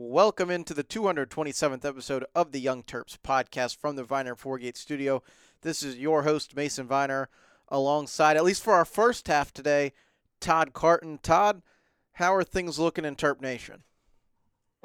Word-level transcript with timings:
Welcome 0.00 0.48
into 0.48 0.74
the 0.74 0.84
227th 0.84 1.84
episode 1.84 2.24
of 2.32 2.52
the 2.52 2.60
Young 2.60 2.84
Terps 2.84 3.18
podcast 3.18 3.78
from 3.78 3.96
the 3.96 4.04
Viner 4.04 4.36
Foregate 4.36 4.76
studio. 4.76 5.24
This 5.62 5.82
is 5.82 5.96
your 5.98 6.22
host, 6.22 6.54
Mason 6.54 6.86
Viner, 6.86 7.28
alongside, 7.66 8.36
at 8.36 8.44
least 8.44 8.62
for 8.62 8.74
our 8.74 8.84
first 8.84 9.26
half 9.26 9.52
today, 9.52 9.92
Todd 10.38 10.72
Carton. 10.72 11.18
Todd, 11.20 11.62
how 12.12 12.32
are 12.32 12.44
things 12.44 12.78
looking 12.78 13.04
in 13.04 13.16
Terp 13.16 13.40
Nation? 13.40 13.82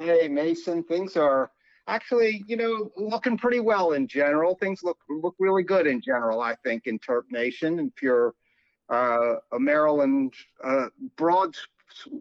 Hey, 0.00 0.26
Mason, 0.26 0.82
things 0.82 1.16
are 1.16 1.52
actually, 1.86 2.42
you 2.48 2.56
know, 2.56 2.90
looking 2.96 3.38
pretty 3.38 3.60
well 3.60 3.92
in 3.92 4.08
general. 4.08 4.56
Things 4.56 4.82
look 4.82 4.98
look 5.08 5.36
really 5.38 5.62
good 5.62 5.86
in 5.86 6.00
general, 6.00 6.40
I 6.40 6.56
think, 6.64 6.88
in 6.88 6.98
Terp 6.98 7.30
Nation. 7.30 7.78
If 7.78 8.02
you're 8.02 8.34
uh, 8.90 9.34
a 9.52 9.60
Maryland 9.60 10.34
uh, 10.64 10.88
broad 11.16 11.54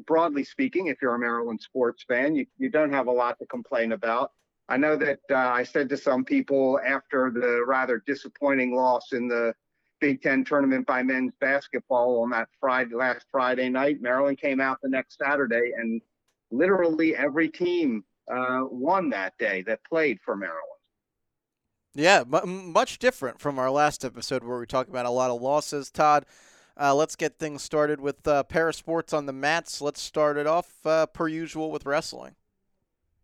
broadly 0.06 0.44
speaking, 0.44 0.88
if 0.88 1.02
you're 1.02 1.16
a 1.16 1.20
Maryland 1.20 1.62
sports 1.62 2.04
fan, 2.08 2.36
you, 2.36 2.46
you 2.58 2.70
don't 2.70 2.92
have 2.92 3.08
a 3.08 3.12
lot 3.12 3.40
to 3.40 3.46
complain 3.46 3.92
about. 3.92 4.32
I 4.70 4.78
know 4.78 4.96
that 4.96 5.20
uh, 5.30 5.36
I 5.36 5.64
said 5.64 5.90
to 5.90 5.98
some 5.98 6.24
people 6.24 6.80
after 6.86 7.32
the 7.32 7.64
rather 7.66 8.02
disappointing 8.06 8.74
loss 8.76 9.12
in 9.12 9.28
the 9.28 9.54
Big 10.00 10.22
Ten 10.22 10.44
tournament 10.44 10.88
by 10.88 11.04
men's 11.04 11.34
basketball 11.40 12.22
on 12.22 12.30
that 12.32 12.50
Friday 12.60 12.96
last 12.96 13.26
Friday 13.32 13.70
night, 13.70 14.02
Maryland 14.02 14.38
came 14.38 14.60
out 14.60 14.80
the 14.82 14.90
next 14.90 15.18
Saturday 15.18 15.72
and 15.78 16.02
literally 16.52 17.16
every 17.16 17.50
team 17.50 18.04
uh, 18.32 18.62
won 18.70 19.10
that 19.10 19.38
day 19.38 19.64
that 19.64 19.80
played 19.90 20.20
for 20.24 20.36
Maryland. 20.36 20.60
Yeah, 21.96 22.24
much 22.26 22.98
different 22.98 23.40
from 23.40 23.60
our 23.60 23.70
last 23.70 24.04
episode 24.04 24.44
where 24.44 24.60
we 24.60 24.66
talked 24.66 24.90
about 24.90 25.06
a 25.06 25.12
lot 25.12 25.30
of 25.30 25.42
losses. 25.42 25.92
Todd, 25.92 26.26
uh, 26.80 26.96
let's 26.96 27.16
get 27.16 27.38
things 27.38 27.62
started 27.62 28.02
with 28.02 28.28
uh, 28.28 28.44
parasports 28.50 29.14
on 29.16 29.26
the 29.26 29.34
mats. 29.34 29.82
Let's 29.82 30.02
start 30.02 30.38
it 30.38 30.48
off 30.48 30.86
uh, 30.86 31.06
per 31.08 31.28
usual 31.28 31.72
with 31.72 31.86
wrestling. 31.86 32.36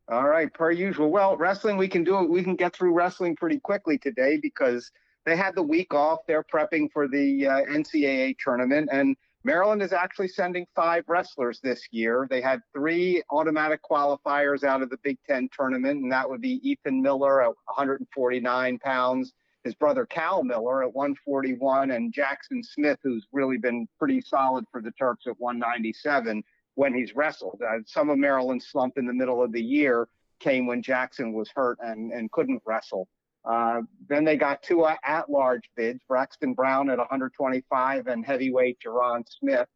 All 0.07 0.27
right, 0.27 0.51
per 0.51 0.71
usual. 0.71 1.11
Well, 1.11 1.37
wrestling, 1.37 1.77
we 1.77 1.87
can 1.87 2.03
do 2.03 2.19
it. 2.19 2.29
We 2.29 2.43
can 2.43 2.55
get 2.55 2.75
through 2.75 2.93
wrestling 2.93 3.35
pretty 3.35 3.59
quickly 3.59 3.97
today 3.97 4.39
because 4.41 4.91
they 5.25 5.35
had 5.35 5.55
the 5.55 5.63
week 5.63 5.93
off. 5.93 6.19
They're 6.27 6.43
prepping 6.43 6.91
for 6.91 7.07
the 7.07 7.47
uh, 7.47 7.61
NCAA 7.65 8.37
tournament, 8.39 8.89
and 8.91 9.15
Maryland 9.43 9.81
is 9.81 9.93
actually 9.93 10.27
sending 10.27 10.65
five 10.75 11.03
wrestlers 11.07 11.59
this 11.61 11.87
year. 11.91 12.27
They 12.29 12.41
had 12.41 12.61
three 12.73 13.23
automatic 13.29 13.81
qualifiers 13.83 14.63
out 14.63 14.81
of 14.81 14.89
the 14.89 14.97
Big 15.03 15.17
Ten 15.27 15.47
tournament, 15.55 16.01
and 16.01 16.11
that 16.11 16.29
would 16.29 16.41
be 16.41 16.59
Ethan 16.67 17.01
Miller 17.01 17.41
at 17.41 17.49
149 17.65 18.79
pounds, 18.79 19.33
his 19.63 19.75
brother 19.75 20.05
Cal 20.05 20.43
Miller 20.43 20.83
at 20.83 20.93
141, 20.93 21.91
and 21.91 22.13
Jaxon 22.13 22.63
Smith, 22.63 22.99
who's 23.03 23.25
really 23.31 23.57
been 23.57 23.87
pretty 23.97 24.21
solid 24.21 24.65
for 24.71 24.81
the 24.81 24.91
Terps 24.91 25.27
at 25.27 25.39
197 25.39 26.43
when 26.75 26.93
he's 26.93 27.15
wrestled. 27.15 27.61
Uh, 27.67 27.79
some 27.85 28.09
of 28.09 28.17
Maryland's 28.17 28.67
slump 28.67 28.97
in 28.97 29.05
the 29.05 29.13
middle 29.13 29.43
of 29.43 29.51
the 29.51 29.61
year 29.61 30.07
came 30.39 30.65
when 30.65 30.81
Jackson 30.81 31.33
was 31.33 31.49
hurt 31.53 31.77
and, 31.81 32.11
and 32.13 32.31
couldn't 32.31 32.61
wrestle. 32.65 33.07
Uh, 33.45 33.81
then 34.07 34.23
they 34.23 34.37
got 34.37 34.61
two 34.63 34.85
at-large 35.03 35.69
bids, 35.75 36.01
Braxton 36.07 36.53
Brown 36.53 36.89
at 36.89 36.97
125 36.97 38.07
and 38.07 38.25
heavyweight 38.25 38.77
Jerron 38.85 39.23
Smith. 39.27 39.67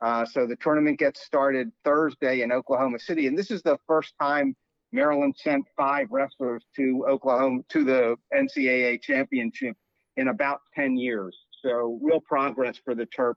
Uh, 0.00 0.24
so 0.24 0.46
the 0.46 0.56
tournament 0.56 0.98
gets 0.98 1.20
started 1.22 1.70
Thursday 1.84 2.40
in 2.42 2.52
Oklahoma 2.52 2.98
City, 2.98 3.26
and 3.26 3.36
this 3.36 3.50
is 3.50 3.62
the 3.62 3.78
first 3.86 4.14
time 4.20 4.56
Maryland 4.92 5.36
sent 5.38 5.64
five 5.76 6.08
wrestlers 6.10 6.64
to 6.76 7.04
Oklahoma 7.08 7.62
to 7.68 7.84
the 7.84 8.16
NCAA 8.34 9.00
championship 9.02 9.76
in 10.16 10.28
about 10.28 10.60
10 10.74 10.96
years. 10.96 11.36
So 11.62 11.98
real 12.02 12.20
progress 12.20 12.78
for 12.84 12.94
the 12.94 13.06
Terps 13.06 13.34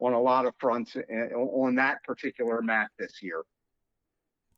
on 0.00 0.12
a 0.12 0.20
lot 0.20 0.46
of 0.46 0.54
fronts 0.58 0.96
uh, 0.96 1.34
on 1.34 1.74
that 1.76 2.02
particular 2.04 2.62
mat 2.62 2.88
this 2.98 3.22
year. 3.22 3.42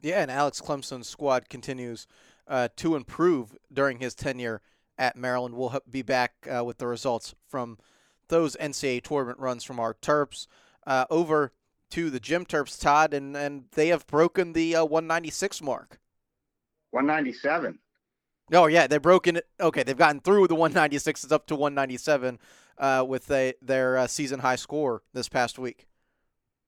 Yeah, 0.00 0.22
and 0.22 0.30
Alex 0.30 0.60
Clemsen's 0.60 1.08
squad 1.08 1.48
continues 1.48 2.06
uh, 2.46 2.68
to 2.76 2.96
improve 2.96 3.56
during 3.72 4.00
his 4.00 4.14
tenure 4.14 4.62
at 4.96 5.16
Maryland. 5.16 5.54
We'll 5.54 5.78
be 5.90 6.02
back 6.02 6.32
uh, 6.50 6.64
with 6.64 6.78
the 6.78 6.86
results 6.86 7.34
from 7.46 7.78
those 8.28 8.56
NCAA 8.56 9.02
tournament 9.02 9.38
runs 9.38 9.64
from 9.64 9.78
our 9.78 9.94
Terps 9.94 10.46
uh, 10.86 11.04
over 11.10 11.52
to 11.90 12.08
the 12.08 12.20
Gym 12.20 12.46
Terps, 12.46 12.80
Todd, 12.80 13.12
and, 13.12 13.36
and 13.36 13.64
they 13.72 13.88
have 13.88 14.06
broken 14.06 14.52
the 14.52 14.76
uh, 14.76 14.84
196 14.84 15.60
mark. 15.60 15.99
197. 16.90 17.78
Oh 18.52 18.66
yeah, 18.66 18.86
they've 18.86 19.00
broken 19.00 19.36
it. 19.36 19.46
Okay, 19.60 19.82
they've 19.82 19.96
gotten 19.96 20.20
through 20.20 20.48
the 20.48 20.54
196. 20.54 21.24
It's 21.24 21.32
up 21.32 21.46
to 21.46 21.54
197 21.54 22.38
uh, 22.78 23.04
with 23.06 23.30
a, 23.30 23.54
their 23.62 23.96
uh, 23.96 24.06
season 24.06 24.40
high 24.40 24.56
score 24.56 25.02
this 25.12 25.28
past 25.28 25.58
week. 25.58 25.86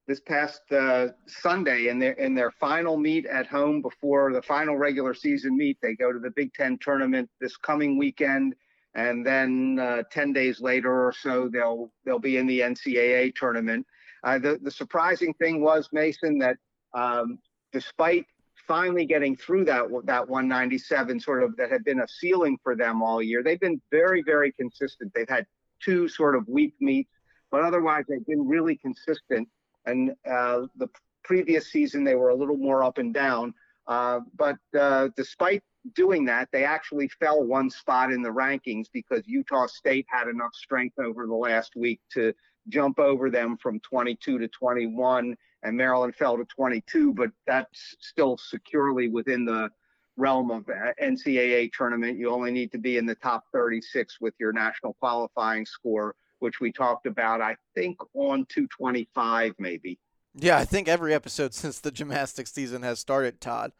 This 0.07 0.21
past 0.21 0.61
uh, 0.71 1.09
Sunday, 1.27 1.89
in 1.89 1.99
their 1.99 2.13
in 2.13 2.35
their 2.35 2.51
final 2.51 2.97
meet 2.97 3.27
at 3.27 3.47
home 3.47 3.83
before 3.83 4.33
the 4.33 4.43
final 4.43 4.77
regular 4.77 5.15
season 5.15 5.57
meet, 5.57 5.79
they 5.83 5.95
go 5.95 6.13
to 6.13 6.19
the 6.19 6.31
Big 6.31 6.53
Ten 6.55 6.79
tournament 6.81 7.31
this 7.41 7.57
coming 7.57 7.99
weekend, 7.99 8.55
and 8.95 9.25
then 9.25 9.79
uh, 9.81 10.03
10 10.11 10.33
days 10.33 10.61
later 10.61 11.07
or 11.07 11.13
so, 11.13 11.49
they'll 11.53 11.93
they'll 12.05 12.19
be 12.19 12.37
in 12.37 12.47
the 12.47 12.61
NCAA 12.61 13.35
tournament. 13.35 13.87
Uh, 14.25 14.39
the 14.39 14.59
the 14.63 14.71
surprising 14.71 15.35
thing 15.35 15.63
was 15.63 15.89
Mason 15.93 16.39
that 16.39 16.57
um, 16.95 17.39
despite 17.73 18.27
finally 18.67 19.07
getting 19.07 19.37
through 19.37 19.65
that 19.65 19.85
that 20.05 20.29
197 20.29 21.21
sort 21.21 21.43
of 21.43 21.57
that 21.57 21.71
had 21.71 21.85
been 21.85 22.01
a 22.01 22.09
ceiling 22.09 22.59
for 22.63 22.77
them 22.77 23.03
all 23.03 23.23
year. 23.23 23.43
They've 23.43 23.61
been 23.61 23.81
very 23.91 24.23
very 24.23 24.53
consistent. 24.53 25.13
They've 25.15 25.29
had 25.29 25.47
two 25.83 26.09
sort 26.09 26.37
of 26.37 26.47
weak 26.49 26.75
meets, 26.81 27.11
but 27.51 27.63
otherwise 27.63 28.05
they've 28.09 28.27
been 28.27 28.47
really 28.47 28.77
consistent. 28.77 29.49
And 29.87 30.13
uh, 30.31 30.63
the 30.77 30.89
previous 31.25 31.71
season 31.71 32.05
they 32.05 32.15
were 32.15 32.31
a 32.31 32.35
little 32.35 32.57
more 32.57 32.83
up 32.83 32.99
and 32.99 33.13
down. 33.13 33.55
Uh, 33.87 34.21
but 34.37 34.57
uh, 34.79 35.09
despite 35.17 35.63
doing 35.95 36.25
that, 36.27 36.49
they 36.53 36.65
actually 36.65 37.09
fell 37.21 37.43
one 37.43 37.69
spot 37.69 38.13
in 38.13 38.23
the 38.23 38.29
rankings 38.29 38.87
because 38.93 39.23
Utah 39.27 39.67
State 39.67 40.07
had 40.09 40.29
enough 40.29 40.55
strength 40.55 40.99
over 40.99 41.27
the 41.27 41.35
last 41.35 41.75
week 41.75 42.01
to 42.13 42.33
jump 42.69 42.99
over 42.99 43.31
them 43.31 43.57
from 43.57 43.81
22 43.81 44.39
to 44.39 44.49
21 44.49 45.37
and 45.63 45.77
Maryland 45.77 46.15
fell 46.15 46.37
to 46.37 46.45
22, 46.45 47.15
but 47.15 47.31
that's 47.47 47.97
still 48.01 48.37
securely 48.37 49.09
within 49.09 49.45
the 49.45 49.71
realm 50.17 50.51
of 50.51 50.69
NCAA 51.01 51.71
tournament. 51.73 52.19
You 52.19 52.31
only 52.31 52.51
need 52.51 52.73
to 52.73 52.79
be 52.79 52.97
in 52.97 53.07
the 53.07 53.15
top 53.15 53.45
36 53.53 54.21
with 54.21 54.35
your 54.39 54.53
national 54.53 54.95
qualifying 54.95 55.65
score, 55.65 56.15
which 56.41 56.61
we 56.61 56.73
talked 56.73 57.07
about, 57.07 57.41
I 57.41 57.57
think, 57.75 57.99
on 58.15 58.47
225 58.47 59.55
maybe. 59.59 59.99
Yeah, 60.35 60.59
I 60.59 60.65
think 60.65 60.89
every 60.89 61.15
episode 61.15 61.55
since 61.55 61.79
the 61.79 61.91
gymnastics 61.91 62.53
season 62.53 62.83
has 62.83 62.99
started, 62.99 63.41
Todd. 63.41 63.73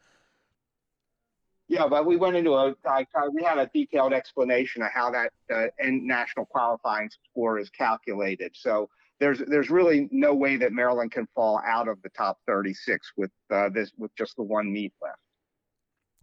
Yeah, 1.69 1.87
but 1.87 2.05
we 2.05 2.17
went 2.17 2.35
into 2.35 2.53
a, 2.53 2.75
I, 2.85 3.05
we 3.31 3.41
had 3.41 3.57
a 3.57 3.69
detailed 3.73 4.13
explanation 4.13 4.81
of 4.81 4.91
how 4.93 5.11
that 5.11 5.31
uh, 5.53 5.67
national 5.81 6.45
qualifying 6.45 7.09
score 7.31 7.57
is 7.57 7.69
calculated. 7.69 8.51
So 8.53 8.89
there's 9.23 9.39
there's 9.47 9.69
really 9.69 10.09
no 10.11 10.33
way 10.33 10.57
that 10.57 10.73
Maryland 10.73 11.13
can 11.13 11.25
fall 11.33 11.61
out 11.65 11.87
of 11.87 12.01
the 12.01 12.09
top 12.09 12.39
36 12.45 13.13
with 13.15 13.31
uh, 13.49 13.69
this 13.69 13.93
with 13.97 14.13
just 14.17 14.35
the 14.35 14.43
one 14.43 14.71
meet 14.71 14.91
left. 15.01 15.17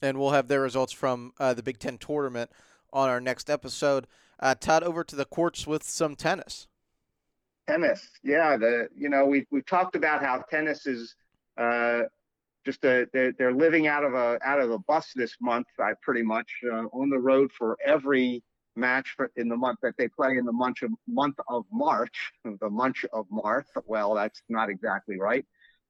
And 0.02 0.18
we'll 0.18 0.32
have 0.32 0.48
their 0.48 0.60
results 0.60 0.92
from 0.92 1.32
uh, 1.40 1.54
the 1.54 1.62
Big 1.62 1.78
Ten 1.78 1.96
tournament 1.96 2.50
on 2.92 3.08
our 3.08 3.20
next 3.20 3.48
episode. 3.48 4.06
Uh, 4.38 4.54
Todd, 4.54 4.82
over 4.82 5.02
to 5.02 5.16
the 5.16 5.24
courts 5.24 5.66
with 5.66 5.82
some 5.82 6.14
tennis. 6.14 6.66
Tennis, 7.66 8.06
yeah. 8.22 8.58
The 8.58 8.88
you 8.94 9.08
know 9.08 9.24
we 9.24 9.46
we've 9.50 9.64
talked 9.64 9.96
about 9.96 10.22
how 10.22 10.44
tennis 10.50 10.86
is 10.86 11.14
uh, 11.56 12.02
just 12.66 12.84
a, 12.84 13.06
they're, 13.14 13.32
they're 13.32 13.54
living 13.54 13.86
out 13.86 14.04
of 14.04 14.12
a 14.12 14.38
out 14.44 14.60
of 14.60 14.70
a 14.70 14.78
bus 14.78 15.12
this 15.16 15.36
month. 15.40 15.68
I 15.78 15.92
pretty 16.02 16.22
much 16.22 16.50
uh, 16.70 16.84
on 16.92 17.08
the 17.08 17.18
road 17.18 17.50
for 17.50 17.78
every 17.82 18.42
match 18.80 19.14
for, 19.16 19.30
in 19.36 19.48
the 19.48 19.56
month 19.56 19.78
that 19.82 19.94
they 19.98 20.08
play 20.08 20.36
in 20.36 20.44
the 20.44 20.52
month 20.52 20.82
of, 20.82 20.90
month 21.06 21.36
of 21.48 21.64
March, 21.72 22.32
the 22.44 22.70
month 22.70 23.04
of 23.12 23.26
March. 23.30 23.66
Well, 23.86 24.14
that's 24.14 24.42
not 24.48 24.68
exactly 24.68 25.18
right. 25.18 25.44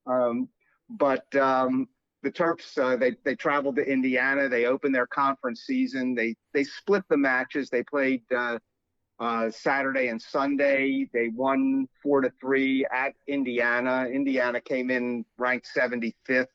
Um, 0.06 0.48
but 0.90 1.34
um, 1.36 1.88
the 2.22 2.30
Terps, 2.30 2.76
uh, 2.78 2.96
they 2.96 3.16
they 3.24 3.34
traveled 3.34 3.76
to 3.76 3.82
Indiana. 3.82 4.48
They 4.48 4.66
opened 4.66 4.94
their 4.94 5.06
conference 5.06 5.62
season. 5.62 6.14
They 6.14 6.36
they 6.52 6.64
split 6.64 7.04
the 7.08 7.16
matches. 7.16 7.70
They 7.70 7.82
played 7.82 8.22
uh, 8.34 8.58
uh, 9.20 9.50
Saturday 9.50 10.08
and 10.08 10.20
Sunday. 10.20 11.08
They 11.12 11.28
won 11.28 11.86
four 12.02 12.20
to 12.22 12.32
three 12.40 12.86
at 12.92 13.14
Indiana. 13.28 14.06
Indiana 14.10 14.60
came 14.60 14.90
in 14.90 15.24
ranked 15.38 15.68
75th 15.76 16.46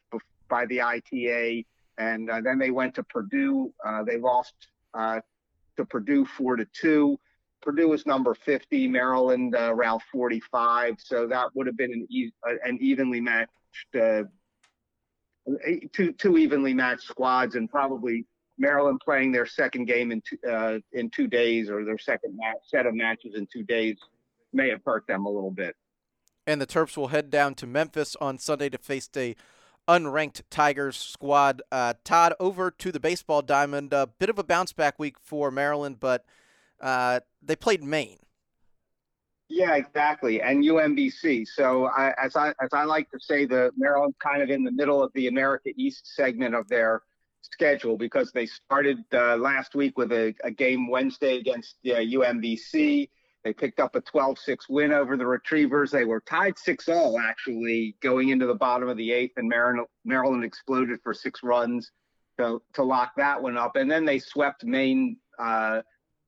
by 0.50 0.66
the 0.66 0.82
ITA, 0.82 1.66
and 1.98 2.30
uh, 2.30 2.42
then 2.42 2.60
they 2.60 2.72
went 2.72 2.96
to 2.96 3.04
Purdue. 3.04 3.74
Uh, 3.86 4.04
they 4.04 4.18
lost 4.18 4.54
uh, 4.94 5.20
to 5.78 5.86
Purdue 5.86 6.26
four 6.26 6.56
to 6.56 6.66
two. 6.66 7.20
Purdue 7.62 7.94
is 7.94 8.06
number 8.06 8.36
50, 8.36 8.88
Maryland 8.88 9.56
uh, 9.56 9.74
around 9.74 10.02
45. 10.12 10.96
So 11.00 11.28
that 11.28 11.48
would 11.56 11.68
have 11.68 11.78
been 11.78 11.92
an, 11.92 12.08
e- 12.10 12.32
an 12.64 12.78
evenly 12.80 13.22
matched, 13.22 13.50
uh, 14.00 14.24
two 15.94 16.12
two 16.14 16.38
evenly 16.38 16.74
matched 16.74 17.04
squads, 17.04 17.56
and 17.56 17.70
probably 17.70 18.26
Maryland 18.58 19.02
playing 19.04 19.32
their 19.32 19.46
second 19.46 19.86
game 19.86 20.12
in 20.12 20.22
two, 20.22 20.38
uh, 20.50 20.80
in 20.94 21.10
two 21.10 21.28
days 21.28 21.70
or 21.70 21.84
their 21.84 21.98
second 21.98 22.38
match, 22.38 22.58
set 22.68 22.86
of 22.86 22.94
matches 22.94 23.34
in 23.36 23.48
two 23.52 23.64
days 23.64 23.98
may 24.54 24.70
have 24.70 24.82
hurt 24.86 25.06
them 25.08 25.26
a 25.26 25.30
little 25.30 25.52
bit. 25.52 25.76
And 26.48 26.62
the 26.62 26.68
Terps 26.68 26.96
will 26.96 27.08
head 27.08 27.30
down 27.32 27.56
to 27.56 27.68
Memphis 27.68 28.16
on 28.22 28.38
Sunday 28.38 28.70
to 28.70 28.78
face 28.78 29.10
a 29.18 29.36
unranked 29.88 30.42
Tigers 30.50 30.98
squad. 30.98 31.62
Uh, 31.72 31.94
Todd, 32.04 32.34
over 32.40 32.72
to 32.72 32.92
the 32.92 33.00
baseball 33.00 33.42
diamond. 33.42 33.94
A 33.94 34.08
bit 34.08 34.30
of 34.30 34.40
a 34.40 34.44
bounce 34.44 34.74
back 34.74 35.00
week 35.00 35.18
for 35.20 35.52
Maryland, 35.52 36.00
but 36.00 36.26
uh, 36.82 37.22
they 37.42 37.56
played 37.56 37.84
Maine. 37.84 38.20
Yeah, 39.48 39.76
exactly, 39.76 40.42
and 40.42 40.64
UMBC. 40.64 41.48
So 41.48 41.86
I, 41.86 42.14
as 42.22 42.36
I 42.36 42.50
as 42.62 42.70
I 42.74 42.84
like 42.84 43.12
to 43.12 43.20
say, 43.20 43.46
the 43.46 43.72
Maryland's 43.78 44.18
kind 44.20 44.42
of 44.42 44.50
in 44.50 44.64
the 44.64 44.72
middle 44.72 45.04
of 45.04 45.12
the 45.14 45.28
America 45.28 45.70
East 45.78 46.16
segment 46.16 46.56
of 46.56 46.68
their 46.68 47.04
schedule 47.42 47.96
because 47.96 48.32
they 48.32 48.48
started 48.48 48.98
uh, 49.14 49.38
last 49.38 49.76
week 49.76 49.98
with 49.98 50.12
a, 50.12 50.34
a, 50.44 50.50
game 50.50 50.90
Wednesday 50.90 51.38
against 51.38 51.76
uh, 51.86 51.96
UMBC. 51.96 53.08
They 53.46 53.54
picked 53.54 53.80
up 53.80 53.96
a 53.96 54.02
12-6 54.02 54.58
win 54.70 54.92
over 54.92 55.16
the 55.16 55.28
Retrievers. 55.28 55.92
They 55.92 56.04
were 56.04 56.20
tied 56.20 56.56
6-all 56.56 57.20
actually 57.20 57.96
going 58.02 58.30
into 58.30 58.48
the 58.48 58.56
bottom 58.56 58.90
of 58.90 58.98
the 58.98 59.12
eighth, 59.12 59.34
and 59.38 59.48
Maryland, 59.48 59.88
Maryland 60.04 60.44
exploded 60.44 61.00
for 61.04 61.14
six 61.14 61.42
runs 61.44 61.92
to, 62.40 62.60
to 62.74 62.84
lock 62.84 63.12
that 63.18 63.40
one 63.40 63.56
up. 63.56 63.76
And 63.76 63.90
then 63.90 64.04
they 64.04 64.18
swept 64.18 64.66
Maine 64.66 65.18
uh, 65.38 65.82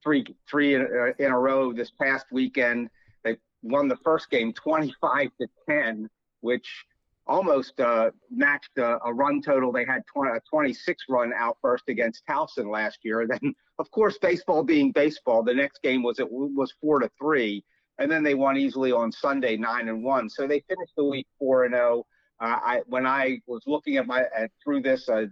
three 0.04 0.26
three 0.48 0.76
in, 0.76 0.82
uh, 0.82 1.24
in 1.24 1.32
a 1.32 1.40
row 1.40 1.74
this 1.74 1.90
past 1.90 2.28
weekend. 2.32 2.88
They 3.24 3.38
won 3.64 3.88
the 3.88 3.98
first 4.04 4.30
game 4.30 4.54
25 4.54 5.30
to 5.42 5.48
10, 5.68 6.08
which 6.42 6.86
almost 7.28 7.80
uh, 7.80 8.12
matched 8.32 8.78
a, 8.78 8.98
a, 9.06 9.14
run 9.14 9.42
total. 9.42 9.72
They 9.72 9.86
had 9.86 10.04
20, 10.14 10.38
a 10.38 10.42
26 10.50 11.04
run 11.10 11.32
outburst 11.38 11.86
against 11.88 12.24
Towson 12.28 12.72
last 12.72 13.00
year. 13.04 13.28
Then, 13.28 13.54
of 13.80 13.90
course, 13.92 14.18
baseball 14.18 14.64
being 14.64 14.92
baseball, 14.92 15.44
the 15.44 15.54
next 15.54 15.82
game 15.82 16.04
was 16.04 16.20
it 16.20 16.28
was 16.30 16.74
four 16.82 17.00
to 17.00 17.10
three, 17.20 17.64
and 18.00 18.12
then 18.12 18.24
they 18.24 18.34
won 18.34 18.58
easily 18.58 18.92
on 18.92 19.12
Sunday 19.12 19.58
nine 19.58 19.90
and 19.90 20.04
one. 20.04 20.30
So 20.30 20.48
they 20.48 20.64
finished 20.68 20.94
the 20.98 21.04
week 21.04 21.28
four 21.38 21.66
and 21.66 21.74
zero. 21.74 22.04
Oh. 22.04 22.06
Uh, 22.40 22.60
I 22.64 22.82
when 22.86 23.08
I 23.08 23.40
was 23.48 23.64
looking 23.66 23.98
at 23.98 24.06
my 24.06 24.24
at, 24.36 24.52
through 24.64 24.82
this, 24.82 25.10
I, 25.10 25.26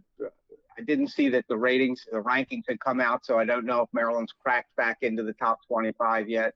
I 0.78 0.82
didn't 0.86 1.10
see 1.10 1.30
that 1.30 1.46
the 1.48 1.58
ratings, 1.58 2.04
the 2.12 2.18
rankings 2.18 2.64
had 2.68 2.80
come 2.80 3.00
out, 3.00 3.26
so 3.26 3.38
I 3.38 3.46
don't 3.46 3.66
know 3.66 3.82
if 3.82 3.90
Maryland's 3.94 4.34
cracked 4.44 4.76
back 4.76 4.98
into 5.02 5.24
the 5.24 5.34
top 5.34 5.60
25 5.68 6.28
yet. 6.28 6.54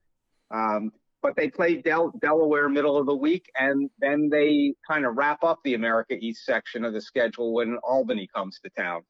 Um, 0.51 0.91
but 1.21 1.35
they 1.35 1.49
play 1.49 1.75
Del- 1.75 2.13
Delaware 2.21 2.69
middle 2.69 2.97
of 2.97 3.05
the 3.05 3.15
week, 3.15 3.49
and 3.59 3.89
then 3.99 4.29
they 4.29 4.73
kind 4.89 5.05
of 5.05 5.17
wrap 5.17 5.43
up 5.43 5.59
the 5.63 5.73
America 5.73 6.15
East 6.19 6.45
section 6.45 6.85
of 6.85 6.93
the 6.93 7.01
schedule 7.01 7.53
when 7.53 7.77
Albany 7.83 8.27
comes 8.33 8.59
to 8.63 8.69
town. 8.69 9.01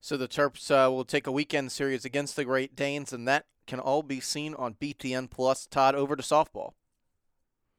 So 0.00 0.16
the 0.16 0.28
Terps 0.28 0.70
uh, 0.70 0.90
will 0.90 1.04
take 1.04 1.26
a 1.26 1.32
weekend 1.32 1.72
series 1.72 2.04
against 2.04 2.36
the 2.36 2.44
Great 2.44 2.76
Danes, 2.76 3.12
and 3.12 3.26
that 3.26 3.46
can 3.66 3.80
all 3.80 4.02
be 4.02 4.20
seen 4.20 4.54
on 4.54 4.74
BTN 4.74 5.30
Plus. 5.30 5.66
Todd, 5.66 5.94
over 5.94 6.14
to 6.16 6.22
softball. 6.22 6.72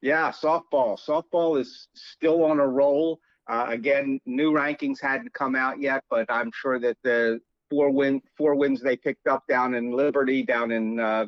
Yeah, 0.01 0.31
softball. 0.31 0.99
Softball 0.99 1.59
is 1.59 1.87
still 1.93 2.43
on 2.43 2.59
a 2.59 2.67
roll. 2.67 3.19
Uh, 3.47 3.67
again, 3.69 4.19
new 4.25 4.51
rankings 4.51 4.99
hadn't 4.99 5.33
come 5.33 5.55
out 5.55 5.79
yet, 5.79 6.03
but 6.09 6.25
I'm 6.29 6.51
sure 6.53 6.79
that 6.79 6.97
the 7.03 7.39
four 7.69 7.91
win 7.91 8.21
four 8.37 8.55
wins 8.55 8.81
they 8.81 8.97
picked 8.97 9.27
up 9.27 9.43
down 9.47 9.75
in 9.75 9.91
Liberty, 9.91 10.43
down 10.43 10.71
in 10.71 10.99
uh, 10.99 11.25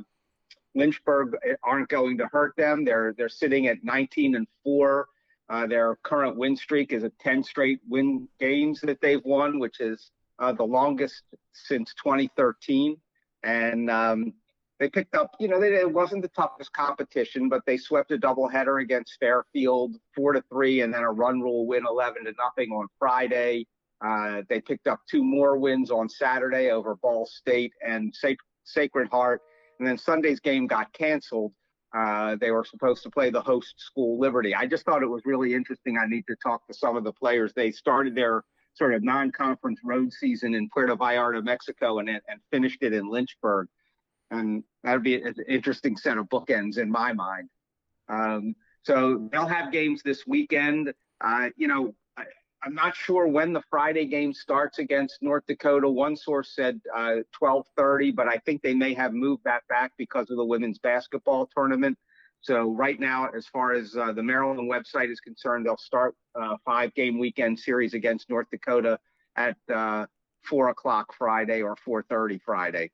Lynchburg 0.78 1.36
aren't 1.64 1.90
going 1.90 2.18
to 2.20 2.28
hurt 2.28 2.56
them. 2.56 2.86
They're 2.86 3.14
they're 3.18 3.30
sitting 3.30 3.68
at 3.68 3.84
19 3.84 4.36
and 4.36 4.48
four. 4.64 5.08
Uh, 5.50 5.66
their 5.66 5.96
current 6.04 6.38
win 6.38 6.56
streak 6.56 6.92
is 6.92 7.04
a 7.04 7.12
10 7.22 7.44
straight 7.44 7.80
win 7.88 8.28
games 8.40 8.82
that 8.82 9.00
they've 9.02 9.24
won, 9.24 9.60
which 9.60 9.80
is 9.80 10.12
uh, 10.40 10.52
the 10.52 10.64
longest 10.64 11.24
since 11.54 11.94
2013. 12.04 12.98
And 13.44 13.90
um, 13.90 14.34
they 14.80 14.90
picked 14.90 15.16
up, 15.16 15.32
you 15.40 15.48
know, 15.48 15.60
they, 15.60 15.74
it 15.76 15.92
wasn't 15.92 16.22
the 16.22 16.28
toughest 16.30 16.74
competition, 16.74 17.48
but 17.48 17.62
they 17.66 17.78
swept 17.78 18.12
a 18.12 18.18
doubleheader 18.18 18.82
against 18.82 19.18
Fairfield, 19.22 19.96
four 20.14 20.34
to 20.34 20.44
three, 20.50 20.82
and 20.82 20.94
then 20.94 21.04
a 21.04 21.12
run 21.12 21.40
rule 21.40 21.66
win, 21.66 21.86
11 21.90 22.26
to 22.26 22.34
nothing 22.38 22.72
on 22.72 22.88
Friday. 23.00 23.66
Uh, 24.06 24.42
they 24.50 24.60
picked 24.60 24.88
up 24.88 25.00
two 25.10 25.24
more 25.24 25.58
wins 25.58 25.92
on 25.92 26.10
Saturday 26.10 26.72
over 26.72 26.96
Ball 26.96 27.26
State 27.26 27.72
and 27.82 28.14
Sac- 28.14 28.38
Sacred 28.66 29.08
Heart 29.10 29.42
and 29.80 29.88
then 29.88 29.98
Sunday's 29.98 30.40
game 30.40 30.68
got 30.68 30.92
canceled. 30.94 31.54
Uh, 31.96 32.36
they 32.36 32.52
were 32.52 32.66
supposed 32.66 33.02
to 33.04 33.10
play 33.10 33.30
the 33.30 33.42
host 33.42 33.76
school 33.78 34.20
Liberty. 34.20 34.54
I 34.54 34.66
just 34.66 34.86
thought 34.86 35.04
it 35.04 35.08
was 35.08 35.22
really 35.26 35.54
interesting. 35.54 35.98
I 35.98 36.06
need 36.06 36.26
to 36.28 36.36
talk 36.44 36.68
to 36.68 36.74
some 36.74 36.98
of 36.98 37.04
the 37.04 37.14
players. 37.14 37.54
They 37.54 37.72
started 37.72 38.14
their 38.14 38.44
sort 38.74 38.94
of 38.94 39.04
non-conference 39.04 39.80
road 39.84 40.12
season 40.14 40.54
in 40.54 40.70
Puerto 40.70 40.96
Vallarta, 40.96 41.44
Mexico, 41.44 42.00
and 42.00 42.10
and 42.10 42.22
finished 42.52 42.84
it 42.84 42.94
in 42.94 43.10
Lynchburg. 43.10 43.68
And 44.30 44.64
that'd 44.84 45.04
be 45.04 45.16
an 45.22 45.34
interesting 45.48 45.96
set 45.96 46.18
of 46.18 46.28
bookends 46.28 46.78
in 46.78 46.92
my 46.92 47.14
mind. 47.14 47.50
Um, 48.10 48.56
so 48.84 49.28
they'll 49.32 49.48
have 49.48 49.72
games 49.72 50.02
this 50.04 50.28
weekend. 50.28 50.94
Uh, 51.22 51.50
you 51.56 51.68
know, 51.68 51.96
I'm 52.68 52.76
not 52.76 52.98
sure 52.98 53.26
when 53.30 53.54
the 53.54 53.62
Friday 53.70 54.08
game 54.08 54.34
starts 54.34 54.78
against 54.78 55.24
North 55.24 55.46
Dakota. 55.48 55.88
One 55.88 56.18
source 56.18 56.54
said 56.54 56.82
uh, 56.94 57.20
12:30, 57.42 58.14
but 58.14 58.28
I 58.28 58.40
think 58.40 58.62
they 58.62 58.74
may 58.74 58.94
have 58.94 59.14
moved 59.14 59.46
that 59.46 59.66
back 59.70 59.94
because 59.98 60.30
of 60.30 60.36
the 60.36 60.44
women's 60.44 60.78
basketball 60.78 61.50
tournament. 61.56 61.98
So 62.42 62.74
right 62.74 63.00
now, 63.00 63.30
as 63.30 63.48
far 63.48 63.72
as 63.72 63.96
uh, 63.96 64.12
the 64.12 64.22
Maryland 64.22 64.70
website 64.70 65.10
is 65.10 65.22
concerned, 65.22 65.66
they'll 65.66 65.78
start 65.78 66.16
a 66.36 66.40
uh, 66.42 66.58
five-game 66.66 67.18
weekend 67.18 67.58
series 67.58 67.94
against 67.94 68.30
North 68.30 68.48
Dakota 68.52 69.00
at 69.38 69.56
uh, 69.74 70.06
four 70.42 70.68
o'clock 70.68 71.14
Friday 71.18 71.62
or 71.62 71.78
4:30 71.88 72.42
Friday, 72.42 72.92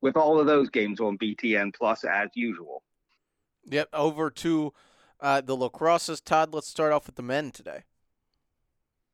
with 0.00 0.16
all 0.16 0.40
of 0.40 0.46
those 0.46 0.70
games 0.70 1.00
on 1.00 1.18
BTN 1.18 1.74
Plus 1.74 2.02
as 2.02 2.30
usual. 2.32 2.82
Yep, 3.66 3.90
over 3.92 4.30
to 4.30 4.72
uh, 5.20 5.42
the 5.42 5.54
lacrosses. 5.54 6.24
Todd, 6.24 6.54
let's 6.54 6.68
start 6.68 6.94
off 6.94 7.04
with 7.04 7.16
the 7.16 7.22
men 7.22 7.50
today. 7.50 7.82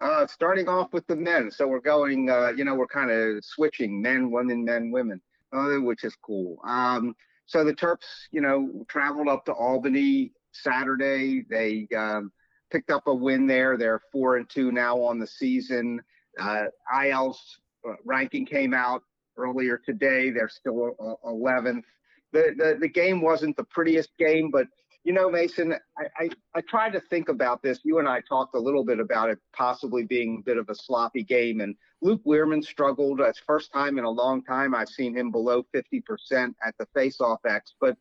Uh, 0.03 0.27
starting 0.27 0.69
off 0.69 0.93
with 0.93 1.07
the 1.07 1.15
men. 1.15 1.49
So 1.49 1.69
we're 1.69 1.79
going, 1.79 2.29
uh, 2.29 2.53
you 2.57 2.65
know, 2.65 2.75
we're 2.75 2.89
kind 2.89 3.13
of 3.13 3.45
switching 3.45 4.03
men, 4.03 4.33
women, 4.33 4.65
men, 4.65 4.91
women, 4.91 5.21
uh, 5.53 5.77
which 5.77 6.03
is 6.03 6.17
cool. 6.21 6.59
Um, 6.65 7.15
so 7.47 7.63
the 7.63 7.73
Terps, 7.73 8.27
you 8.33 8.41
know, 8.41 8.85
traveled 8.89 9.29
up 9.29 9.45
to 9.45 9.53
Albany 9.53 10.33
Saturday. 10.51 11.45
They 11.49 11.87
um, 11.97 12.33
picked 12.73 12.91
up 12.91 13.07
a 13.07 13.15
win 13.15 13.47
there. 13.47 13.77
They're 13.77 14.01
four 14.11 14.39
and 14.39 14.51
two 14.51 14.73
now 14.73 15.01
on 15.01 15.21
the 15.21 15.27
season. 15.27 16.01
Uh, 16.37 16.65
IL's 17.01 17.61
uh, 17.89 17.93
ranking 18.05 18.45
came 18.45 18.75
out 18.75 19.05
earlier 19.37 19.81
today. 19.87 20.31
They're 20.31 20.49
still 20.49 20.97
11th. 21.25 21.85
The, 22.33 22.55
the 22.57 22.79
the 22.81 22.89
game 22.89 23.21
wasn't 23.21 23.57
the 23.57 23.65
prettiest 23.65 24.11
game, 24.19 24.51
but 24.51 24.67
you 25.05 25.13
know, 25.13 25.29
Mason, 25.29 25.75
I, 25.99 26.05
I, 26.17 26.31
I 26.55 26.61
tried 26.61 26.93
to 26.93 27.01
think 27.01 27.29
about 27.29 27.63
this. 27.63 27.81
You 27.83 27.99
and 27.99 28.09
I 28.09 28.21
talked 28.21 28.55
a 28.55 28.61
little 28.61 28.85
bit 28.85 29.01
about 29.01 29.31
it 29.31 29.39
possibly 29.53 30.05
being 30.05 30.39
a 30.39 30.43
bit 30.43 30.59
of 30.59 30.69
a 30.69 30.75
sloppy 30.75 31.25
game. 31.25 31.61
And 31.61 31.75
Luke 32.03 32.23
Wierman 32.25 32.63
struggled. 32.63 33.21
It's 33.21 33.41
first 33.41 33.73
time 33.73 33.99
in 33.99 34.05
a 34.05 34.11
long 34.11 34.45
time 34.45 34.75
I've 34.75 34.89
seen 34.89 35.17
him 35.17 35.33
below 35.33 35.65
50% 35.75 36.55
at 36.65 36.75
the 36.79 36.87
faceoff 36.97 37.39
X. 37.45 37.75
But, 37.81 37.97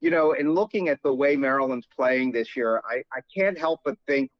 you 0.00 0.10
know, 0.10 0.32
in 0.32 0.54
looking 0.54 0.88
at 0.88 1.02
the 1.02 1.12
way 1.12 1.36
Maryland's 1.36 1.88
playing 1.94 2.32
this 2.32 2.56
year, 2.56 2.80
I, 2.88 3.02
I 3.12 3.20
can't 3.36 3.58
help 3.58 3.80
but 3.84 3.96
think, 4.06 4.30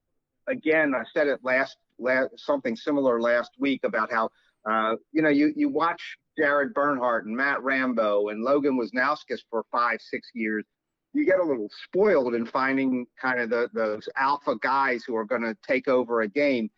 again, 0.47 0.95
I 0.95 1.02
said 1.12 1.26
it 1.26 1.40
last, 1.42 1.76
last 1.99 2.30
something 2.37 2.75
similar 2.75 3.21
last 3.21 3.50
week 3.59 3.80
about 3.85 4.11
how, 4.11 4.30
uh, 4.68 4.97
you 5.12 5.21
know, 5.21 5.28
you, 5.28 5.52
you 5.54 5.68
watch 5.68 6.16
Jared 6.38 6.73
Bernhardt 6.73 7.26
and 7.26 7.37
Matt 7.37 7.62
Rambo 7.62 8.28
and 8.28 8.42
Logan 8.42 8.78
Wisnauskas 8.78 9.40
for 9.50 9.64
five, 9.71 10.00
six 10.00 10.30
years 10.33 10.64
you 11.16 11.25
get 11.25 11.40
a 11.40 11.44
little 11.44 11.70
spoiled 11.85 12.35
in 12.35 12.46
finding 12.46 13.06
kind 13.20 13.40
of 13.40 13.50
the, 13.50 13.68
those 13.73 14.08
alpha 14.16 14.56
guys 14.56 15.04
who 15.04 15.16
are 15.16 15.25
going 15.25 15.42
to 15.42 15.56
take 15.66 15.88
over 15.88 16.23
a 16.23 16.28
game. 16.28 16.70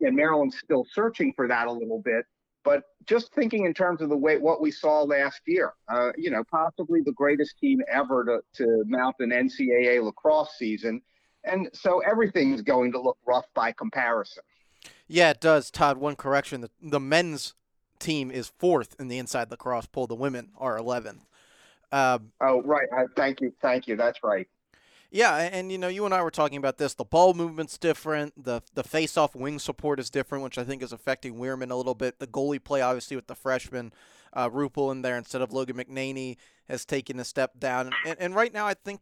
And 0.00 0.16
Maryland's 0.16 0.58
still 0.58 0.86
searching 0.92 1.32
for 1.34 1.46
that 1.48 1.66
a 1.66 1.72
little 1.72 2.00
bit. 2.00 2.24
But 2.62 2.84
just 3.06 3.32
thinking 3.34 3.64
in 3.64 3.74
terms 3.74 4.02
of 4.02 4.08
the 4.10 4.16
way 4.16 4.36
what 4.36 4.60
we 4.60 4.70
saw 4.70 5.02
last 5.02 5.40
year, 5.46 5.72
uh, 5.88 6.10
you 6.16 6.30
know, 6.30 6.44
possibly 6.50 7.00
the 7.00 7.12
greatest 7.12 7.58
team 7.58 7.80
ever 7.90 8.24
to, 8.24 8.64
to 8.64 8.84
mount 8.86 9.16
an 9.20 9.30
NCAA 9.30 10.02
lacrosse 10.02 10.56
season. 10.58 11.00
And 11.44 11.68
so 11.72 12.00
everything's 12.00 12.60
going 12.60 12.92
to 12.92 13.00
look 13.00 13.16
rough 13.26 13.46
by 13.54 13.72
comparison. 13.72 14.42
Yeah, 15.08 15.30
it 15.30 15.40
does, 15.40 15.70
Todd. 15.70 15.98
One 15.98 16.16
correction: 16.16 16.60
the, 16.60 16.70
the 16.82 17.00
men's 17.00 17.54
team 17.98 18.30
is 18.30 18.52
fourth 18.58 18.94
in 18.98 19.08
the 19.08 19.18
inside 19.18 19.50
lacrosse 19.50 19.86
poll. 19.86 20.06
The 20.06 20.14
women 20.14 20.50
are 20.56 20.78
11th. 20.78 21.20
Um, 21.92 22.32
oh, 22.40 22.62
right. 22.62 22.88
Uh, 22.96 23.04
thank 23.16 23.40
you. 23.40 23.52
Thank 23.60 23.86
you. 23.88 23.96
That's 23.96 24.22
right. 24.22 24.48
Yeah, 25.12 25.36
and 25.36 25.72
you 25.72 25.78
know, 25.78 25.88
you 25.88 26.04
and 26.04 26.14
I 26.14 26.22
were 26.22 26.30
talking 26.30 26.58
about 26.58 26.78
this. 26.78 26.94
The 26.94 27.04
ball 27.04 27.34
movement's 27.34 27.76
different. 27.78 28.44
The 28.44 28.62
the 28.74 28.84
face-off 28.84 29.34
wing 29.34 29.58
support 29.58 29.98
is 29.98 30.08
different, 30.08 30.44
which 30.44 30.56
I 30.56 30.62
think 30.62 30.84
is 30.84 30.92
affecting 30.92 31.34
Wierman 31.34 31.72
a 31.72 31.76
little 31.76 31.96
bit. 31.96 32.20
The 32.20 32.28
goalie 32.28 32.62
play, 32.62 32.80
obviously, 32.80 33.16
with 33.16 33.26
the 33.26 33.34
freshman 33.34 33.92
uh, 34.32 34.48
Rupel 34.48 34.92
in 34.92 35.02
there 35.02 35.18
instead 35.18 35.42
of 35.42 35.52
Logan 35.52 35.78
McNaney, 35.78 36.36
has 36.68 36.84
taken 36.84 37.18
a 37.18 37.24
step 37.24 37.58
down. 37.58 37.90
And, 38.06 38.16
and 38.20 38.34
right 38.36 38.54
now, 38.54 38.68
I 38.68 38.74
think 38.74 39.00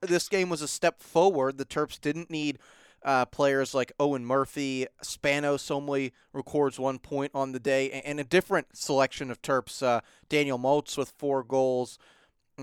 this 0.00 0.28
game 0.28 0.48
was 0.48 0.62
a 0.62 0.68
step 0.68 1.02
forward. 1.02 1.58
The 1.58 1.64
Terps 1.64 2.00
didn't 2.00 2.30
need 2.30 2.60
uh, 3.04 3.24
players 3.24 3.74
like 3.74 3.90
Owen 3.98 4.24
Murphy. 4.24 4.86
Spanos 5.02 5.72
only 5.72 6.12
records 6.32 6.78
one 6.78 7.00
point 7.00 7.32
on 7.34 7.50
the 7.50 7.58
day, 7.58 7.90
and 7.90 8.20
a 8.20 8.24
different 8.24 8.76
selection 8.76 9.28
of 9.28 9.42
Terps. 9.42 9.82
Uh, 9.82 10.02
Daniel 10.28 10.58
Maltz 10.58 10.96
with 10.96 11.12
four 11.18 11.42
goals. 11.42 11.98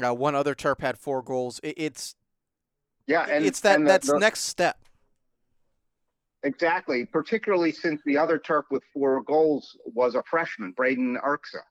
Uh, 0.04 0.14
one 0.14 0.36
other 0.36 0.56
Terp 0.56 0.82
had 0.82 0.98
four 0.98 1.22
goals. 1.22 1.60
It, 1.64 1.76
it's 1.78 2.16
yeah, 3.08 3.26
and 3.30 3.46
it's 3.46 3.60
that 3.62 3.78
and 3.78 3.88
that's 3.88 4.08
the, 4.08 4.20
next 4.20 4.42
step. 4.42 4.78
Exactly, 6.44 7.06
particularly 7.06 7.72
since 7.72 8.02
the 8.06 8.18
other 8.18 8.38
Terp 8.38 8.64
with 8.70 8.84
four 8.94 9.24
goals 9.24 9.78
was 9.86 10.16
a 10.16 10.24
freshman, 10.30 10.72
Braden 10.72 11.18
Erksa. 11.26 11.62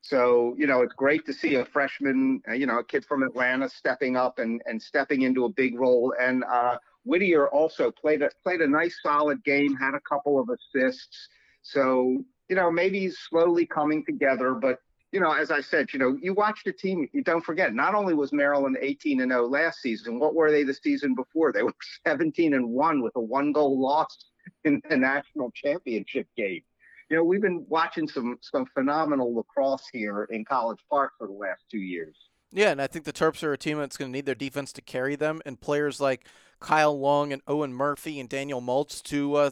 So, 0.00 0.54
you 0.58 0.66
know, 0.66 0.82
it's 0.82 0.92
great 0.92 1.24
to 1.24 1.32
see 1.32 1.54
a 1.54 1.64
freshman, 1.64 2.42
uh, 2.46 2.52
you 2.52 2.66
know, 2.66 2.78
a 2.78 2.84
kid 2.84 3.06
from 3.06 3.22
Atlanta 3.22 3.70
stepping 3.70 4.16
up 4.16 4.38
and, 4.38 4.60
and 4.66 4.80
stepping 4.80 5.22
into 5.22 5.46
a 5.46 5.48
big 5.48 5.78
role. 5.78 6.14
And 6.20 6.44
uh, 6.44 6.76
Whittier 7.04 7.48
also 7.48 7.90
played 7.90 8.20
a, 8.20 8.28
played 8.42 8.60
a 8.60 8.66
nice, 8.66 8.98
solid 9.02 9.42
game, 9.44 9.74
had 9.74 9.94
a 9.94 10.00
couple 10.00 10.38
of 10.38 10.50
assists. 10.50 11.28
So, 11.62 12.22
you 12.50 12.56
know, 12.56 12.70
maybe 12.70 13.00
he's 13.00 13.18
slowly 13.18 13.64
coming 13.64 14.04
together. 14.04 14.52
But, 14.52 14.78
you 15.14 15.20
know, 15.20 15.32
as 15.32 15.50
I 15.50 15.60
said, 15.60 15.92
you 15.92 15.98
know, 15.98 16.18
you 16.20 16.34
watch 16.34 16.62
the 16.64 16.72
team, 16.72 17.08
you 17.12 17.22
don't 17.22 17.44
forget, 17.44 17.72
not 17.72 17.94
only 17.94 18.12
was 18.14 18.32
Maryland 18.32 18.76
18 18.80 19.20
and 19.20 19.30
0 19.30 19.46
last 19.48 19.80
season, 19.80 20.18
what 20.18 20.34
were 20.34 20.50
they 20.50 20.64
the 20.64 20.74
season 20.74 21.14
before? 21.14 21.52
They 21.52 21.62
were 21.62 21.74
17 22.06 22.52
and 22.52 22.68
1 22.68 23.02
with 23.02 23.14
a 23.16 23.20
one 23.20 23.52
goal 23.52 23.80
loss 23.80 24.26
in 24.64 24.82
the 24.90 24.96
national 24.96 25.50
championship 25.52 26.26
game 26.36 26.62
you 27.10 27.16
know, 27.16 27.24
we've 27.24 27.42
been 27.42 27.64
watching 27.68 28.08
some 28.08 28.38
some 28.40 28.66
phenomenal 28.66 29.34
lacrosse 29.34 29.86
here 29.92 30.24
in 30.30 30.44
College 30.44 30.80
Park 30.88 31.12
for 31.18 31.26
the 31.26 31.32
last 31.32 31.62
two 31.70 31.78
years. 31.78 32.16
Yeah, 32.52 32.70
and 32.70 32.80
I 32.80 32.86
think 32.86 33.04
the 33.04 33.12
Terps 33.12 33.42
are 33.42 33.52
a 33.52 33.58
team 33.58 33.78
that's 33.78 33.96
going 33.96 34.10
to 34.10 34.16
need 34.16 34.26
their 34.26 34.34
defense 34.34 34.72
to 34.74 34.82
carry 34.82 35.16
them, 35.16 35.42
and 35.44 35.60
players 35.60 36.00
like 36.00 36.26
Kyle 36.60 36.98
Long 36.98 37.32
and 37.32 37.42
Owen 37.46 37.74
Murphy 37.74 38.20
and 38.20 38.28
Daniel 38.28 38.62
Maltz 38.62 39.02
to 39.04 39.34
uh, 39.34 39.50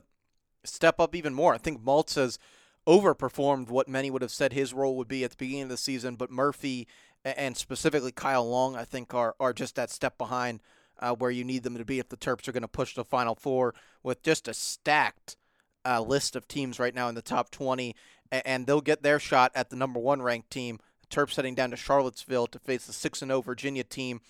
step 0.64 1.00
up 1.00 1.14
even 1.14 1.34
more. 1.34 1.52
I 1.52 1.58
think 1.58 1.82
Maltz 1.82 2.14
has 2.16 2.38
overperformed 2.86 3.68
what 3.68 3.88
many 3.88 4.10
would 4.10 4.22
have 4.22 4.30
said 4.30 4.52
his 4.52 4.74
role 4.74 4.96
would 4.96 5.08
be 5.08 5.24
at 5.24 5.30
the 5.30 5.36
beginning 5.36 5.64
of 5.64 5.68
the 5.68 5.76
season, 5.76 6.16
but 6.16 6.30
Murphy 6.30 6.88
and 7.24 7.56
specifically 7.56 8.12
Kyle 8.12 8.48
Long, 8.48 8.76
I 8.76 8.84
think, 8.84 9.14
are, 9.14 9.34
are 9.38 9.52
just 9.52 9.76
that 9.76 9.90
step 9.90 10.18
behind 10.18 10.60
uh, 10.98 11.14
where 11.14 11.30
you 11.30 11.44
need 11.44 11.62
them 11.62 11.76
to 11.78 11.84
be 11.84 11.98
if 11.98 12.08
the 12.08 12.16
Terps 12.16 12.48
are 12.48 12.52
going 12.52 12.62
to 12.62 12.68
push 12.68 12.94
the 12.94 13.04
Final 13.04 13.34
Four 13.34 13.74
with 14.02 14.22
just 14.22 14.48
a 14.48 14.54
stacked 14.54 15.36
uh, 15.84 16.00
list 16.00 16.36
of 16.36 16.48
teams 16.48 16.78
right 16.78 16.94
now 16.94 17.08
in 17.08 17.14
the 17.14 17.22
top 17.22 17.50
20, 17.50 17.94
and 18.30 18.66
they'll 18.66 18.80
get 18.80 19.02
their 19.02 19.18
shot 19.18 19.52
at 19.54 19.70
the 19.70 19.76
number 19.76 20.00
one 20.00 20.22
ranked 20.22 20.50
team. 20.50 20.78
Terps 21.10 21.36
heading 21.36 21.54
down 21.54 21.70
to 21.70 21.76
Charlottesville 21.76 22.46
to 22.46 22.58
face 22.58 22.86
the 22.86 22.92
6 22.92 23.18
0 23.18 23.42
Virginia 23.42 23.84
team, 23.84 24.20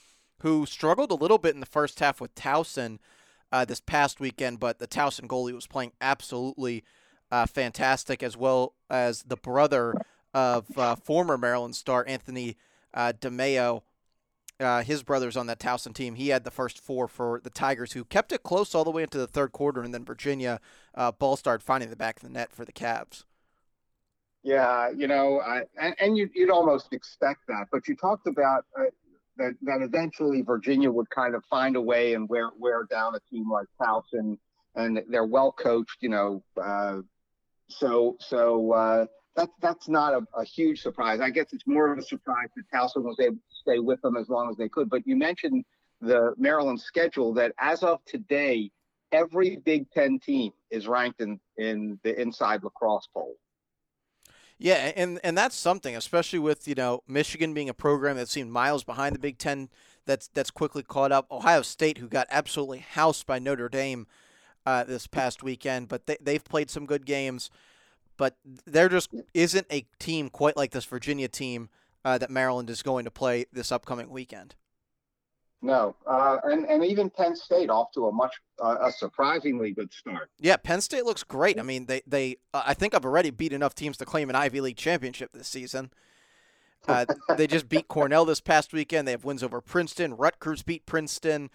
who 0.40 0.66
struggled 0.66 1.10
a 1.10 1.16
little 1.16 1.38
bit 1.38 1.54
in 1.54 1.60
the 1.60 1.66
first 1.66 2.00
half 2.00 2.20
with 2.20 2.34
Towson 2.34 2.98
uh, 3.52 3.64
this 3.64 3.80
past 3.80 4.18
weekend, 4.18 4.58
but 4.58 4.78
the 4.78 4.88
Towson 4.88 5.26
goalie 5.26 5.54
was 5.54 5.66
playing 5.66 5.92
absolutely 6.00 6.82
uh, 7.32 7.46
fantastic, 7.46 8.22
as 8.22 8.36
well 8.36 8.74
as 8.88 9.24
the 9.24 9.36
brother 9.36 9.94
of 10.32 10.78
uh, 10.78 10.94
former 10.94 11.36
Maryland 11.36 11.74
star 11.74 12.04
Anthony 12.06 12.56
uh, 12.94 13.12
DeMeo 13.18 13.82
uh, 14.60 14.82
his 14.82 15.02
brothers 15.02 15.36
on 15.36 15.46
that 15.46 15.58
Towson 15.58 15.94
team. 15.94 16.14
He 16.14 16.28
had 16.28 16.44
the 16.44 16.50
first 16.50 16.78
four 16.78 17.08
for 17.08 17.40
the 17.42 17.50
Tigers, 17.50 17.92
who 17.92 18.04
kept 18.04 18.32
it 18.32 18.42
close 18.42 18.74
all 18.74 18.84
the 18.84 18.90
way 18.90 19.02
into 19.02 19.18
the 19.18 19.26
third 19.26 19.52
quarter, 19.52 19.82
and 19.82 19.92
then 19.92 20.04
Virginia 20.04 20.60
uh, 20.94 21.10
ball 21.12 21.36
started 21.36 21.64
finding 21.64 21.90
the 21.90 21.96
back 21.96 22.16
of 22.16 22.22
the 22.22 22.28
net 22.28 22.52
for 22.52 22.64
the 22.64 22.72
Cavs. 22.72 23.24
Yeah, 24.44 24.90
you 24.90 25.06
know, 25.06 25.40
I, 25.40 25.62
and, 25.80 25.94
and 26.00 26.16
you, 26.16 26.28
would 26.36 26.50
almost 26.50 26.92
expect 26.92 27.40
that, 27.48 27.68
but 27.70 27.86
you 27.86 27.96
talked 27.96 28.26
about 28.26 28.64
uh, 28.78 28.84
that 29.36 29.54
that 29.62 29.82
eventually 29.82 30.42
Virginia 30.42 30.90
would 30.90 31.08
kind 31.10 31.34
of 31.34 31.44
find 31.48 31.76
a 31.76 31.80
way 31.80 32.14
and 32.14 32.28
wear 32.28 32.50
wear 32.58 32.84
down 32.90 33.14
a 33.14 33.20
team 33.30 33.50
like 33.50 33.66
Towson, 33.80 34.36
and 34.74 35.00
they're 35.08 35.24
well 35.24 35.52
coached, 35.52 35.98
you 36.00 36.08
know. 36.08 36.42
Uh, 36.60 37.02
so 37.76 38.16
so 38.20 38.72
uh, 38.72 39.06
that's 39.36 39.52
that's 39.60 39.88
not 39.88 40.14
a, 40.14 40.22
a, 40.34 40.44
huge 40.44 40.82
surprise. 40.82 41.20
I 41.20 41.30
guess 41.30 41.52
it's 41.52 41.66
more 41.66 41.92
of 41.92 41.98
a 41.98 42.02
surprise 42.02 42.48
that 42.56 42.64
Towson 42.72 43.02
was 43.02 43.18
able 43.20 43.36
to 43.36 43.56
stay 43.60 43.78
with 43.78 44.00
them 44.02 44.16
as 44.16 44.28
long 44.28 44.50
as 44.50 44.56
they 44.56 44.68
could. 44.68 44.90
But 44.90 45.06
you 45.06 45.16
mentioned 45.16 45.64
the 46.00 46.34
Maryland 46.36 46.80
schedule 46.80 47.32
that 47.34 47.52
as 47.58 47.82
of 47.82 48.04
today, 48.04 48.70
every 49.12 49.56
Big 49.56 49.90
Ten 49.90 50.18
team 50.18 50.52
is 50.70 50.86
ranked 50.86 51.20
in, 51.20 51.38
in 51.56 51.98
the 52.02 52.20
inside 52.20 52.62
lacrosse 52.62 53.08
poll. 53.12 53.36
Yeah, 54.58 54.92
and 54.94 55.18
and 55.24 55.36
that's 55.36 55.56
something, 55.56 55.96
especially 55.96 56.38
with 56.38 56.68
you 56.68 56.74
know 56.74 57.02
Michigan 57.08 57.54
being 57.54 57.68
a 57.68 57.74
program 57.74 58.16
that 58.16 58.28
seemed 58.28 58.52
miles 58.52 58.84
behind 58.84 59.14
the 59.14 59.18
Big 59.18 59.38
Ten, 59.38 59.70
that's 60.06 60.28
that's 60.28 60.50
quickly 60.50 60.82
caught 60.82 61.10
up. 61.10 61.26
Ohio 61.30 61.62
State, 61.62 61.98
who 61.98 62.08
got 62.08 62.26
absolutely 62.30 62.78
housed 62.78 63.26
by 63.26 63.38
Notre 63.38 63.68
Dame 63.68 64.06
uh, 64.66 64.84
this 64.84 65.06
past 65.06 65.42
weekend, 65.42 65.88
but 65.88 66.06
they 66.06 66.16
they've 66.20 66.44
played 66.44 66.70
some 66.70 66.86
good 66.86 67.06
games 67.06 67.50
but 68.16 68.36
there 68.66 68.88
just 68.88 69.12
isn't 69.34 69.66
a 69.70 69.84
team 69.98 70.28
quite 70.28 70.56
like 70.56 70.70
this 70.70 70.84
Virginia 70.84 71.28
team 71.28 71.68
uh, 72.04 72.18
that 72.18 72.30
Maryland 72.30 72.70
is 72.70 72.82
going 72.82 73.04
to 73.04 73.10
play 73.10 73.46
this 73.52 73.72
upcoming 73.72 74.10
weekend. 74.10 74.54
No, 75.64 75.94
uh, 76.06 76.38
and 76.44 76.64
and 76.66 76.84
even 76.84 77.08
Penn 77.08 77.36
State 77.36 77.70
off 77.70 77.92
to 77.94 78.06
a 78.06 78.12
much 78.12 78.34
uh, 78.62 78.78
a 78.80 78.92
surprisingly 78.92 79.70
good 79.70 79.92
start. 79.92 80.28
Yeah, 80.40 80.56
Penn 80.56 80.80
State 80.80 81.04
looks 81.04 81.22
great. 81.22 81.58
I 81.58 81.62
mean, 81.62 81.86
they 81.86 82.02
they 82.06 82.36
uh, 82.52 82.62
I 82.66 82.74
think 82.74 82.94
I've 82.94 83.04
already 83.04 83.30
beat 83.30 83.52
enough 83.52 83.74
teams 83.74 83.96
to 83.98 84.04
claim 84.04 84.28
an 84.28 84.34
Ivy 84.34 84.60
League 84.60 84.76
championship 84.76 85.30
this 85.32 85.46
season. 85.46 85.92
Uh, 86.88 87.06
they 87.36 87.46
just 87.46 87.68
beat 87.68 87.86
Cornell 87.86 88.24
this 88.24 88.40
past 88.40 88.72
weekend. 88.72 89.06
They 89.06 89.12
have 89.12 89.24
wins 89.24 89.44
over 89.44 89.60
Princeton. 89.60 90.16
Rutgers 90.16 90.64
beat 90.64 90.84
Princeton. 90.84 91.48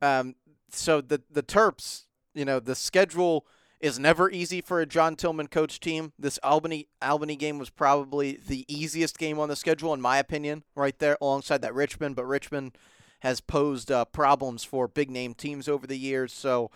Um, 0.00 0.36
so 0.70 1.02
the 1.02 1.20
the 1.30 1.42
Terps, 1.42 2.04
you 2.34 2.44
know, 2.44 2.60
the 2.60 2.74
schedule 2.74 3.46
is 3.80 3.98
never 3.98 4.30
easy 4.30 4.60
for 4.60 4.80
a 4.80 4.86
John 4.86 5.16
Tillman 5.16 5.48
coach 5.48 5.80
team. 5.80 6.12
This 6.18 6.38
Albany 6.42 6.88
Albany 7.00 7.34
game 7.36 7.58
was 7.58 7.70
probably 7.70 8.38
the 8.46 8.64
easiest 8.68 9.18
game 9.18 9.38
on 9.38 9.48
the 9.48 9.56
schedule 9.56 9.94
in 9.94 10.00
my 10.00 10.18
opinion, 10.18 10.64
right 10.74 10.98
there 10.98 11.16
alongside 11.20 11.62
that 11.62 11.74
Richmond, 11.74 12.14
but 12.14 12.26
Richmond 12.26 12.76
has 13.20 13.40
posed 13.40 13.90
uh, 13.90 14.04
problems 14.06 14.64
for 14.64 14.88
big 14.88 15.10
name 15.10 15.34
teams 15.34 15.68
over 15.68 15.86
the 15.86 15.98
years. 15.98 16.32
So, 16.32 16.70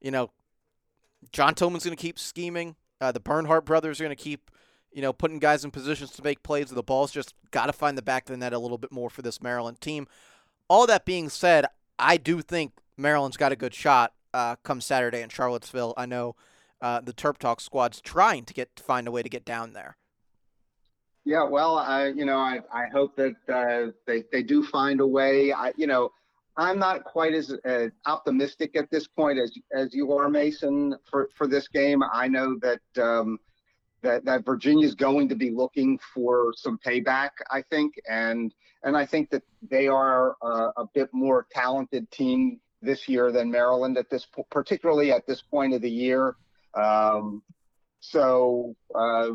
you 0.00 0.10
know, 0.10 0.30
John 1.32 1.54
Tillman's 1.54 1.84
going 1.84 1.96
to 1.96 2.00
keep 2.00 2.18
scheming. 2.18 2.76
Uh, 3.00 3.12
the 3.12 3.20
Bernhardt 3.20 3.64
brothers 3.64 4.00
are 4.00 4.04
going 4.04 4.16
to 4.16 4.22
keep, 4.22 4.50
you 4.92 5.02
know, 5.02 5.12
putting 5.12 5.38
guys 5.38 5.64
in 5.64 5.70
positions 5.70 6.10
to 6.12 6.22
make 6.22 6.42
plays. 6.42 6.70
The 6.70 6.82
ball's 6.82 7.12
just 7.12 7.34
got 7.50 7.66
to 7.66 7.72
find 7.72 7.98
the 7.98 8.02
back 8.02 8.24
of 8.24 8.32
the 8.32 8.36
net 8.36 8.52
a 8.52 8.58
little 8.58 8.78
bit 8.78 8.92
more 8.92 9.10
for 9.10 9.22
this 9.22 9.42
Maryland 9.42 9.80
team. 9.80 10.06
All 10.68 10.86
that 10.86 11.04
being 11.04 11.28
said, 11.28 11.66
I 11.98 12.16
do 12.16 12.42
think 12.42 12.72
Maryland's 12.96 13.36
got 13.36 13.52
a 13.52 13.56
good 13.56 13.74
shot 13.74 14.12
uh, 14.34 14.56
come 14.64 14.80
Saturday 14.80 15.22
in 15.22 15.30
Charlottesville. 15.30 15.94
I 15.96 16.06
know 16.06 16.34
uh, 16.82 17.00
the 17.00 17.14
Terp 17.14 17.38
Talk 17.38 17.60
squad's 17.60 18.00
trying 18.00 18.44
to 18.44 18.52
get 18.52 18.74
to 18.76 18.82
find 18.82 19.06
a 19.06 19.10
way 19.10 19.22
to 19.22 19.28
get 19.28 19.44
down 19.44 19.72
there. 19.72 19.96
Yeah, 21.24 21.44
well, 21.44 21.78
I 21.78 22.08
you 22.08 22.26
know 22.26 22.36
I, 22.36 22.60
I 22.70 22.86
hope 22.92 23.16
that 23.16 23.36
uh, 23.48 23.92
they 24.06 24.24
they 24.30 24.42
do 24.42 24.62
find 24.64 25.00
a 25.00 25.06
way. 25.06 25.52
I 25.52 25.72
you 25.76 25.86
know 25.86 26.10
I'm 26.56 26.78
not 26.78 27.04
quite 27.04 27.32
as 27.32 27.54
uh, 27.64 27.88
optimistic 28.04 28.76
at 28.76 28.90
this 28.90 29.06
point 29.06 29.38
as 29.38 29.56
as 29.72 29.94
you 29.94 30.12
are, 30.12 30.28
Mason, 30.28 30.96
for 31.10 31.30
for 31.34 31.46
this 31.46 31.68
game. 31.68 32.02
I 32.12 32.28
know 32.28 32.58
that. 32.60 33.02
Um, 33.02 33.38
that, 34.02 34.22
that 34.26 34.44
Virginia's 34.44 34.94
going 34.94 35.30
to 35.30 35.34
be 35.34 35.48
looking 35.48 35.98
for 36.12 36.52
some 36.54 36.78
payback, 36.84 37.30
I 37.50 37.62
think, 37.70 37.94
and 38.06 38.52
and 38.82 38.98
I 38.98 39.06
think 39.06 39.30
that 39.30 39.42
they 39.62 39.88
are 39.88 40.36
a 40.42 40.84
bit 40.92 41.08
more 41.14 41.46
talented 41.50 42.10
team 42.10 42.60
this 42.84 43.08
year 43.08 43.32
than 43.32 43.50
Maryland 43.50 43.98
at 43.98 44.10
this, 44.10 44.26
particularly 44.50 45.12
at 45.12 45.26
this 45.26 45.42
point 45.42 45.74
of 45.74 45.82
the 45.82 45.90
year. 45.90 46.36
Um, 46.74 47.42
so, 48.00 48.76
uh, 48.94 49.30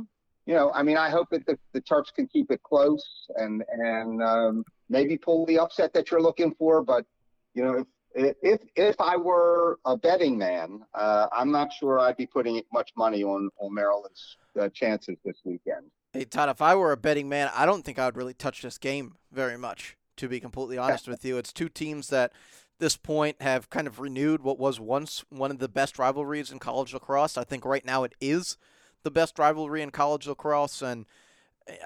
you 0.46 0.56
know, 0.56 0.72
I 0.74 0.84
mean, 0.84 0.98
I 0.98 1.10
hope 1.10 1.30
that 1.32 1.46
the, 1.46 1.58
the 1.74 1.82
Terps 1.82 2.14
can 2.14 2.28
keep 2.28 2.52
it 2.52 2.62
close 2.64 3.06
and 3.36 3.64
and 3.70 4.22
um, 4.24 4.66
maybe 4.90 5.18
pull 5.18 5.46
the 5.46 5.60
upset 5.60 5.94
that 5.94 6.12
you're 6.12 6.22
looking 6.22 6.54
for. 6.56 6.84
But 6.84 7.06
you 7.54 7.64
know, 7.64 7.86
if 8.16 8.36
if 8.42 8.62
if 8.76 8.96
I 9.00 9.16
were 9.18 9.80
a 9.86 9.96
betting 9.96 10.38
man, 10.38 10.82
uh, 10.94 11.28
I'm 11.32 11.52
not 11.52 11.72
sure 11.72 12.00
I'd 12.00 12.18
be 12.18 12.26
putting 12.26 12.62
much 12.74 12.92
money 12.98 13.24
on 13.24 13.50
on 13.60 13.74
Maryland's 13.74 14.38
uh, 14.60 14.70
chances 14.70 15.18
this 15.24 15.38
weekend. 15.44 15.86
Hey 16.14 16.26
Todd, 16.26 16.50
if 16.50 16.62
I 16.62 16.74
were 16.74 16.92
a 16.92 16.98
betting 16.98 17.30
man, 17.30 17.52
I 17.54 17.68
don't 17.68 17.86
think 17.86 18.00
I 18.00 18.06
would 18.06 18.18
really 18.18 18.34
touch 18.34 18.62
this 18.62 18.78
game 18.78 19.16
very 19.32 19.58
much. 19.58 19.96
To 20.18 20.28
be 20.28 20.40
completely 20.42 20.78
honest 20.78 21.08
with 21.08 21.24
you, 21.24 21.38
it's 21.38 21.54
two 21.54 21.70
teams 21.70 22.10
that 22.10 22.34
this 22.80 22.98
point 22.98 23.42
have 23.42 23.70
kind 23.70 23.88
of 23.88 24.00
renewed 24.00 24.42
what 24.42 24.60
was 24.60 24.80
once 24.80 25.24
one 25.30 25.52
of 25.52 25.60
the 25.60 25.70
best 25.70 26.00
rivalries 26.00 26.52
in 26.52 26.60
college 26.60 26.94
lacrosse. 26.94 27.38
I 27.38 27.44
think 27.44 27.66
right 27.66 27.86
now 27.86 28.04
it 28.04 28.16
is 28.20 28.58
the 29.04 29.12
best 29.12 29.38
rivalry 29.38 29.82
in 29.82 29.92
college 29.92 30.28
lacrosse, 30.28 30.82
and 30.82 31.06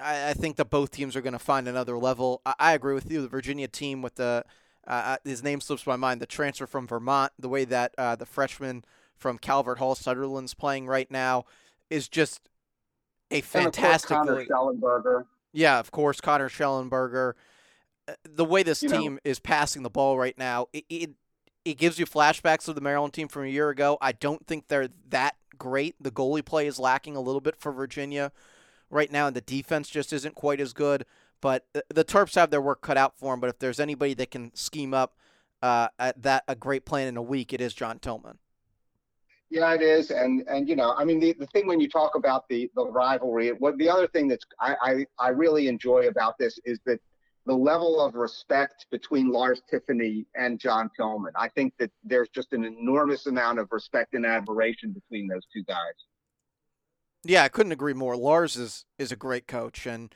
I, 0.00 0.30
I 0.30 0.32
think 0.32 0.56
that 0.56 0.70
both 0.70 0.90
teams 0.90 1.16
are 1.16 1.20
going 1.20 1.32
to 1.32 1.38
find 1.38 1.68
another 1.68 1.98
level. 1.98 2.40
I, 2.46 2.54
I, 2.58 2.72
agree 2.72 2.94
with 2.94 3.10
you. 3.10 3.22
The 3.22 3.28
Virginia 3.28 3.68
team 3.68 4.02
with 4.02 4.16
the 4.16 4.44
uh, 4.86 4.90
uh, 4.90 5.16
his 5.24 5.42
name 5.42 5.60
slips 5.60 5.86
my 5.86 5.96
mind. 5.96 6.20
The 6.20 6.26
transfer 6.26 6.66
from 6.66 6.86
Vermont, 6.86 7.32
the 7.38 7.48
way 7.48 7.64
that 7.64 7.94
uh, 7.98 8.16
the 8.16 8.26
freshman 8.26 8.84
from 9.16 9.38
Calvert 9.38 9.78
Hall 9.78 9.94
Sutherland's 9.94 10.54
playing 10.54 10.86
right 10.86 11.10
now 11.10 11.44
is 11.90 12.08
just 12.08 12.48
a 13.30 13.40
fantastic. 13.40 14.10
And 14.10 14.28
of 14.28 14.36
course, 14.36 14.48
Connor 14.48 14.74
Shellenberger. 14.74 15.24
Yeah, 15.52 15.78
of 15.78 15.90
course, 15.90 16.20
Connor 16.20 16.48
Shellenberger 16.48 17.34
the 18.24 18.44
way 18.44 18.62
this 18.62 18.82
you 18.82 18.88
team 18.88 19.14
know. 19.14 19.20
is 19.24 19.38
passing 19.38 19.82
the 19.82 19.90
ball 19.90 20.18
right 20.18 20.36
now, 20.38 20.68
it, 20.72 20.84
it 20.88 21.10
it 21.64 21.78
gives 21.78 21.98
you 21.98 22.06
flashbacks 22.06 22.68
of 22.68 22.74
the 22.74 22.80
Maryland 22.80 23.14
team 23.14 23.28
from 23.28 23.44
a 23.44 23.48
year 23.48 23.70
ago. 23.70 23.96
I 24.00 24.12
don't 24.12 24.46
think 24.46 24.68
they're 24.68 24.88
that 25.08 25.36
great. 25.56 25.96
The 26.00 26.10
goalie 26.10 26.44
play 26.44 26.66
is 26.66 26.78
lacking 26.78 27.16
a 27.16 27.20
little 27.20 27.40
bit 27.40 27.56
for 27.56 27.72
Virginia 27.72 28.32
right 28.90 29.10
now, 29.10 29.26
and 29.26 29.36
the 29.36 29.40
defense 29.40 29.88
just 29.88 30.12
isn't 30.12 30.34
quite 30.34 30.60
as 30.60 30.72
good. 30.72 31.06
But 31.40 31.66
the, 31.72 31.84
the 31.88 32.04
Terps 32.04 32.34
have 32.34 32.50
their 32.50 32.60
work 32.60 32.80
cut 32.80 32.96
out 32.96 33.16
for 33.18 33.32
them. 33.32 33.40
But 33.40 33.50
if 33.50 33.58
there's 33.58 33.80
anybody 33.80 34.14
that 34.14 34.30
can 34.30 34.54
scheme 34.54 34.94
up 34.94 35.16
uh, 35.62 35.88
that 35.98 36.44
a 36.46 36.54
great 36.54 36.84
plan 36.84 37.08
in 37.08 37.16
a 37.16 37.22
week, 37.22 37.52
it 37.52 37.60
is 37.60 37.72
John 37.74 37.98
Tillman. 37.98 38.38
Yeah, 39.50 39.72
it 39.74 39.82
is, 39.82 40.10
and 40.10 40.42
and 40.48 40.68
you 40.68 40.74
know, 40.74 40.94
I 40.96 41.04
mean, 41.04 41.20
the, 41.20 41.34
the 41.38 41.46
thing 41.46 41.66
when 41.66 41.80
you 41.80 41.88
talk 41.88 42.14
about 42.16 42.48
the 42.48 42.70
the 42.74 42.86
rivalry, 42.86 43.50
what 43.50 43.78
the 43.78 43.88
other 43.88 44.08
thing 44.08 44.26
that's 44.26 44.44
I, 44.60 44.74
I 44.82 45.06
I 45.18 45.28
really 45.28 45.68
enjoy 45.68 46.08
about 46.08 46.38
this 46.38 46.58
is 46.64 46.80
that 46.86 46.98
the 47.46 47.54
level 47.54 48.00
of 48.00 48.14
respect 48.14 48.86
between 48.90 49.30
Lars 49.30 49.60
Tiffany 49.70 50.26
and 50.34 50.58
John 50.58 50.90
Tillman. 50.96 51.32
I 51.36 51.48
think 51.48 51.74
that 51.78 51.90
there's 52.02 52.28
just 52.30 52.52
an 52.52 52.64
enormous 52.64 53.26
amount 53.26 53.58
of 53.58 53.68
respect 53.70 54.14
and 54.14 54.24
admiration 54.24 54.92
between 54.92 55.28
those 55.28 55.46
two 55.52 55.62
guys. 55.64 55.94
Yeah, 57.22 57.42
I 57.42 57.48
couldn't 57.48 57.72
agree 57.72 57.94
more. 57.94 58.16
Lars 58.16 58.56
is 58.56 58.84
is 58.98 59.12
a 59.12 59.16
great 59.16 59.46
coach, 59.46 59.86
and 59.86 60.14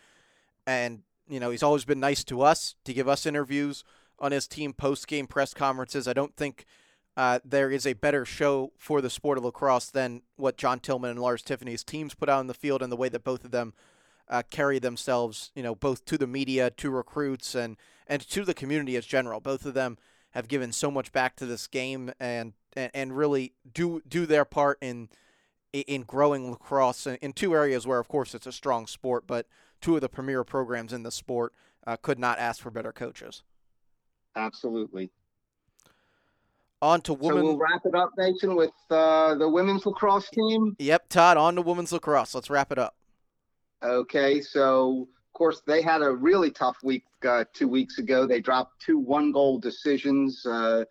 and 0.66 1.02
you 1.28 1.40
know 1.40 1.50
he's 1.50 1.62
always 1.62 1.84
been 1.84 2.00
nice 2.00 2.24
to 2.24 2.42
us 2.42 2.74
to 2.84 2.92
give 2.92 3.08
us 3.08 3.26
interviews 3.26 3.84
on 4.18 4.32
his 4.32 4.46
team 4.46 4.72
post 4.72 5.06
game 5.06 5.26
press 5.26 5.54
conferences. 5.54 6.06
I 6.08 6.12
don't 6.12 6.36
think 6.36 6.64
uh, 7.16 7.40
there 7.44 7.70
is 7.70 7.86
a 7.86 7.94
better 7.94 8.24
show 8.24 8.72
for 8.78 9.00
the 9.00 9.10
sport 9.10 9.38
of 9.38 9.44
lacrosse 9.44 9.90
than 9.90 10.22
what 10.36 10.56
John 10.56 10.80
Tillman 10.80 11.10
and 11.10 11.20
Lars 11.20 11.42
Tiffany's 11.42 11.82
teams 11.82 12.14
put 12.14 12.28
out 12.28 12.40
on 12.40 12.46
the 12.46 12.54
field, 12.54 12.82
and 12.82 12.92
the 12.92 12.96
way 12.96 13.08
that 13.08 13.24
both 13.24 13.44
of 13.44 13.50
them 13.50 13.74
uh, 14.30 14.42
carry 14.50 14.78
themselves, 14.78 15.50
you 15.54 15.62
know, 15.62 15.74
both 15.74 16.04
to 16.06 16.18
the 16.18 16.26
media, 16.26 16.70
to 16.70 16.90
recruits, 16.90 17.54
and 17.54 17.76
and 18.06 18.22
to 18.28 18.44
the 18.44 18.54
community 18.54 18.96
as 18.96 19.06
general. 19.06 19.40
Both 19.40 19.64
of 19.64 19.74
them 19.74 19.98
have 20.30 20.48
given 20.48 20.72
so 20.72 20.90
much 20.90 21.12
back 21.12 21.36
to 21.36 21.46
this 21.46 21.66
game, 21.66 22.12
and 22.20 22.52
and, 22.74 22.90
and 22.94 23.16
really 23.16 23.54
do 23.72 24.02
do 24.08 24.26
their 24.26 24.44
part 24.44 24.78
in 24.80 25.08
in 25.72 26.02
growing 26.02 26.50
lacrosse 26.50 27.06
in 27.06 27.32
two 27.32 27.54
areas 27.54 27.86
where, 27.86 27.98
of 27.98 28.08
course, 28.08 28.34
it's 28.34 28.46
a 28.46 28.52
strong 28.52 28.86
sport, 28.86 29.26
but 29.26 29.46
two 29.80 29.94
of 29.94 30.00
the 30.00 30.08
premier 30.08 30.44
programs 30.44 30.92
in 30.92 31.02
the 31.02 31.10
sport 31.10 31.52
uh, 31.86 31.96
could 31.96 32.18
not 32.18 32.38
ask 32.38 32.62
for 32.62 32.70
better 32.70 32.92
coaches. 32.92 33.42
Absolutely. 34.34 35.10
On 36.80 37.00
to 37.02 37.12
women. 37.12 37.42
So 37.42 37.44
we'll 37.44 37.58
wrap 37.58 37.84
it 37.84 37.94
up, 37.94 38.12
Nathan, 38.16 38.54
with 38.54 38.70
uh, 38.90 39.34
the 39.34 39.48
women's 39.48 39.84
lacrosse 39.84 40.30
team. 40.30 40.76
Yep, 40.78 41.08
Todd. 41.08 41.36
On 41.36 41.56
to 41.56 41.62
women's 41.62 41.92
lacrosse. 41.92 42.34
Let's 42.34 42.50
wrap 42.50 42.70
it 42.70 42.78
up. 42.78 42.94
Okay, 43.82 44.40
so 44.40 45.08
of 45.26 45.32
course 45.32 45.62
they 45.66 45.82
had 45.82 46.02
a 46.02 46.10
really 46.10 46.50
tough 46.50 46.76
week 46.82 47.04
uh, 47.26 47.44
two 47.52 47.68
weeks 47.68 47.98
ago. 47.98 48.26
They 48.26 48.40
dropped 48.40 48.80
two 48.80 48.98
one-goal 48.98 49.60
decisions 49.60 50.44
uh, 50.44 50.84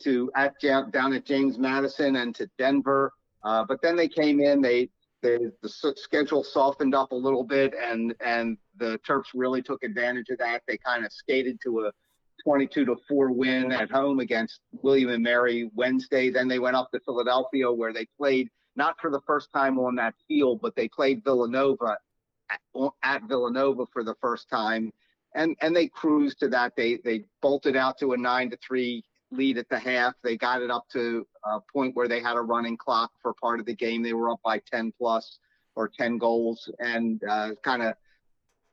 to 0.00 0.30
at 0.34 0.54
down 0.60 1.12
at 1.12 1.24
James 1.24 1.58
Madison 1.58 2.16
and 2.16 2.34
to 2.34 2.48
Denver. 2.58 3.12
Uh, 3.44 3.64
but 3.64 3.80
then 3.82 3.94
they 3.94 4.08
came 4.08 4.40
in. 4.40 4.60
They, 4.60 4.88
they 5.22 5.38
the 5.62 5.94
schedule 5.96 6.42
softened 6.42 6.94
up 6.94 7.12
a 7.12 7.16
little 7.16 7.44
bit, 7.44 7.74
and 7.80 8.12
and 8.24 8.58
the 8.78 8.98
Terps 9.08 9.26
really 9.34 9.62
took 9.62 9.84
advantage 9.84 10.28
of 10.30 10.38
that. 10.38 10.62
They 10.66 10.78
kind 10.78 11.04
of 11.04 11.12
skated 11.12 11.58
to 11.62 11.86
a 11.86 11.92
22 12.42 12.84
to 12.86 12.96
four 13.08 13.30
win 13.30 13.72
at 13.72 13.90
home 13.90 14.20
against 14.20 14.60
William 14.82 15.10
and 15.10 15.22
Mary 15.22 15.70
Wednesday. 15.74 16.30
Then 16.30 16.48
they 16.48 16.58
went 16.58 16.76
up 16.76 16.90
to 16.92 17.00
Philadelphia 17.00 17.70
where 17.70 17.92
they 17.92 18.06
played 18.18 18.48
not 18.76 18.96
for 19.00 19.10
the 19.10 19.20
first 19.26 19.48
time 19.54 19.78
on 19.78 19.94
that 19.96 20.14
field, 20.28 20.60
but 20.60 20.76
they 20.76 20.88
played 20.88 21.24
Villanova 21.24 21.96
at, 23.02 23.22
Villanova 23.28 23.86
for 23.92 24.04
the 24.04 24.14
first 24.20 24.48
time, 24.48 24.92
and 25.34 25.56
and 25.60 25.74
they 25.74 25.88
cruised 25.88 26.40
to 26.40 26.48
that. 26.48 26.74
They 26.76 26.98
they 27.04 27.24
bolted 27.42 27.76
out 27.76 27.98
to 27.98 28.12
a 28.12 28.16
nine 28.16 28.50
to 28.50 28.58
three 28.66 29.04
lead 29.30 29.58
at 29.58 29.68
the 29.68 29.78
half. 29.78 30.14
They 30.22 30.36
got 30.36 30.62
it 30.62 30.70
up 30.70 30.88
to 30.92 31.26
a 31.44 31.60
point 31.72 31.96
where 31.96 32.08
they 32.08 32.20
had 32.20 32.36
a 32.36 32.40
running 32.40 32.76
clock 32.76 33.10
for 33.20 33.34
part 33.34 33.60
of 33.60 33.66
the 33.66 33.74
game. 33.74 34.02
They 34.02 34.12
were 34.12 34.30
up 34.30 34.40
by 34.44 34.60
10 34.70 34.92
plus 34.98 35.38
or 35.74 35.88
10 35.88 36.18
goals 36.18 36.70
and 36.78 37.20
uh, 37.28 37.50
kind 37.62 37.82
of 37.82 37.94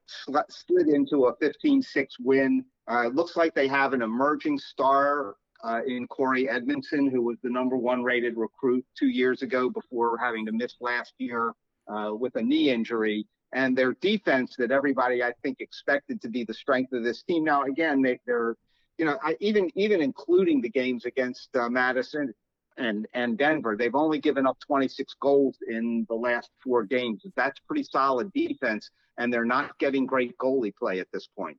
sl- 0.07 0.37
slid 0.49 0.87
into 0.89 1.25
a 1.25 1.35
15-6 1.37 2.07
win. 2.19 2.65
Uh, 2.87 3.07
looks 3.07 3.35
like 3.35 3.55
they 3.55 3.67
have 3.67 3.93
an 3.93 4.01
emerging 4.01 4.59
star 4.59 5.35
uh, 5.63 5.81
in 5.87 6.07
Kori 6.07 6.49
Edmondson, 6.49 7.09
who 7.09 7.21
was 7.21 7.37
the 7.41 7.49
number 7.49 7.77
one 7.77 8.03
rated 8.03 8.35
recruit 8.37 8.85
two 8.97 9.07
years 9.07 9.41
ago 9.41 9.69
before 9.69 10.17
having 10.17 10.45
to 10.45 10.51
miss 10.51 10.75
last 10.81 11.13
year 11.17 11.53
uh, 11.87 12.11
with 12.13 12.35
a 12.35 12.41
knee 12.41 12.69
injury 12.69 13.25
and 13.53 13.77
their 13.77 13.93
defense 13.93 14.55
that 14.57 14.71
everybody 14.71 15.23
I 15.23 15.31
think 15.43 15.61
expected 15.61 16.21
to 16.21 16.29
be 16.29 16.43
the 16.43 16.53
strength 16.53 16.91
of 16.91 17.03
this 17.03 17.23
team. 17.23 17.43
Now 17.43 17.63
again, 17.63 18.01
they, 18.01 18.19
are 18.27 18.57
you 18.97 19.05
know 19.05 19.17
I, 19.23 19.37
even 19.39 19.69
even 19.75 20.01
including 20.01 20.61
the 20.61 20.69
games 20.69 21.05
against 21.05 21.55
uh, 21.55 21.69
Madison 21.69 22.33
and 22.77 23.07
and 23.13 23.37
Denver, 23.37 23.75
they've 23.77 23.95
only 23.95 24.19
given 24.19 24.47
up 24.47 24.57
26 24.59 25.15
goals 25.21 25.57
in 25.67 26.05
the 26.09 26.15
last 26.15 26.49
four 26.63 26.83
games. 26.83 27.23
That's 27.35 27.59
pretty 27.59 27.83
solid 27.83 28.33
defense, 28.33 28.89
and 29.17 29.31
they're 29.31 29.45
not 29.45 29.77
getting 29.77 30.05
great 30.05 30.37
goalie 30.37 30.75
play 30.75 30.99
at 30.99 31.07
this 31.13 31.27
point. 31.27 31.57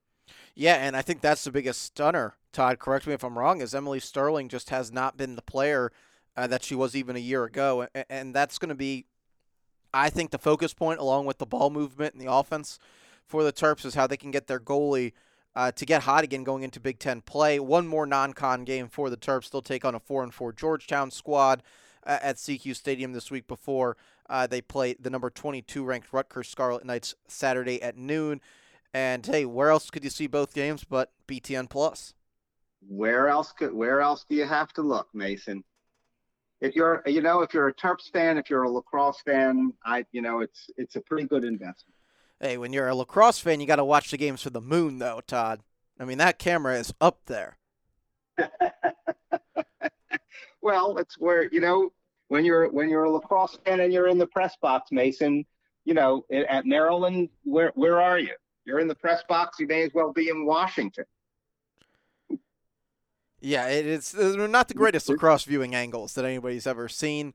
Yeah, 0.54 0.74
and 0.74 0.96
I 0.96 1.02
think 1.02 1.20
that's 1.20 1.44
the 1.44 1.52
biggest 1.52 1.83
stunner. 1.83 2.37
Todd, 2.52 2.78
correct 2.78 3.07
me 3.07 3.12
if 3.12 3.24
I'm 3.24 3.38
wrong. 3.38 3.61
Is 3.61 3.74
Emily 3.74 4.00
Sterling 4.00 4.48
just 4.48 4.70
has 4.70 4.92
not 4.92 5.16
been 5.16 5.37
the 5.37 5.42
player 5.42 5.92
uh, 6.37 6.46
that 6.46 6.62
she 6.62 6.74
was 6.74 6.96
even 6.96 7.14
a 7.14 7.20
year 7.20 7.44
ago, 7.44 7.87
and, 7.94 8.07
and 8.09 8.35
that's 8.35 8.59
going 8.59 8.70
to 8.70 8.74
be 8.74 9.07
I 9.94 10.11
think 10.11 10.33
the 10.33 10.38
focus 10.38 10.74
point, 10.74 10.98
along 10.98 11.26
with 11.26 11.38
the 11.38 11.46
ball 11.46 11.70
movement 11.70 12.14
and 12.14 12.22
the 12.22 12.30
offense 12.30 12.78
for 13.24 13.44
the 13.44 13.52
Terps, 13.52 13.85
is 13.85 13.94
how 13.94 14.07
they 14.07 14.16
can 14.16 14.33
get 14.33 14.48
their 14.48 14.61
goalie 14.61 15.12
uh, 15.54 15.70
to 15.72 15.87
get 15.87 16.02
hot 16.02 16.24
again 16.24 16.42
going 16.42 16.64
into 16.64 16.80
Big 16.80 16.98
Ten 16.98 17.20
play. 17.20 17.61
One 17.61 17.87
more 17.87 18.04
non-con 18.04 18.64
game 18.64 18.88
for 18.88 19.09
the 19.09 19.16
Terps. 19.16 19.50
They'll 19.50 19.62
take 19.62 19.85
on 19.85 19.94
a 19.94 20.00
four 20.00 20.24
and 20.24 20.35
four 20.35 20.52
Georgetown 20.52 21.12
squad 21.12 21.62
uh, 22.04 22.18
at 22.20 22.37
SECU 22.37 22.74
Stadium 22.74 23.12
this 23.12 23.30
week 23.30 23.46
before 23.46 23.96
uh, 24.28 24.46
they 24.46 24.61
play 24.61 24.94
the 24.98 25.11
number 25.11 25.30
22 25.30 25.85
ranked 25.85 26.12
Rutgers 26.12 26.48
Scarlet 26.48 26.85
Knights 26.85 27.14
Saturday 27.28 27.80
at 27.80 27.96
noon. 27.96 28.40
And 28.92 29.24
hey, 29.24 29.44
where 29.44 29.70
else 29.70 29.90
could 29.90 30.04
you 30.04 30.11
see 30.11 30.26
both 30.26 30.54
games 30.54 30.85
but 30.85 31.12
BTN 31.28 31.70
Plus? 31.70 32.14
Where 32.87 33.28
else 33.28 33.52
could? 33.52 33.72
Where 33.72 34.00
else 34.00 34.24
do 34.28 34.35
you 34.35 34.44
have 34.44 34.72
to 34.74 34.83
look, 34.83 35.09
Mason? 35.14 35.64
If 36.60 36.74
you're 36.74 37.02
you 37.06 37.20
know 37.20 37.42
if 37.42 37.52
you're 37.52 37.68
a 37.68 37.74
Terps 37.74 38.10
fan, 38.12 38.38
if 38.38 38.48
you're 38.48 38.62
a 38.62 38.70
lacrosse 38.70 39.20
fan, 39.24 39.72
I 39.84 40.04
you 40.12 40.22
know 40.22 40.40
it's 40.40 40.70
it's 40.76 40.96
a 40.96 41.00
pretty 41.00 41.26
good 41.26 41.44
investment. 41.44 41.94
Hey, 42.40 42.58
when 42.58 42.72
you're 42.72 42.88
a 42.88 42.94
lacrosse 42.94 43.38
fan, 43.38 43.60
you 43.60 43.66
got 43.66 43.76
to 43.76 43.84
watch 43.84 44.10
the 44.10 44.16
games 44.16 44.42
for 44.42 44.50
the 44.50 44.60
moon, 44.60 44.98
though, 44.98 45.20
Todd. 45.26 45.60
I 45.98 46.04
mean 46.04 46.18
that 46.18 46.38
camera 46.38 46.78
is 46.78 46.92
up 47.00 47.20
there. 47.26 47.58
well, 50.62 50.98
it's 50.98 51.18
where 51.18 51.48
you 51.52 51.60
know 51.60 51.92
when 52.28 52.44
you're 52.44 52.68
when 52.70 52.88
you're 52.88 53.04
a 53.04 53.10
lacrosse 53.10 53.58
fan 53.64 53.80
and 53.80 53.92
you're 53.92 54.08
in 54.08 54.18
the 54.18 54.26
press 54.26 54.56
box, 54.60 54.90
Mason. 54.90 55.44
You 55.84 55.92
know, 55.92 56.24
at 56.30 56.64
Maryland, 56.64 57.28
where 57.42 57.72
where 57.74 58.00
are 58.00 58.18
you? 58.18 58.34
You're 58.64 58.80
in 58.80 58.88
the 58.88 58.94
press 58.94 59.22
box. 59.28 59.58
You 59.60 59.66
may 59.66 59.82
as 59.82 59.92
well 59.92 60.12
be 60.12 60.30
in 60.30 60.46
Washington. 60.46 61.04
Yeah, 63.44 63.66
it's 63.66 64.14
not 64.14 64.68
the 64.68 64.74
greatest 64.74 65.07
lacrosse 65.07 65.44
viewing 65.44 65.74
angles 65.74 66.14
that 66.14 66.24
anybody's 66.24 66.66
ever 66.66 66.88
seen. 66.88 67.35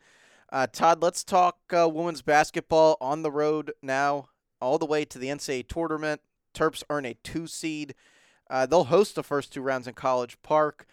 Uh, 0.52 0.66
Todd, 0.66 1.04
let's 1.04 1.24
talk 1.24 1.60
uh, 1.72 1.88
women's 1.88 2.24
basketball 2.24 2.98
on 3.00 3.22
the 3.22 3.30
road 3.30 3.74
now, 3.84 4.30
all 4.60 4.80
the 4.80 4.88
way 4.88 5.06
to 5.06 5.20
the 5.20 5.28
NCAA 5.28 5.68
tournament. 5.68 6.22
Terps 6.56 6.82
earn 6.90 7.06
a 7.06 7.14
two 7.14 7.46
seed. 7.46 7.94
Uh, 8.50 8.66
they'll 8.66 8.86
host 8.86 9.14
the 9.14 9.22
first 9.22 9.54
two 9.54 9.62
rounds 9.62 9.88
in 9.88 9.94
College 9.94 10.42
Park, 10.42 10.88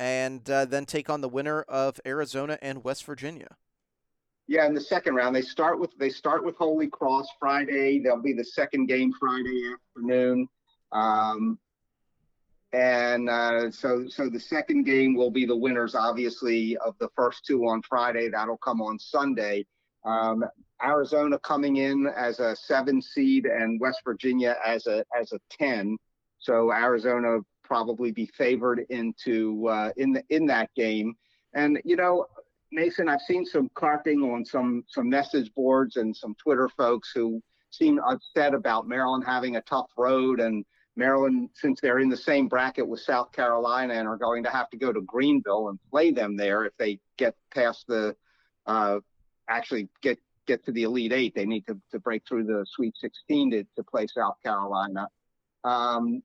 and 0.00 0.50
uh, 0.50 0.64
then 0.64 0.84
take 0.84 1.08
on 1.08 1.20
the 1.20 1.28
winner 1.28 1.62
of 1.62 2.00
Arizona 2.04 2.58
and 2.60 2.82
West 2.82 3.04
Virginia. 3.04 3.56
Yeah, 4.48 4.66
in 4.66 4.74
the 4.74 4.80
second 4.80 5.14
round, 5.14 5.36
they 5.36 5.42
start 5.42 5.78
with 5.78 5.96
they 5.96 6.10
start 6.10 6.44
with 6.44 6.56
Holy 6.56 6.88
Cross 6.88 7.28
Friday. 7.38 8.00
There'll 8.00 8.20
be 8.20 8.32
the 8.32 8.42
second 8.42 8.86
game 8.86 9.12
Friday 9.12 9.62
afternoon. 9.72 10.48
Um, 10.90 11.56
and 12.72 13.28
uh, 13.28 13.70
so, 13.70 14.06
so 14.08 14.28
the 14.28 14.38
second 14.38 14.84
game 14.84 15.14
will 15.14 15.30
be 15.30 15.44
the 15.44 15.56
winners, 15.56 15.94
obviously, 15.94 16.76
of 16.78 16.94
the 16.98 17.08
first 17.16 17.44
two 17.44 17.66
on 17.66 17.82
Friday. 17.82 18.28
That'll 18.28 18.58
come 18.58 18.80
on 18.80 18.98
Sunday. 18.98 19.66
Um, 20.04 20.44
Arizona 20.82 21.38
coming 21.40 21.76
in 21.76 22.06
as 22.16 22.38
a 22.38 22.54
seven 22.54 23.02
seed, 23.02 23.46
and 23.46 23.80
West 23.80 24.00
Virginia 24.04 24.56
as 24.64 24.86
a 24.86 25.04
as 25.18 25.32
a 25.32 25.40
ten. 25.50 25.96
So 26.38 26.72
Arizona 26.72 27.38
probably 27.64 28.12
be 28.12 28.26
favored 28.26 28.86
into 28.88 29.66
uh, 29.68 29.90
in 29.96 30.12
the 30.12 30.22
in 30.30 30.46
that 30.46 30.70
game. 30.74 31.14
And 31.54 31.80
you 31.84 31.96
know, 31.96 32.26
Mason, 32.72 33.08
I've 33.08 33.20
seen 33.20 33.44
some 33.44 33.68
carping 33.74 34.22
on 34.22 34.44
some 34.44 34.84
some 34.86 35.08
message 35.08 35.52
boards 35.54 35.96
and 35.96 36.16
some 36.16 36.34
Twitter 36.36 36.68
folks 36.76 37.10
who 37.14 37.42
seem 37.70 37.98
upset 38.00 38.54
about 38.54 38.88
Maryland 38.88 39.24
having 39.26 39.56
a 39.56 39.62
tough 39.62 39.90
road 39.96 40.40
and 40.40 40.64
Maryland, 40.96 41.50
since 41.54 41.80
they're 41.80 42.00
in 42.00 42.08
the 42.08 42.16
same 42.16 42.48
bracket 42.48 42.86
with 42.86 43.00
South 43.00 43.32
Carolina 43.32 43.94
and 43.94 44.08
are 44.08 44.16
going 44.16 44.44
to 44.44 44.50
have 44.50 44.68
to 44.70 44.76
go 44.76 44.92
to 44.92 45.00
Greenville 45.00 45.68
and 45.68 45.78
play 45.90 46.10
them 46.10 46.36
there 46.36 46.64
if 46.64 46.76
they 46.78 46.98
get 47.16 47.34
past 47.54 47.86
the, 47.86 48.16
uh, 48.66 48.98
actually 49.48 49.88
get 50.02 50.18
get 50.50 50.64
to 50.64 50.72
the 50.72 50.82
Elite 50.82 51.12
Eight, 51.12 51.34
they 51.34 51.46
need 51.46 51.64
to, 51.68 51.78
to 51.92 52.00
break 52.00 52.26
through 52.26 52.44
the 52.44 52.66
Sweet 52.68 52.96
16 52.96 53.52
to, 53.52 53.64
to 53.76 53.84
play 53.84 54.06
South 54.08 54.36
Carolina. 54.42 55.06
Um, 55.62 56.22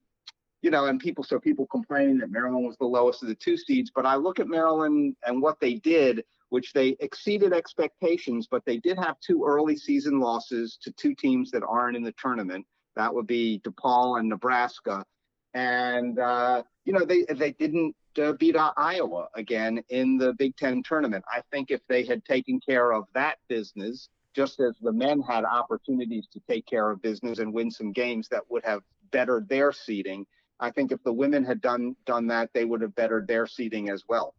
you 0.63 0.71
know, 0.71 0.85
and 0.85 0.99
people, 0.99 1.23
so 1.23 1.39
people 1.39 1.67
complain 1.67 2.17
that 2.17 2.31
Maryland 2.31 2.65
was 2.65 2.75
the 2.77 2.85
lowest 2.85 3.21
of 3.21 3.29
the 3.29 3.35
two 3.35 3.55
seeds, 3.55 3.91
but 3.93 4.05
I 4.05 4.15
look 4.15 4.39
at 4.39 4.47
Maryland 4.47 5.15
and 5.23 5.43
what 5.43 5.59
they 5.59 5.75
did, 5.75 6.23
which 6.49 6.73
they 6.73 6.95
exceeded 7.01 7.53
expectations, 7.53 8.47
but 8.49 8.65
they 8.65 8.77
did 8.77 8.97
have 8.97 9.19
two 9.19 9.45
early 9.45 9.77
season 9.77 10.19
losses 10.19 10.79
to 10.81 10.91
two 10.93 11.13
teams 11.13 11.51
that 11.51 11.61
aren't 11.61 11.95
in 11.95 12.01
the 12.01 12.15
tournament. 12.19 12.65
That 12.95 13.13
would 13.13 13.27
be 13.27 13.61
DePaul 13.63 14.19
and 14.19 14.29
Nebraska. 14.29 15.05
And, 15.53 16.19
uh, 16.19 16.63
you 16.83 16.93
know, 16.93 17.05
they, 17.05 17.23
they 17.23 17.51
didn't 17.51 17.95
uh, 18.21 18.33
beat 18.33 18.55
Iowa 18.57 19.27
again 19.35 19.83
in 19.89 20.17
the 20.17 20.33
Big 20.33 20.55
Ten 20.57 20.83
tournament. 20.83 21.23
I 21.31 21.41
think 21.51 21.71
if 21.71 21.81
they 21.87 22.05
had 22.05 22.23
taken 22.25 22.59
care 22.59 22.91
of 22.91 23.05
that 23.13 23.37
business, 23.47 24.09
just 24.35 24.59
as 24.59 24.75
the 24.81 24.91
men 24.91 25.21
had 25.21 25.45
opportunities 25.45 26.27
to 26.33 26.41
take 26.47 26.65
care 26.65 26.89
of 26.91 27.01
business 27.01 27.39
and 27.39 27.53
win 27.53 27.71
some 27.71 27.91
games 27.91 28.27
that 28.29 28.43
would 28.49 28.65
have 28.65 28.81
bettered 29.11 29.47
their 29.47 29.71
seeding. 29.71 30.25
I 30.59 30.71
think 30.71 30.91
if 30.91 31.01
the 31.03 31.13
women 31.13 31.43
had 31.43 31.61
done 31.61 31.95
done 32.05 32.27
that, 32.27 32.49
they 32.53 32.65
would 32.65 32.81
have 32.81 32.95
bettered 32.95 33.27
their 33.27 33.47
seeding 33.47 33.89
as 33.89 34.03
well. 34.07 34.35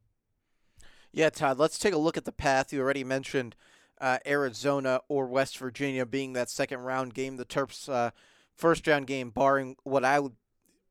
Yeah, 1.13 1.31
Todd. 1.31 1.59
Let's 1.59 1.79
take 1.79 1.95
a 1.95 1.99
look 1.99 2.17
at 2.17 2.27
the 2.27 2.33
path. 2.33 2.73
You 2.73 2.81
already 2.83 3.05
mentioned 3.05 3.57
uh, 4.01 4.19
Arizona 4.27 5.01
or 5.09 5.27
West 5.27 5.57
Virginia 5.59 6.05
being 6.05 6.35
that 6.35 6.51
second 6.51 6.81
round 6.81 7.15
game. 7.15 7.37
The 7.37 7.47
Terps' 7.47 7.89
uh, 7.89 8.11
first 8.57 8.87
round 8.87 9.07
game, 9.07 9.31
barring 9.31 9.77
what 9.85 10.05
I 10.05 10.21
would 10.21 10.35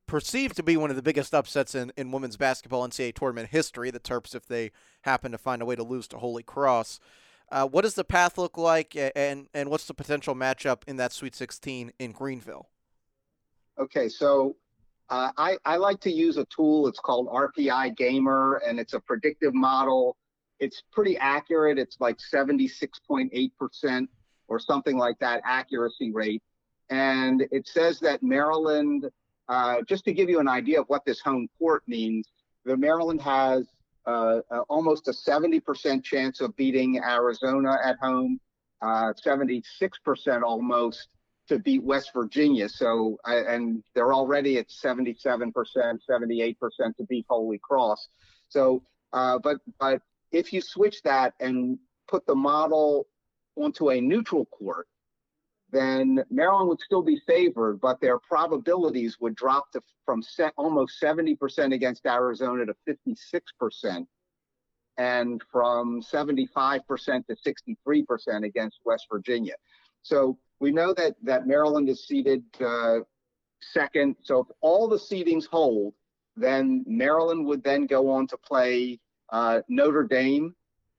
perceive 0.08 0.54
to 0.54 0.64
be 0.64 0.78
one 0.78 0.90
of 0.90 0.96
the 0.96 1.02
biggest 1.02 1.34
upsets 1.34 1.76
in, 1.76 1.92
in 1.98 2.12
women's 2.12 2.38
basketball 2.38 2.88
NCAA 2.88 3.16
tournament 3.16 3.50
history. 3.50 3.92
The 3.92 4.00
Terps, 4.00 4.36
if 4.36 4.46
they 4.46 4.72
happen 5.02 5.32
to 5.32 5.38
find 5.38 5.62
a 5.62 5.66
way 5.66 5.76
to 5.76 5.84
lose 5.84 6.08
to 6.10 6.18
Holy 6.18 6.44
Cross. 6.44 7.00
Uh, 7.52 7.68
what 7.68 7.84
does 7.84 7.94
the 7.94 8.04
path 8.04 8.38
look 8.38 8.58
like, 8.58 8.96
and 9.16 9.48
and 9.54 9.70
what's 9.70 9.86
the 9.86 9.94
potential 9.94 10.34
matchup 10.34 10.82
in 10.88 10.96
that 10.98 11.12
Sweet 11.12 11.36
16 11.36 11.92
in 12.00 12.12
Greenville? 12.12 12.70
Okay, 13.78 14.10
so 14.10 14.56
uh, 15.10 15.32
I, 15.38 15.58
I 15.66 15.78
like 15.78 16.00
to 16.02 16.12
use 16.12 16.38
a 16.38 16.46
tool. 16.46 16.88
It's 16.88 17.00
called 17.00 17.28
RPI 17.28 17.96
Gamer, 17.98 18.62
and 18.66 18.80
it's 18.80 18.94
a 18.94 19.00
predictive 19.00 19.54
model. 19.54 20.18
It's 20.60 20.82
pretty 20.92 21.18
accurate. 21.18 21.78
It's 21.78 21.98
like 22.00 22.18
76.8% 22.34 24.08
or 24.48 24.60
something 24.60 24.98
like 24.98 25.20
that 25.20 25.42
accuracy 25.46 26.12
rate. 26.12 26.42
And 26.90 27.48
it 27.52 27.68
says 27.68 28.00
that 28.02 28.22
Maryland, 28.22 29.10
uh, 29.50 29.78
just 29.88 30.06
to 30.06 30.14
give 30.14 30.30
you 30.30 30.40
an 30.40 30.48
idea 30.48 30.80
of 30.80 30.88
what 30.88 31.06
this 31.06 31.20
home 31.20 31.48
court 31.58 31.84
means, 31.88 32.28
the 32.64 32.78
Maryland 32.78 33.22
has 33.22 33.68
uh, 34.08 34.42
uh 34.52 34.60
almost 34.70 35.08
a 35.08 35.12
70% 35.12 36.04
chance 36.04 36.40
of 36.42 36.56
beating 36.56 37.00
Arizona 37.00 37.78
at 37.84 37.98
home, 38.00 38.40
76% 38.84 39.64
uh, 40.28 40.46
almost 40.46 41.08
to 41.48 41.60
beat 41.60 41.84
West 41.84 42.12
Virginia. 42.14 42.68
So, 42.70 43.18
and 43.26 43.84
they're 43.94 44.14
already 44.14 44.58
at 44.58 44.70
77%, 44.70 45.54
78% 46.10 46.58
to 46.98 47.04
beat 47.08 47.26
Holy 47.30 47.60
Cross. 47.60 48.08
So, 48.50 48.84
uh, 49.14 49.40
but 49.40 49.58
but 49.80 50.02
if 50.32 50.52
you 50.52 50.62
switch 50.62 51.02
that 51.04 51.34
and 51.40 51.78
put 52.08 52.26
the 52.26 52.36
model 52.36 53.08
onto 53.56 53.92
a 53.92 54.02
neutral 54.02 54.46
court, 54.46 54.88
then 55.76 56.24
Maryland 56.30 56.70
would 56.70 56.80
still 56.80 57.02
be 57.02 57.20
favored, 57.28 57.82
but 57.82 58.00
their 58.00 58.18
probabilities 58.18 59.18
would 59.20 59.36
drop 59.36 59.72
to 59.72 59.82
from 60.06 60.22
set, 60.22 60.54
almost 60.56 61.02
70% 61.02 61.74
against 61.74 62.06
Arizona 62.06 62.66
to 62.66 62.76
56%, 62.88 64.06
and 64.98 65.42
from 65.52 66.02
75% 66.02 66.82
to 67.28 67.36
63% 67.36 68.46
against 68.46 68.80
West 68.86 69.08
Virginia. 69.12 69.56
So 70.04 70.38
we 70.60 70.72
know 70.72 70.94
that 70.94 71.16
that 71.24 71.48
Maryland 71.48 71.90
is 71.90 72.08
seated 72.08 72.44
uh, 72.62 73.00
second. 73.62 74.16
So 74.22 74.42
if 74.42 74.48
all 74.62 74.88
the 74.88 74.98
seedings 74.98 75.46
hold, 75.46 75.94
then 76.38 76.86
Maryland 76.88 77.46
would 77.48 77.64
then 77.64 77.86
go 77.86 78.10
on 78.12 78.28
to 78.28 78.38
play 78.38 79.00
uh, 79.30 79.62
Notre 79.68 80.04
Dame 80.04 80.56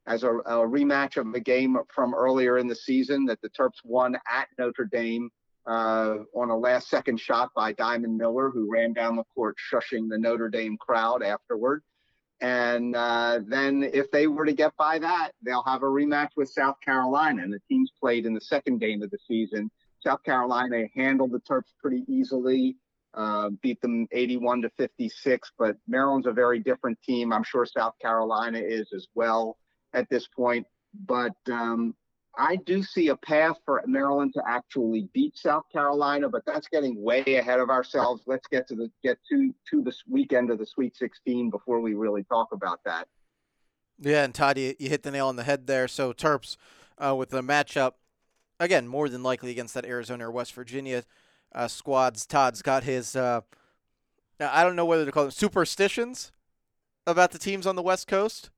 as 0.07 0.23
a, 0.23 0.31
a, 0.31 0.67
rematch 0.67 1.17
of 1.17 1.35
a 1.35 1.41
game 1.41 1.77
from 1.93 2.15
earlier 2.15 2.59
in 2.59 2.67
the 2.67 2.75
season 2.75 3.25
that 3.27 3.41
the 3.43 3.51
Terps 3.51 3.85
won 3.85 4.17
at 4.31 4.49
Notre 4.59 4.85
Dame 4.85 5.31
uh, 5.67 6.19
on 6.35 6.51
a 6.51 6.57
last 6.57 6.89
second 6.89 7.19
shot 7.19 7.51
by 7.55 7.73
Diamond 7.73 8.17
Miller, 8.17 8.51
who 8.51 8.71
ran 8.71 8.93
down 8.93 9.17
the 9.17 9.25
court 9.35 9.57
shushing 9.73 10.09
the 10.09 10.19
Notre 10.19 10.49
Dame 10.49 10.77
crowd 10.79 11.23
afterward. 11.23 11.83
And 12.41 12.95
uh, 12.95 13.41
then 13.47 13.83
if 13.83 14.11
they 14.11 14.27
were 14.27 14.45
to 14.45 14.53
get 14.53 14.77
by 14.77 14.99
that, 14.99 15.33
they'll 15.43 15.65
have 15.65 15.83
a 15.83 15.87
rematch 15.87 16.31
with 16.37 16.51
South 16.51 16.77
Carolina. 16.85 17.43
And 17.43 17.53
the 17.53 17.63
teams 17.69 17.91
played 17.99 18.27
in 18.27 18.35
the 18.35 18.41
second 18.41 18.79
game 18.79 19.03
of 19.03 19.11
the 19.11 19.19
season. 19.27 19.71
South 20.01 20.23
Carolina 20.23 20.85
handled 20.95 21.33
the 21.33 21.41
Terps 21.41 21.73
pretty 21.81 22.05
easily, 22.07 22.77
uh, 23.15 23.51
beat 23.63 23.81
them 23.81 24.07
81 24.13 24.63
to 24.63 24.71
56. 24.77 25.51
But 25.59 25.77
Maryland's 25.89 26.27
a 26.27 26.33
very 26.33 26.61
different 26.61 27.01
team. 27.03 27.33
I'm 27.33 27.43
sure 27.43 27.65
South 27.65 27.95
Carolina 28.01 28.59
is 28.59 28.93
as 28.95 29.09
well 29.15 29.57
at 29.97 30.09
this 30.09 30.29
point. 30.29 30.67
But 31.07 31.35
um, 31.51 31.95
I 32.39 32.57
do 32.57 32.83
see 32.83 33.09
a 33.09 33.17
path 33.17 33.57
for 33.65 33.83
Maryland 33.87 34.33
to 34.35 34.43
actually 34.47 35.09
beat 35.13 35.37
South 35.37 35.65
Carolina, 35.73 36.29
but 36.29 36.43
that's 36.47 36.69
getting 36.69 37.03
way 37.03 37.23
ahead 37.27 37.61
of 37.61 37.71
ourselves. 37.71 38.23
Let's 38.27 38.47
get 38.47 38.69
to 38.69 38.77
the 38.77 38.91
get 39.03 39.19
to 39.31 39.55
to 39.71 39.83
this 39.83 40.05
weekend 40.09 40.51
of 40.51 40.59
the 40.59 40.67
Sweet 40.67 40.97
16 40.97 41.51
before 41.51 41.81
we 41.81 41.95
really 41.95 42.25
talk 42.25 42.49
about 42.53 42.81
that. 42.85 43.09
Yeah, 43.99 44.25
and 44.25 44.35
Todd, 44.35 44.59
you, 44.59 44.75
you 44.79 44.91
hit 44.91 45.03
the 45.03 45.11
nail 45.11 45.29
on 45.29 45.37
the 45.37 45.45
head 45.45 45.67
there. 45.67 45.89
So 45.89 46.13
Terps 46.13 46.57
uh, 46.99 47.17
with 47.17 47.31
the 47.31 47.43
matchup 47.43 47.93
again, 48.61 48.87
more 48.87 49.09
than 49.09 49.23
likely 49.23 49.51
against 49.51 49.75
that 49.75 49.87
Arizona 49.87 50.29
or 50.29 50.31
West 50.31 50.53
Virginia 50.53 51.05
uh, 51.55 51.69
squads. 51.69 52.27
Todd's 52.27 52.63
got 52.63 52.85
his 52.85 53.17
uh, 53.17 53.41
I 54.39 54.63
don't 54.63 54.77
know 54.77 54.85
whether 54.85 55.07
to 55.07 55.13
call 55.13 55.25
them 55.25 55.31
superstitions 55.31 56.33
about 57.07 57.31
the 57.31 57.39
teams 57.39 57.67
on 57.67 57.77
the 57.77 57.83
West 57.83 58.07
Coast. 58.07 58.51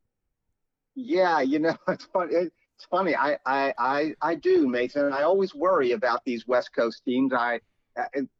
Yeah, 1.00 1.40
you 1.40 1.60
know, 1.60 1.76
it's 1.88 2.06
funny 2.06 2.50
it's 2.78 2.86
funny. 2.88 3.16
I, 3.16 3.36
I, 3.44 3.74
I, 3.76 4.14
I 4.22 4.34
do, 4.36 4.68
Mason. 4.68 5.12
I 5.12 5.22
always 5.22 5.52
worry 5.52 5.92
about 5.92 6.24
these 6.24 6.46
West 6.46 6.70
Coast 6.72 7.02
teams. 7.04 7.32
I, 7.32 7.60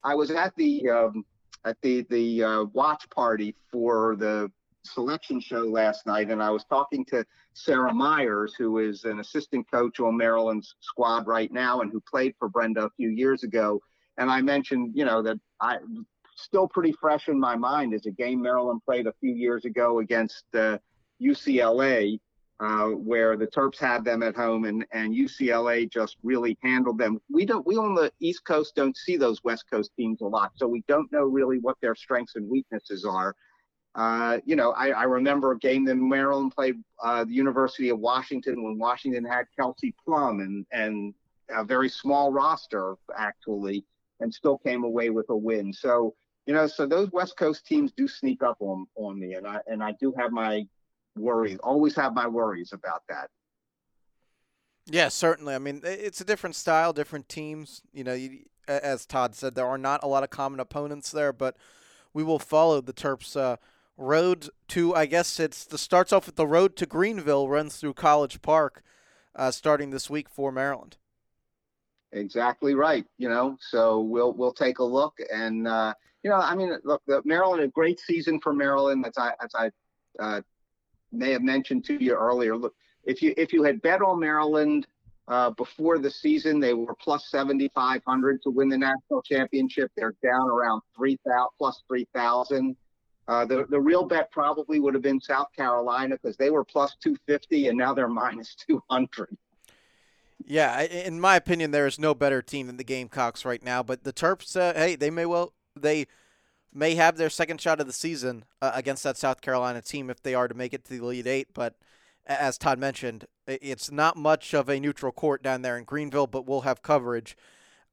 I 0.04 0.14
was 0.14 0.30
at 0.30 0.54
the 0.54 0.88
um, 0.88 1.24
at 1.64 1.76
the 1.82 2.06
the 2.08 2.44
uh, 2.44 2.64
watch 2.72 3.10
party 3.10 3.56
for 3.72 4.14
the 4.14 4.48
selection 4.84 5.40
show 5.40 5.62
last 5.62 6.06
night, 6.06 6.30
and 6.30 6.40
I 6.40 6.50
was 6.50 6.64
talking 6.64 7.04
to 7.06 7.26
Sarah 7.54 7.92
Myers, 7.92 8.54
who 8.56 8.78
is 8.78 9.02
an 9.02 9.18
assistant 9.18 9.68
coach 9.68 9.98
on 9.98 10.16
Maryland's 10.16 10.76
squad 10.80 11.26
right 11.26 11.50
now, 11.52 11.80
and 11.80 11.90
who 11.90 12.00
played 12.00 12.34
for 12.38 12.48
Brenda 12.48 12.84
a 12.84 12.90
few 12.90 13.08
years 13.08 13.42
ago. 13.42 13.80
And 14.18 14.30
I 14.30 14.40
mentioned, 14.40 14.92
you 14.94 15.04
know, 15.04 15.20
that 15.22 15.40
I 15.60 15.78
still 16.36 16.68
pretty 16.68 16.92
fresh 16.92 17.28
in 17.28 17.40
my 17.40 17.56
mind 17.56 17.92
is 17.92 18.06
a 18.06 18.12
game 18.12 18.40
Maryland 18.40 18.82
played 18.84 19.08
a 19.08 19.14
few 19.18 19.34
years 19.34 19.64
ago 19.64 19.98
against 19.98 20.44
uh, 20.54 20.78
UCLA 21.20 22.20
uh, 22.60 22.88
where 22.88 23.36
the 23.36 23.46
Terps 23.46 23.78
had 23.78 24.04
them 24.04 24.22
at 24.22 24.34
home 24.34 24.64
and, 24.64 24.84
and 24.90 25.14
UCLA 25.14 25.90
just 25.90 26.16
really 26.22 26.58
handled 26.62 26.98
them. 26.98 27.20
We 27.30 27.46
don't 27.46 27.66
we 27.66 27.76
on 27.76 27.94
the 27.94 28.12
East 28.20 28.44
Coast 28.44 28.74
don't 28.74 28.96
see 28.96 29.16
those 29.16 29.44
West 29.44 29.64
Coast 29.70 29.92
teams 29.96 30.20
a 30.20 30.26
lot, 30.26 30.52
so 30.56 30.66
we 30.66 30.82
don't 30.88 31.10
know 31.12 31.24
really 31.24 31.58
what 31.58 31.76
their 31.80 31.94
strengths 31.94 32.34
and 32.34 32.48
weaknesses 32.48 33.04
are. 33.04 33.36
Uh, 33.94 34.38
you 34.44 34.56
know, 34.56 34.72
I, 34.72 34.90
I, 34.90 35.02
remember 35.04 35.52
a 35.52 35.58
game 35.58 35.84
that 35.86 35.96
Maryland 35.96 36.52
played 36.54 36.76
uh, 37.02 37.24
the 37.24 37.32
University 37.32 37.88
of 37.88 37.98
Washington 37.98 38.62
when 38.62 38.78
Washington 38.78 39.24
had 39.24 39.46
Kelsey 39.58 39.94
Plum 40.04 40.40
and 40.40 40.66
and 40.72 41.14
a 41.50 41.64
very 41.64 41.88
small 41.88 42.32
roster 42.32 42.96
actually, 43.16 43.84
and 44.20 44.32
still 44.32 44.58
came 44.58 44.84
away 44.84 45.10
with 45.10 45.26
a 45.30 45.36
win. 45.36 45.72
So 45.72 46.14
you 46.46 46.54
know, 46.54 46.66
so 46.66 46.86
those 46.86 47.10
West 47.12 47.36
Coast 47.36 47.66
teams 47.66 47.92
do 47.96 48.06
sneak 48.08 48.42
up 48.42 48.56
on 48.60 48.86
on 48.96 49.18
me, 49.18 49.34
and 49.34 49.46
I 49.46 49.60
and 49.66 49.82
I 49.82 49.92
do 50.00 50.12
have 50.18 50.32
my 50.32 50.66
worries. 51.18 51.58
Always 51.62 51.94
have 51.96 52.14
my 52.14 52.26
worries 52.26 52.72
about 52.72 53.02
that. 53.08 53.30
Yeah, 54.90 55.08
certainly. 55.08 55.54
I 55.54 55.58
mean, 55.58 55.82
it's 55.84 56.20
a 56.20 56.24
different 56.24 56.56
style, 56.56 56.92
different 56.92 57.28
teams. 57.28 57.82
You 57.92 58.04
know, 58.04 58.14
you, 58.14 58.40
as 58.66 59.04
Todd 59.04 59.34
said, 59.34 59.54
there 59.54 59.66
are 59.66 59.78
not 59.78 60.02
a 60.02 60.06
lot 60.06 60.22
of 60.22 60.30
common 60.30 60.60
opponents 60.60 61.10
there, 61.10 61.32
but 61.32 61.56
we 62.14 62.22
will 62.22 62.38
follow 62.38 62.80
the 62.80 62.94
Terps' 62.94 63.36
uh, 63.36 63.56
road 63.96 64.48
to. 64.68 64.94
I 64.94 65.06
guess 65.06 65.38
it's 65.38 65.64
the 65.64 65.78
starts 65.78 66.12
off 66.12 66.26
with 66.26 66.36
the 66.36 66.46
road 66.46 66.74
to 66.76 66.86
Greenville, 66.86 67.48
runs 67.48 67.76
through 67.76 67.94
College 67.94 68.40
Park, 68.40 68.82
uh, 69.34 69.50
starting 69.50 69.90
this 69.90 70.08
week 70.08 70.28
for 70.28 70.50
Maryland. 70.50 70.96
Exactly 72.12 72.74
right. 72.74 73.04
You 73.18 73.28
know, 73.28 73.58
so 73.60 74.00
we'll 74.00 74.32
we'll 74.32 74.54
take 74.54 74.78
a 74.78 74.84
look, 74.84 75.18
and 75.32 75.68
uh, 75.68 75.92
you 76.22 76.30
know, 76.30 76.36
I 76.36 76.54
mean, 76.54 76.74
look, 76.84 77.02
the 77.06 77.20
Maryland 77.26 77.62
a 77.62 77.68
great 77.68 78.00
season 78.00 78.40
for 78.40 78.54
Maryland. 78.54 79.04
As 79.06 79.18
I 79.18 79.32
as 79.44 79.54
I 79.54 79.70
uh, 80.18 80.40
may 81.12 81.32
have 81.32 81.42
mentioned 81.42 81.84
to 81.86 82.02
you 82.02 82.14
earlier. 82.14 82.56
Look, 82.56 82.74
if 83.04 83.22
you 83.22 83.34
if 83.36 83.52
you 83.52 83.62
had 83.62 83.80
bet 83.82 84.02
on 84.02 84.20
Maryland 84.20 84.86
uh, 85.28 85.50
before 85.50 85.98
the 85.98 86.10
season, 86.10 86.60
they 86.60 86.74
were 86.74 86.94
plus 86.94 87.28
7,500 87.30 88.42
to 88.42 88.50
win 88.50 88.68
the 88.68 88.78
national 88.78 89.22
championship. 89.22 89.90
They're 89.96 90.14
down 90.22 90.48
around 90.48 90.82
3,000 90.96 91.48
plus 91.58 91.82
3,000. 91.86 92.76
Uh, 93.28 93.44
the 93.44 93.66
the 93.68 93.78
real 93.78 94.04
bet 94.04 94.30
probably 94.30 94.80
would 94.80 94.94
have 94.94 95.02
been 95.02 95.20
South 95.20 95.48
Carolina 95.54 96.16
because 96.20 96.36
they 96.38 96.50
were 96.50 96.64
plus 96.64 96.96
250 97.02 97.68
and 97.68 97.76
now 97.76 97.92
they're 97.92 98.08
minus 98.08 98.54
200. 98.66 99.36
Yeah, 100.46 100.82
in 100.82 101.20
my 101.20 101.36
opinion, 101.36 101.72
there 101.72 101.86
is 101.86 101.98
no 101.98 102.14
better 102.14 102.40
team 102.40 102.68
than 102.68 102.78
the 102.78 102.84
Gamecocks 102.84 103.44
right 103.44 103.62
now. 103.62 103.82
But 103.82 104.04
the 104.04 104.14
Terps, 104.14 104.56
uh, 104.56 104.72
hey, 104.72 104.96
they 104.96 105.10
may 105.10 105.26
well 105.26 105.52
they 105.76 106.06
may 106.72 106.94
have 106.94 107.16
their 107.16 107.30
second 107.30 107.60
shot 107.60 107.80
of 107.80 107.86
the 107.86 107.92
season 107.92 108.44
uh, 108.60 108.72
against 108.74 109.02
that 109.04 109.16
South 109.16 109.40
Carolina 109.40 109.82
team 109.82 110.10
if 110.10 110.22
they 110.22 110.34
are 110.34 110.48
to 110.48 110.54
make 110.54 110.72
it 110.74 110.84
to 110.84 110.90
the 110.90 111.02
Elite 111.04 111.26
Eight. 111.26 111.48
But 111.54 111.74
as 112.26 112.58
Todd 112.58 112.78
mentioned, 112.78 113.26
it's 113.46 113.90
not 113.90 114.16
much 114.16 114.54
of 114.54 114.68
a 114.68 114.78
neutral 114.80 115.12
court 115.12 115.42
down 115.42 115.62
there 115.62 115.78
in 115.78 115.84
Greenville, 115.84 116.26
but 116.26 116.46
we'll 116.46 116.62
have 116.62 116.82
coverage 116.82 117.36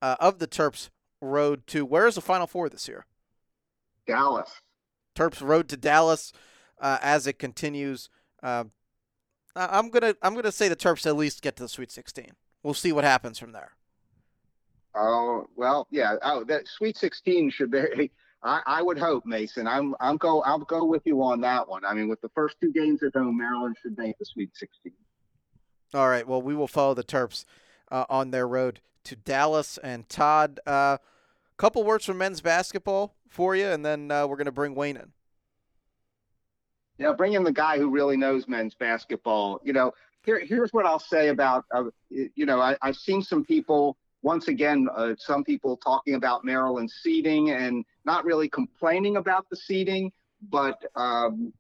uh, 0.02 0.18
of 0.20 0.40
the 0.40 0.48
Terps' 0.48 0.90
road 1.22 1.66
to 1.68 1.86
where 1.86 2.08
is 2.08 2.16
the 2.16 2.22
Final 2.22 2.48
Four 2.48 2.70
this 2.70 2.88
year? 2.88 3.06
Dallas. 4.06 4.50
Terps 5.16 5.42
road 5.42 5.70
to 5.70 5.78
Dallas. 5.78 6.34
uh, 6.80 6.98
as 7.02 7.28
it 7.28 7.40
continues. 7.40 8.10
Uh, 8.44 8.66
I'm 9.56 9.90
gonna 9.90 10.16
I'm 10.22 10.36
gonna 10.36 10.52
say 10.52 10.68
the 10.68 10.76
Terps 10.76 11.06
at 11.06 11.16
least 11.16 11.42
get 11.42 11.56
to 11.58 11.64
the 11.64 11.70
Sweet 11.70 11.92
16. 11.92 12.32
We'll 12.64 12.74
see 12.74 12.92
what 12.92 13.04
happens 13.04 13.40
from 13.40 13.54
there. 13.54 13.72
Oh 14.94 15.48
well, 15.56 15.88
yeah. 15.92 16.16
Oh, 16.22 16.44
that 16.46 16.68
Sweet 16.68 16.98
16 16.98 17.52
should 17.52 17.72
be. 17.72 18.12
I, 18.46 18.62
I 18.68 18.82
would 18.82 19.00
hope, 19.00 19.26
Mason. 19.26 19.68
I'm 19.68 19.96
I'm 20.00 20.18
go 20.18 20.42
I'll 20.44 20.60
go 20.60 20.86
with 20.86 21.02
you 21.06 21.22
on 21.24 21.42
that 21.42 21.68
one. 21.68 21.84
I 21.84 21.94
mean, 21.94 22.08
with 22.08 22.22
the 22.22 22.30
first 22.30 22.58
two 22.62 22.72
games 22.72 23.02
at 23.02 23.14
home, 23.16 23.38
Maryland 23.38 23.76
should 23.82 23.98
make 23.98 24.18
the 24.20 24.26
Sweet 24.26 24.52
16. 24.54 24.94
All 25.94 26.08
right. 26.08 26.28
Well, 26.28 26.42
we 26.42 26.56
will 26.56 26.68
follow 26.68 26.94
the 26.94 27.04
Terps 27.04 27.46
uh, 27.92 28.06
on 28.10 28.32
their 28.32 28.48
road 28.48 28.82
to 29.06 29.16
Dallas. 29.16 29.80
And 29.80 30.08
Todd, 30.08 30.60
a 30.68 30.70
uh, 30.70 30.98
couple 31.58 31.84
words 31.84 32.06
from 32.06 32.20
men's 32.20 32.42
basketball 32.42 33.16
for 33.28 33.56
you, 33.56 33.68
and 33.68 33.84
then 33.84 34.12
uh, 34.12 34.28
we're 34.28 34.38
going 34.38 34.46
to 34.46 34.52
bring 34.52 34.76
Wayne 34.76 34.98
in. 34.98 35.12
Yeah, 36.98 37.14
bring 37.14 37.34
in 37.34 37.44
the 37.44 37.52
guy 37.52 37.78
who 37.78 37.90
really 37.90 38.16
knows 38.16 38.48
men's 38.48 38.76
basketball. 38.76 39.60
You 39.64 39.74
know, 39.74 39.92
here 40.24 40.40
here's 40.40 40.72
what 40.72 40.86
I'll 40.86 41.00
say 41.00 41.30
about. 41.30 41.66
Uh, 41.74 41.86
you 42.10 42.46
know, 42.46 42.62
I, 42.62 42.78
I've 42.82 42.96
seen 42.96 43.22
some 43.22 43.44
people 43.44 43.98
once 44.26 44.48
again, 44.48 44.90
uh, 44.96 45.14
some 45.20 45.44
people 45.44 45.78
talking 45.78 46.16
about 46.16 46.44
Maryland 46.44 46.90
seeding 46.90 47.52
and 47.52 47.86
not 48.06 48.26
really 48.26 48.50
complaining 48.50 49.18
about 49.18 49.48
the 49.52 49.56
seeding, 49.56 50.12
but 50.50 50.84
um, 50.96 51.54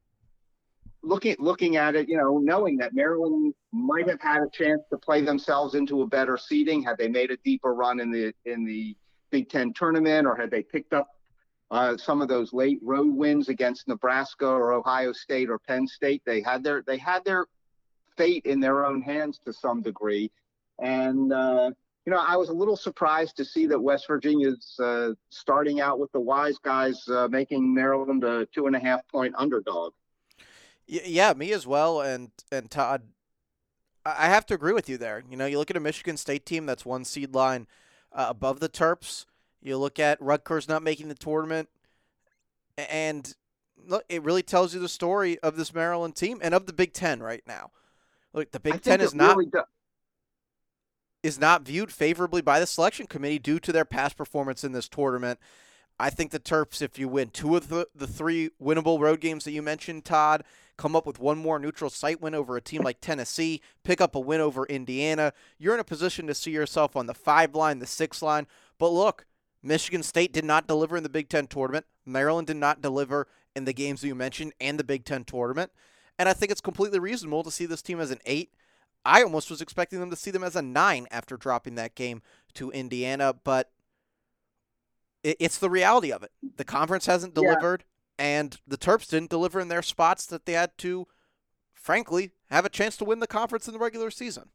looking 1.03 1.35
looking 1.37 1.75
at 1.75 1.95
it, 1.95 2.09
you 2.09 2.17
know, 2.17 2.39
knowing 2.39 2.75
that 2.77 2.95
Maryland 2.95 3.53
might 3.71 4.09
have 4.09 4.19
had 4.19 4.41
a 4.41 4.49
chance 4.51 4.81
to 4.89 4.97
play 4.97 5.21
themselves 5.21 5.75
into 5.75 6.01
a 6.01 6.07
better 6.07 6.39
seeding 6.39 6.81
had 6.81 6.97
they 6.97 7.07
made 7.07 7.29
a 7.29 7.37
deeper 7.45 7.75
run 7.75 7.99
in 7.99 8.09
the 8.09 8.33
in 8.45 8.65
the 8.65 8.97
Big 9.29 9.47
Ten 9.47 9.71
tournament, 9.71 10.25
or 10.25 10.35
had 10.35 10.49
they 10.49 10.63
picked 10.63 10.91
up 10.91 11.07
uh, 11.69 11.95
some 11.97 12.19
of 12.19 12.27
those 12.27 12.51
late 12.51 12.79
road 12.81 13.13
wins 13.13 13.47
against 13.47 13.87
Nebraska 13.87 14.47
or 14.47 14.73
Ohio 14.73 15.11
State 15.11 15.51
or 15.51 15.59
Penn 15.59 15.85
State. 15.85 16.23
They 16.25 16.41
had 16.41 16.63
their 16.63 16.81
they 16.81 16.97
had 16.97 17.23
their 17.25 17.45
fate 18.17 18.47
in 18.47 18.59
their 18.59 18.87
own 18.87 19.03
hands 19.03 19.39
to 19.45 19.53
some 19.53 19.83
degree, 19.83 20.31
and 20.79 21.31
uh, 21.31 21.69
you 22.05 22.13
know, 22.13 22.19
I 22.19 22.37
was 22.37 22.49
a 22.49 22.53
little 22.53 22.77
surprised 22.77 23.35
to 23.37 23.45
see 23.45 23.65
that 23.67 23.79
West 23.79 24.07
Virginia's 24.07 24.79
uh, 24.79 25.11
starting 25.29 25.81
out 25.81 25.99
with 25.99 26.11
the 26.11 26.19
wise 26.19 26.59
guys 26.59 27.07
uh, 27.09 27.27
making 27.29 27.73
Maryland 27.73 28.23
a 28.23 28.45
two 28.47 28.67
and 28.67 28.75
a 28.75 28.79
half 28.79 29.07
point 29.07 29.33
underdog. 29.37 29.93
Yeah, 30.85 31.33
me 31.33 31.51
as 31.51 31.65
well. 31.65 32.01
And 32.01 32.29
and 32.51 32.69
Todd, 32.69 33.01
I 34.05 34.27
have 34.27 34.45
to 34.47 34.53
agree 34.53 34.73
with 34.73 34.87
you 34.87 34.97
there. 34.97 35.23
You 35.27 35.35
know, 35.35 35.47
you 35.47 35.57
look 35.57 35.71
at 35.71 35.77
a 35.77 35.81
Michigan 35.81 36.15
State 36.15 36.45
team 36.45 36.67
that's 36.67 36.85
one 36.85 37.05
seed 37.05 37.33
line 37.33 37.65
uh, 38.13 38.27
above 38.29 38.59
the 38.59 38.69
Terps. 38.69 39.25
You 39.61 39.77
look 39.77 39.97
at 39.97 40.21
Rutgers 40.21 40.69
not 40.69 40.83
making 40.83 41.07
the 41.07 41.15
tournament, 41.15 41.69
and 42.77 43.35
look, 43.83 44.05
it 44.09 44.21
really 44.21 44.43
tells 44.43 44.75
you 44.75 44.79
the 44.79 44.87
story 44.87 45.39
of 45.39 45.57
this 45.57 45.73
Maryland 45.73 46.15
team 46.15 46.39
and 46.43 46.53
of 46.53 46.67
the 46.67 46.73
Big 46.73 46.93
Ten 46.93 47.23
right 47.23 47.41
now. 47.47 47.71
Look, 48.31 48.51
the 48.51 48.59
Big 48.59 48.83
Ten 48.83 49.01
is 49.01 49.15
not. 49.15 49.37
Really 49.37 49.49
is 51.25 51.39
not 51.39 51.63
viewed 51.63 51.91
favorably 51.91 52.39
by 52.39 52.59
the 52.59 52.67
selection 52.67 53.07
committee 53.07 53.39
due 53.39 53.59
to 53.59 53.71
their 53.71 53.83
past 53.83 54.15
performance 54.15 54.63
in 54.63 54.73
this 54.73 54.87
tournament. 54.87 55.39
I 55.99 56.11
think 56.11 56.29
the 56.29 56.39
Terps, 56.39 56.83
if 56.83 56.99
you 56.99 57.07
win 57.07 57.31
two 57.31 57.55
of 57.55 57.67
the, 57.67 57.87
the 57.95 58.05
three 58.05 58.51
winnable 58.61 58.99
road 58.99 59.21
games 59.21 59.43
that 59.45 59.51
you 59.51 59.63
mentioned, 59.63 60.05
Todd, 60.05 60.43
come 60.77 60.95
up 60.95 61.07
with 61.07 61.17
one 61.17 61.39
more 61.39 61.57
neutral 61.57 61.89
site 61.89 62.21
win 62.21 62.35
over 62.35 62.55
a 62.55 62.61
team 62.61 62.83
like 62.83 63.01
Tennessee, 63.01 63.59
pick 63.83 63.99
up 64.01 64.13
a 64.13 64.19
win 64.19 64.39
over 64.39 64.67
Indiana, 64.67 65.33
you're 65.57 65.73
in 65.73 65.79
a 65.79 65.85
position 65.85 66.27
to 66.27 66.35
see 66.35 66.51
yourself 66.51 66.95
on 66.95 67.07
the 67.07 67.15
five 67.15 67.55
line, 67.55 67.79
the 67.79 67.87
six 67.87 68.21
line. 68.21 68.45
But 68.77 68.89
look, 68.89 69.25
Michigan 69.63 70.03
State 70.03 70.31
did 70.31 70.45
not 70.45 70.67
deliver 70.67 70.95
in 70.95 71.01
the 71.01 71.09
Big 71.09 71.27
Ten 71.27 71.47
tournament. 71.47 71.87
Maryland 72.05 72.45
did 72.45 72.57
not 72.57 72.83
deliver 72.83 73.27
in 73.55 73.65
the 73.65 73.73
games 73.73 74.01
that 74.01 74.07
you 74.07 74.13
mentioned 74.13 74.53
and 74.61 74.79
the 74.79 74.83
Big 74.83 75.05
Ten 75.05 75.23
tournament. 75.23 75.71
And 76.19 76.29
I 76.29 76.33
think 76.33 76.51
it's 76.51 76.61
completely 76.61 76.99
reasonable 76.99 77.41
to 77.41 77.49
see 77.49 77.65
this 77.65 77.81
team 77.81 77.99
as 77.99 78.11
an 78.11 78.19
eight 78.27 78.51
I 79.05 79.21
almost 79.21 79.49
was 79.49 79.61
expecting 79.61 79.99
them 79.99 80.09
to 80.09 80.15
see 80.15 80.31
them 80.31 80.43
as 80.43 80.55
a 80.55 80.61
nine 80.61 81.07
after 81.11 81.37
dropping 81.37 81.75
that 81.75 81.95
game 81.95 82.21
to 82.55 82.71
Indiana, 82.71 83.33
but 83.43 83.71
it, 85.23 85.37
it's 85.39 85.57
the 85.57 85.69
reality 85.69 86.11
of 86.11 86.23
it. 86.23 86.31
The 86.57 86.63
conference 86.63 87.05
hasn't 87.05 87.35
delivered, 87.35 87.83
yeah. 88.17 88.25
and 88.25 88.57
the 88.67 88.77
Terps 88.77 89.09
didn't 89.09 89.29
deliver 89.29 89.59
in 89.59 89.67
their 89.67 89.81
spots 89.81 90.25
that 90.27 90.45
they 90.45 90.53
had 90.53 90.77
to, 90.79 91.07
frankly, 91.73 92.31
have 92.49 92.65
a 92.65 92.69
chance 92.69 92.97
to 92.97 93.05
win 93.05 93.19
the 93.19 93.27
conference 93.27 93.67
in 93.67 93.73
the 93.73 93.79
regular 93.79 94.09
season. 94.09 94.49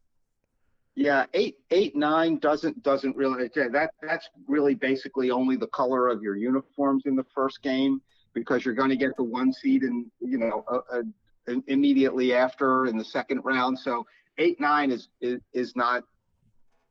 Yeah, 0.95 1.25
eight, 1.33 1.57
eight, 1.71 1.95
nine 1.95 2.37
doesn't 2.37 2.83
doesn't 2.83 3.15
really 3.15 3.49
that 3.55 3.91
that's 4.01 4.29
really 4.47 4.75
basically 4.75 5.31
only 5.31 5.55
the 5.55 5.67
color 5.67 6.09
of 6.09 6.21
your 6.21 6.35
uniforms 6.35 7.03
in 7.05 7.15
the 7.15 7.25
first 7.33 7.61
game 7.61 8.01
because 8.33 8.65
you're 8.65 8.73
going 8.73 8.89
to 8.89 8.97
get 8.97 9.15
the 9.15 9.23
one 9.23 9.53
seed 9.53 9.83
and 9.83 10.07
you 10.19 10.37
know 10.37 10.65
uh, 10.69 10.97
uh, 10.97 11.53
immediately 11.67 12.33
after 12.33 12.87
in 12.87 12.97
the 12.97 13.05
second 13.05 13.39
round. 13.45 13.79
So 13.79 14.05
eight 14.41 14.59
nine 14.59 14.91
is 14.91 15.07
is, 15.21 15.39
is 15.53 15.75
not 15.75 16.03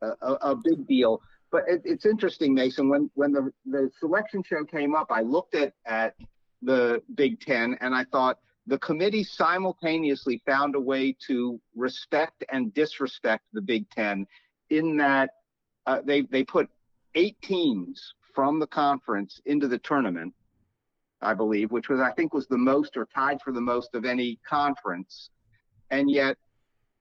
a, 0.02 0.32
a, 0.40 0.56
big 0.56 0.86
deal. 0.86 1.20
But 1.50 1.64
it, 1.68 1.82
it's 1.84 2.06
interesting, 2.06 2.54
Mason. 2.54 2.88
When 2.88 3.10
when 3.14 3.32
the 3.32 3.52
the 3.66 3.90
selection 3.98 4.42
show 4.42 4.64
came 4.64 4.94
up, 4.94 5.08
I 5.10 5.22
looked 5.22 5.54
at 5.54 5.74
at 5.84 6.14
the 6.62 7.02
Big 7.14 7.40
Ten 7.40 7.76
and 7.80 7.94
I 7.94 8.04
thought 8.04 8.38
the 8.66 8.78
committee 8.78 9.24
simultaneously 9.24 10.42
found 10.46 10.74
a 10.74 10.80
way 10.80 11.16
to 11.26 11.60
respect 11.74 12.44
and 12.52 12.72
disrespect 12.74 13.44
the 13.52 13.60
Big 13.60 13.88
Ten, 13.90 14.26
in 14.68 14.96
that 14.98 15.30
uh, 15.86 16.00
they 16.04 16.22
they 16.22 16.44
put 16.44 16.68
eight 17.14 17.40
teams 17.42 18.14
from 18.34 18.60
the 18.60 18.66
conference 18.66 19.40
into 19.46 19.66
the 19.66 19.78
tournament, 19.78 20.32
I 21.20 21.34
believe, 21.34 21.72
which 21.72 21.88
was 21.88 22.00
I 22.00 22.12
think 22.12 22.32
was 22.32 22.46
the 22.46 22.58
most 22.58 22.96
or 22.96 23.08
tied 23.12 23.40
for 23.42 23.52
the 23.52 23.60
most 23.60 23.94
of 23.94 24.04
any 24.04 24.38
conference, 24.48 25.30
and 25.90 26.10
yet 26.10 26.36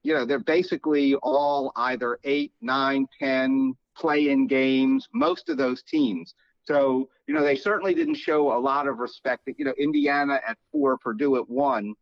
you 0.03 0.13
know, 0.13 0.25
they're 0.25 0.39
basically 0.39 1.15
all 1.15 1.71
either 1.75 2.19
eight, 2.23 2.53
nine, 2.61 3.07
ten 3.19 3.75
play-in 3.95 4.47
games. 4.47 5.07
Most 5.13 5.49
of 5.49 5.57
those 5.57 5.83
teams. 5.83 6.33
So 6.63 7.09
you 7.27 7.33
know, 7.33 7.43
they 7.43 7.55
certainly 7.55 7.93
didn't 7.93 8.15
show 8.15 8.55
a 8.55 8.59
lot 8.59 8.87
of 8.87 8.99
respect. 8.99 9.49
You 9.57 9.65
know, 9.65 9.73
Indiana 9.77 10.39
at 10.47 10.57
four, 10.71 10.97
Purdue 10.97 11.37
at 11.37 11.49
one, 11.49 11.93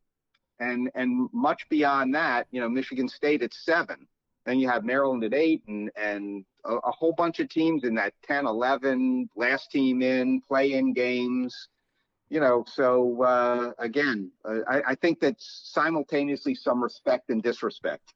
and 0.60 0.90
and 0.96 1.30
much 1.34 1.68
beyond 1.70 2.14
that, 2.16 2.48
you 2.52 2.62
know, 2.62 2.70
Michigan 2.70 3.08
State 3.08 3.42
at 3.42 3.54
seven. 3.54 4.08
Then 4.46 4.60
you 4.60 4.70
have 4.70 4.86
Maryland 4.86 5.24
at 5.24 5.34
eight, 5.34 5.64
and 5.68 5.92
and 5.96 6.46
a, 6.66 6.76
a 6.76 6.92
whole 6.92 7.14
bunch 7.14 7.40
of 7.40 7.50
teams 7.50 7.84
in 7.84 7.96
that 7.96 8.14
10, 8.28 8.46
11, 8.46 9.30
last 9.36 9.72
team 9.72 10.02
in, 10.02 10.42
play-in 10.42 10.94
games 10.94 11.68
you 12.30 12.40
know, 12.40 12.66
so 12.68 13.24
uh, 13.24 13.72
again, 13.80 14.32
uh, 14.44 14.60
I, 14.68 14.82
I, 14.90 14.96
think 14.96 15.20
that's 15.20 15.62
simultaneously 15.72 16.56
some 16.56 16.84
respect 16.84 17.30
and 17.30 17.42
disrespect, 17.42 18.14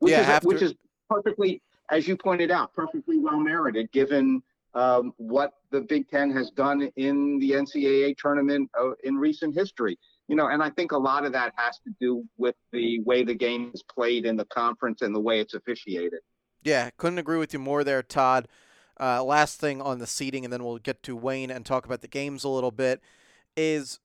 which, 0.00 0.12
yeah, 0.12 0.22
is, 0.22 0.28
after... 0.28 0.48
which 0.48 0.62
is 0.62 0.74
perfectly, 1.08 1.62
as 1.90 2.08
you 2.08 2.16
pointed 2.16 2.50
out, 2.50 2.74
perfectly 2.74 3.18
well 3.18 3.38
merited 3.38 3.90
given 3.92 4.42
um, 4.74 5.12
what 5.16 5.54
the 5.70 5.80
Big 5.80 6.08
Ten 6.08 6.30
has 6.32 6.50
done 6.50 6.90
in 6.96 7.38
the 7.38 7.52
NCAA 7.52 8.16
tournament 8.16 8.70
uh, 8.78 8.90
in 9.04 9.16
recent 9.16 9.54
history. 9.54 9.98
You 10.26 10.36
know, 10.36 10.48
and 10.48 10.62
I 10.62 10.70
think 10.70 10.92
a 10.92 10.98
lot 10.98 11.24
of 11.24 11.32
that 11.32 11.52
has 11.56 11.78
to 11.78 11.94
do 12.00 12.24
with 12.36 12.54
the 12.72 13.00
way 13.00 13.24
the 13.24 13.34
game 13.34 13.70
is 13.72 13.82
played 13.82 14.26
in 14.26 14.36
the 14.36 14.44
conference 14.46 15.00
and 15.00 15.14
the 15.14 15.20
way 15.20 15.40
it's 15.40 15.54
officiated. 15.54 16.20
Yeah, 16.62 16.90
couldn't 16.96 17.18
agree 17.18 17.38
with 17.38 17.52
you 17.52 17.58
more 17.58 17.82
there, 17.82 18.02
Todd. 18.02 18.48
Uh, 19.00 19.22
last 19.22 19.60
thing 19.60 19.80
on 19.80 20.00
the 20.00 20.06
seating, 20.06 20.44
and 20.44 20.52
then 20.52 20.64
we'll 20.64 20.78
get 20.78 21.04
to 21.04 21.16
Wayne 21.16 21.50
and 21.50 21.64
talk 21.64 21.86
about 21.86 22.00
the 22.00 22.08
games 22.08 22.42
a 22.42 22.48
little 22.48 22.72
bit 22.72 23.00
is 23.58 23.98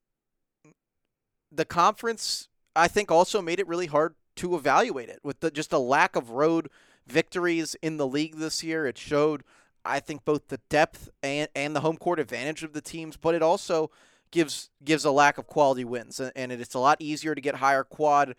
the 1.52 1.66
conference 1.66 2.50
I 2.76 2.88
think 2.88 3.12
also 3.12 3.42
made 3.42 3.60
it 3.60 3.68
really 3.68 3.86
hard 3.86 4.16
to 4.38 4.56
evaluate 4.56 5.10
it 5.10 5.20
with 5.24 5.40
the, 5.42 5.52
just 5.52 5.72
a 5.72 5.78
lack 5.78 6.16
of 6.16 6.32
road 6.32 6.70
victories 7.06 7.76
in 7.82 7.98
the 7.98 8.08
league 8.08 8.38
this 8.38 8.64
year. 8.64 8.88
It 8.88 8.98
showed 8.98 9.44
I 9.86 10.00
think 10.00 10.26
both 10.26 10.48
the 10.48 10.60
depth 10.70 11.10
and, 11.22 11.50
and 11.56 11.76
the 11.76 11.82
home 11.82 11.98
court 11.98 12.20
advantage 12.20 12.64
of 12.64 12.74
the 12.74 12.82
teams, 12.82 13.16
but 13.16 13.36
it 13.36 13.44
also 13.44 13.92
gives 14.32 14.72
gives 14.84 15.06
a 15.06 15.12
lack 15.12 15.38
of 15.38 15.46
quality 15.46 15.86
wins, 15.86 16.20
and 16.20 16.52
it's 16.52 16.74
a 16.74 16.80
lot 16.80 16.98
easier 17.00 17.36
to 17.36 17.42
get 17.42 17.56
higher 17.56 17.84
quad 17.84 18.36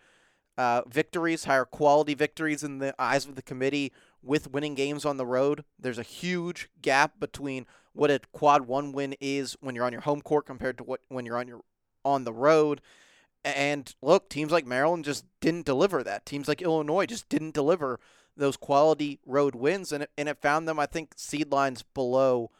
uh, 0.57 0.81
victories, 0.87 1.45
higher 1.45 1.65
quality 1.65 2.13
victories 2.13 2.63
in 2.63 2.79
the 2.79 2.93
eyes 2.99 3.25
of 3.25 3.35
the 3.35 3.41
committee 3.41 3.93
with 4.21 4.51
winning 4.51 4.75
games 4.75 5.05
on 5.05 5.17
the 5.17 5.25
road. 5.25 5.63
There's 5.79 5.99
a 5.99 6.03
huge 6.03 6.69
gap 6.81 7.19
between 7.19 7.65
what 7.95 8.11
a 8.11 8.19
quad 8.31 8.67
one 8.67 8.91
win 8.91 9.15
is 9.19 9.55
when 9.61 9.73
you're 9.73 9.85
on 9.85 9.91
your 9.91 10.01
home 10.01 10.21
court 10.21 10.45
compared 10.45 10.77
to 10.77 10.83
what 10.83 10.99
when 11.07 11.25
you're 11.25 11.37
on 11.37 11.47
your 11.47 11.61
on 12.03 12.23
the 12.23 12.33
road. 12.33 12.81
And 13.43 13.93
look, 14.01 14.29
teams 14.29 14.51
like 14.51 14.65
Maryland 14.65 15.05
just 15.05 15.25
didn't 15.39 15.65
deliver 15.65 16.03
that. 16.03 16.25
Teams 16.25 16.47
like 16.47 16.61
Illinois 16.61 17.05
just 17.05 17.29
didn't 17.29 17.53
deliver 17.53 17.99
those 18.35 18.57
quality 18.57 19.19
road 19.25 19.55
wins, 19.55 19.91
and 19.91 20.03
it, 20.03 20.09
and 20.17 20.27
it 20.27 20.41
found 20.41 20.67
them, 20.67 20.79
I 20.79 20.87
think, 20.87 21.13
seed 21.15 21.51
lines 21.51 21.83
below 21.83 22.51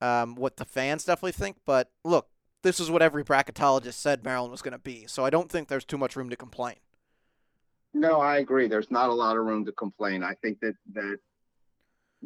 um, 0.00 0.34
what 0.34 0.56
the 0.56 0.64
fans 0.64 1.04
definitely 1.04 1.32
think. 1.32 1.56
But 1.64 1.90
look, 2.04 2.28
this 2.62 2.80
is 2.80 2.90
what 2.90 3.02
every 3.02 3.24
bracketologist 3.24 3.94
said 3.94 4.24
Maryland 4.24 4.50
was 4.50 4.62
going 4.62 4.72
to 4.72 4.78
be, 4.78 5.06
so 5.06 5.24
I 5.24 5.30
don't 5.30 5.50
think 5.50 5.68
there's 5.68 5.84
too 5.84 5.98
much 5.98 6.16
room 6.16 6.28
to 6.30 6.36
complain. 6.36 6.76
No, 7.94 8.20
I 8.20 8.38
agree. 8.38 8.68
There's 8.68 8.90
not 8.90 9.08
a 9.08 9.14
lot 9.14 9.38
of 9.38 9.46
room 9.46 9.64
to 9.64 9.72
complain. 9.72 10.22
I 10.22 10.34
think 10.34 10.60
that 10.60 10.74
that 10.92 11.18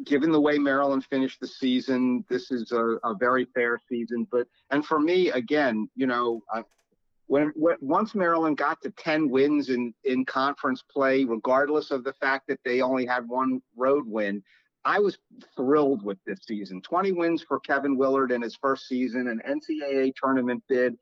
given 0.05 0.33
the 0.33 0.41
way 0.41 0.59
Maryland 0.59 1.05
finished 1.05 1.41
the 1.41 1.47
season, 1.47 2.25
this 2.29 2.51
is 2.51 2.73
a, 2.73 2.99
a 3.05 3.15
very 3.15 3.47
fair 3.55 3.79
season. 3.89 4.27
But 4.31 4.47
and 4.71 4.85
for 4.85 5.01
me, 5.01 5.31
again, 5.31 5.89
you 5.95 6.07
know, 6.07 6.43
when, 7.27 7.53
when 7.55 7.77
once 7.81 8.15
Maryland 8.15 8.57
got 8.57 8.81
to 8.83 8.91
10 8.91 9.31
wins 9.31 9.69
in 9.69 9.95
in 10.05 10.25
conference 10.25 10.83
play, 10.83 11.25
regardless 11.25 11.91
of 11.91 12.05
the 12.05 12.13
fact 12.15 12.49
that 12.49 12.61
they 12.65 12.81
only 12.81 13.07
had 13.07 13.29
one 13.29 13.63
road 13.77 14.05
win, 14.07 14.43
I 14.85 14.99
was 14.99 15.19
thrilled 15.57 16.03
with 16.03 16.19
this 16.27 16.41
season. 16.47 16.81
20 16.81 17.13
wins 17.13 17.43
for 17.43 17.61
Kevin 17.61 17.97
Willard 17.97 18.33
in 18.33 18.43
his 18.43 18.57
first 18.57 18.89
season, 18.89 19.29
an 19.29 19.41
NCAA 19.47 20.13
tournament 20.17 20.63
bid. 20.69 20.97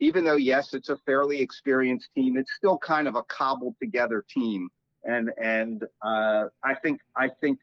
Even 0.00 0.24
though 0.24 0.36
yes, 0.36 0.74
it's 0.74 0.88
a 0.88 0.96
fairly 0.98 1.40
experienced 1.40 2.08
team, 2.14 2.36
it's 2.36 2.52
still 2.54 2.78
kind 2.78 3.06
of 3.06 3.14
a 3.14 3.22
cobbled 3.24 3.76
together 3.80 4.24
team, 4.28 4.68
and 5.04 5.30
and 5.40 5.84
uh, 6.02 6.46
I 6.64 6.74
think 6.74 7.00
I 7.16 7.28
think 7.40 7.60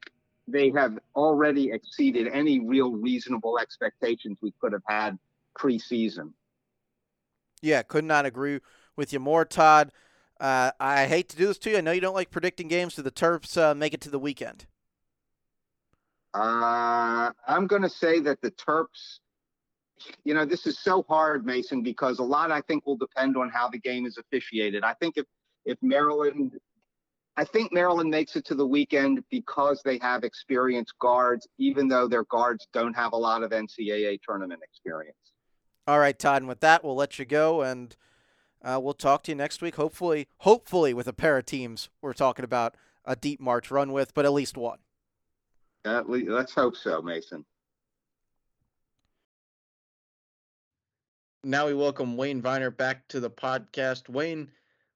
they 0.51 0.69
have 0.71 0.97
already 1.15 1.71
exceeded 1.71 2.27
any 2.27 2.59
real 2.59 2.91
reasonable 2.91 3.59
expectations 3.59 4.37
we 4.41 4.53
could 4.59 4.73
have 4.73 4.83
had 4.87 5.17
preseason. 5.57 6.33
Yeah, 7.61 7.81
could 7.83 8.03
not 8.03 8.25
agree 8.25 8.59
with 8.95 9.13
you 9.13 9.19
more, 9.19 9.45
Todd. 9.45 9.91
Uh, 10.39 10.71
I 10.79 11.05
hate 11.05 11.29
to 11.29 11.37
do 11.37 11.47
this 11.47 11.59
to 11.59 11.69
you. 11.71 11.77
I 11.77 11.81
know 11.81 11.91
you 11.91 12.01
don't 12.01 12.15
like 12.15 12.31
predicting 12.31 12.67
games. 12.67 12.95
Do 12.95 13.03
the 13.03 13.11
Terps 13.11 13.57
uh, 13.57 13.75
make 13.75 13.93
it 13.93 14.01
to 14.01 14.09
the 14.09 14.17
weekend? 14.17 14.65
Uh, 16.33 17.31
I'm 17.47 17.67
going 17.67 17.83
to 17.83 17.89
say 17.89 18.19
that 18.21 18.41
the 18.41 18.51
Terps, 18.51 19.19
you 20.23 20.33
know, 20.33 20.45
this 20.45 20.65
is 20.65 20.79
so 20.79 21.05
hard, 21.07 21.45
Mason, 21.45 21.83
because 21.83 22.17
a 22.19 22.23
lot 22.23 22.51
I 22.51 22.61
think 22.61 22.87
will 22.87 22.97
depend 22.97 23.37
on 23.37 23.49
how 23.49 23.69
the 23.69 23.77
game 23.77 24.05
is 24.05 24.17
officiated. 24.17 24.83
I 24.83 24.93
think 24.95 25.17
if 25.17 25.25
if 25.63 25.77
Maryland, 25.83 26.59
I 27.37 27.45
think 27.45 27.71
Maryland 27.71 28.09
makes 28.09 28.35
it 28.35 28.45
to 28.45 28.55
the 28.55 28.67
weekend 28.67 29.23
because 29.29 29.81
they 29.83 29.97
have 29.99 30.23
experienced 30.23 30.93
guards, 30.99 31.47
even 31.57 31.87
though 31.87 32.07
their 32.07 32.25
guards 32.25 32.67
don't 32.73 32.93
have 32.93 33.13
a 33.13 33.17
lot 33.17 33.41
of 33.41 33.51
NCAA 33.51 34.19
tournament 34.21 34.61
experience. 34.63 35.15
All 35.87 35.99
right, 35.99 36.17
Todd. 36.17 36.41
And 36.41 36.49
with 36.49 36.59
that, 36.59 36.83
we'll 36.83 36.95
let 36.95 37.17
you 37.19 37.25
go, 37.25 37.61
and 37.61 37.95
uh, 38.61 38.79
we'll 38.81 38.93
talk 38.93 39.23
to 39.23 39.31
you 39.31 39.35
next 39.35 39.61
week. 39.61 39.75
Hopefully, 39.75 40.27
hopefully 40.39 40.93
with 40.93 41.07
a 41.07 41.13
pair 41.13 41.37
of 41.37 41.45
teams 41.45 41.89
we're 42.01 42.13
talking 42.13 42.45
about 42.45 42.75
a 43.05 43.15
deep 43.15 43.39
March 43.39 43.71
run 43.71 43.91
with, 43.91 44.13
but 44.13 44.25
at 44.25 44.33
least 44.33 44.57
one. 44.57 44.79
At 45.85 46.09
least, 46.09 46.29
let's 46.29 46.53
hope 46.53 46.75
so, 46.75 47.01
Mason. 47.01 47.45
Now 51.43 51.65
we 51.65 51.73
welcome 51.73 52.17
Wayne 52.17 52.41
Viner 52.41 52.69
back 52.69 53.07
to 53.07 53.19
the 53.19 53.31
podcast. 53.31 54.07
Wayne, 54.09 54.51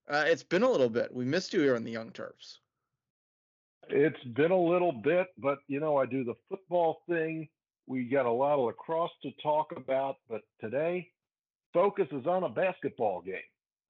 uh, 0.10 0.24
it's 0.28 0.44
been 0.44 0.64
a 0.64 0.70
little 0.70 0.90
bit. 0.90 1.14
We 1.14 1.26
missed 1.26 1.54
you 1.54 1.62
here 1.62 1.76
on 1.76 1.84
the 1.84 1.92
Young 1.92 2.12
Terps. 2.12 2.58
It's 3.90 4.24
been 4.24 4.52
a 4.52 4.60
little 4.60 4.92
bit, 4.92 5.28
but 5.38 5.60
you 5.68 5.80
know, 5.80 5.98
I 5.98 6.06
do 6.06 6.24
the 6.24 6.36
football 6.50 7.02
thing 7.08 7.48
we 7.88 8.06
got 8.06 8.26
a 8.26 8.32
lot 8.32 8.58
of 8.58 8.66
lacrosse 8.66 9.12
to 9.24 9.32
talk 9.44 9.72
about, 9.76 10.18
but 10.30 10.42
today, 10.60 11.12
focus 11.74 12.08
is 12.12 12.26
on 12.26 12.44
a 12.44 12.50
basketball 12.50 13.22
game, 13.22 13.36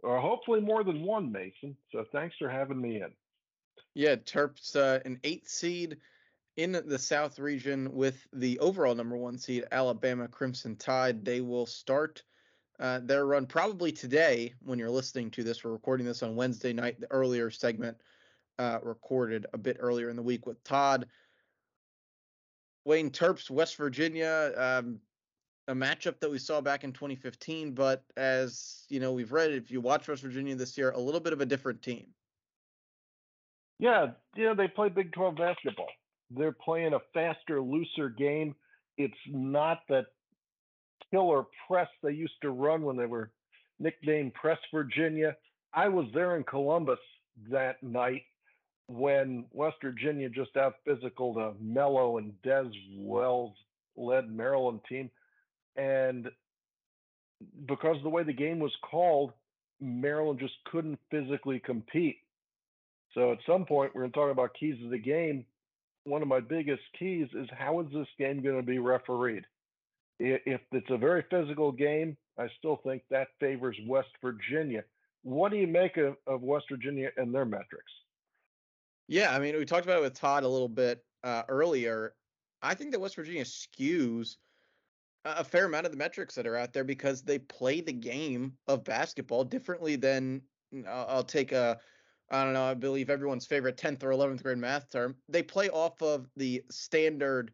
or 0.03 0.19
hopefully 0.19 0.59
more 0.59 0.83
than 0.83 1.03
one, 1.03 1.31
Mason. 1.31 1.77
So 1.91 2.05
thanks 2.11 2.35
for 2.37 2.49
having 2.49 2.81
me 2.81 2.97
in. 2.97 3.11
Yeah, 3.93 4.15
Terps, 4.15 4.75
uh, 4.75 4.99
an 5.05 5.19
eight 5.23 5.47
seed 5.47 5.97
in 6.57 6.81
the 6.85 6.99
South 6.99 7.39
region 7.39 7.93
with 7.93 8.27
the 8.33 8.59
overall 8.59 8.95
number 8.95 9.17
one 9.17 9.37
seed, 9.37 9.65
Alabama 9.71 10.27
Crimson 10.27 10.75
Tide. 10.75 11.23
They 11.23 11.41
will 11.41 11.65
start 11.65 12.23
uh, 12.79 12.99
their 13.03 13.25
run 13.25 13.45
probably 13.45 13.91
today 13.91 14.53
when 14.63 14.79
you're 14.79 14.89
listening 14.89 15.31
to 15.31 15.43
this. 15.43 15.63
We're 15.63 15.71
recording 15.71 16.05
this 16.05 16.23
on 16.23 16.35
Wednesday 16.35 16.73
night, 16.73 16.99
the 16.99 17.11
earlier 17.11 17.49
segment 17.49 17.97
uh, 18.59 18.79
recorded 18.83 19.45
a 19.53 19.57
bit 19.57 19.77
earlier 19.79 20.09
in 20.09 20.15
the 20.15 20.21
week 20.21 20.45
with 20.45 20.63
Todd. 20.63 21.07
Wayne 22.85 23.09
Terps, 23.09 23.49
West 23.49 23.77
Virginia, 23.77 24.53
um, 24.57 24.99
a 25.67 25.73
matchup 25.73 26.19
that 26.19 26.29
we 26.29 26.37
saw 26.37 26.61
back 26.61 26.83
in 26.83 26.93
2015, 26.93 27.73
but 27.73 28.03
as 28.15 28.85
you 28.89 28.99
know, 28.99 29.11
we've 29.11 29.31
read 29.31 29.51
if 29.51 29.71
you 29.71 29.81
watch 29.81 30.07
West 30.07 30.21
Virginia 30.21 30.55
this 30.55 30.77
year, 30.77 30.91
a 30.91 30.99
little 30.99 31.19
bit 31.19 31.33
of 31.33 31.41
a 31.41 31.45
different 31.45 31.81
team. 31.81 32.07
Yeah, 33.79 34.11
yeah, 34.35 34.53
they 34.53 34.67
play 34.67 34.89
Big 34.89 35.11
12 35.13 35.35
basketball. 35.35 35.89
They're 36.29 36.51
playing 36.51 36.93
a 36.93 36.99
faster, 37.13 37.61
looser 37.61 38.09
game. 38.09 38.55
It's 38.97 39.13
not 39.27 39.79
that 39.89 40.05
killer 41.11 41.43
press 41.67 41.87
they 42.03 42.11
used 42.11 42.41
to 42.41 42.49
run 42.49 42.83
when 42.83 42.97
they 42.97 43.05
were 43.05 43.31
nicknamed 43.79 44.33
Press 44.33 44.59
Virginia. 44.73 45.35
I 45.73 45.89
was 45.89 46.07
there 46.13 46.37
in 46.37 46.43
Columbus 46.43 46.99
that 47.49 47.81
night 47.83 48.23
when 48.87 49.45
West 49.51 49.77
Virginia 49.81 50.29
just 50.29 50.55
out 50.57 50.75
physical 50.85 51.33
the 51.33 51.53
Melo 51.59 52.17
and 52.17 52.33
Dez 52.45 52.71
Wells 52.97 53.55
led 53.97 54.29
Maryland 54.29 54.81
team. 54.87 55.09
And 55.75 56.29
because 57.67 57.97
of 57.97 58.03
the 58.03 58.09
way 58.09 58.23
the 58.23 58.33
game 58.33 58.59
was 58.59 58.75
called, 58.89 59.33
Maryland 59.81 60.39
just 60.39 60.53
couldn't 60.71 60.99
physically 61.11 61.59
compete. 61.59 62.17
So 63.13 63.31
at 63.31 63.39
some 63.47 63.65
point, 63.65 63.93
we're 63.93 64.01
going 64.01 64.11
to 64.11 64.17
talk 64.17 64.31
about 64.31 64.55
keys 64.59 64.81
of 64.83 64.91
the 64.91 64.97
game. 64.97 65.45
One 66.03 66.21
of 66.21 66.27
my 66.27 66.39
biggest 66.39 66.83
keys 66.97 67.27
is 67.33 67.47
how 67.57 67.79
is 67.81 67.87
this 67.91 68.07
game 68.17 68.43
going 68.43 68.57
to 68.57 68.63
be 68.63 68.79
refereed? 68.79 69.45
If 70.19 70.61
it's 70.71 70.89
a 70.89 70.97
very 70.97 71.23
physical 71.29 71.71
game, 71.71 72.17
I 72.39 72.47
still 72.57 72.79
think 72.85 73.03
that 73.11 73.27
favors 73.39 73.77
West 73.87 74.09
Virginia. 74.21 74.83
What 75.23 75.51
do 75.51 75.57
you 75.57 75.67
make 75.67 75.97
of, 75.97 76.15
of 76.27 76.41
West 76.41 76.65
Virginia 76.69 77.09
and 77.17 77.33
their 77.33 77.45
metrics? 77.45 77.91
Yeah, 79.07 79.35
I 79.35 79.39
mean, 79.39 79.57
we 79.57 79.65
talked 79.65 79.85
about 79.85 79.99
it 79.99 80.03
with 80.03 80.19
Todd 80.19 80.43
a 80.43 80.47
little 80.47 80.69
bit 80.69 81.03
uh, 81.23 81.43
earlier. 81.47 82.13
I 82.61 82.73
think 82.73 82.91
that 82.91 82.99
West 82.99 83.15
Virginia 83.15 83.43
skews 83.43 84.37
a 85.25 85.43
fair 85.43 85.65
amount 85.65 85.87
of 85.87 85.91
the 85.91 85.97
metrics 85.97 86.35
that 86.35 86.45
are 86.45 86.55
out 86.55 86.71
there 86.71 86.83
because 86.83 87.23
they 87.23 87.39
play 87.39 87.81
the 87.81 87.93
game 87.93 88.53
of 88.67 88.83
basketball 88.83 89.43
differently 89.43 89.95
than 89.95 90.41
I'll 90.87 91.23
take 91.23 91.51
a 91.51 91.79
I 92.31 92.43
don't 92.43 92.53
know, 92.53 92.65
I 92.65 92.73
believe 92.73 93.11
everyone's 93.11 93.45
favorite 93.45 93.77
10th 93.77 94.03
or 94.03 94.09
11th 94.09 94.41
grade 94.41 94.57
math 94.57 94.91
term. 94.91 95.15
They 95.29 95.43
play 95.43 95.69
off 95.69 96.01
of 96.01 96.27
the 96.35 96.63
standard 96.71 97.51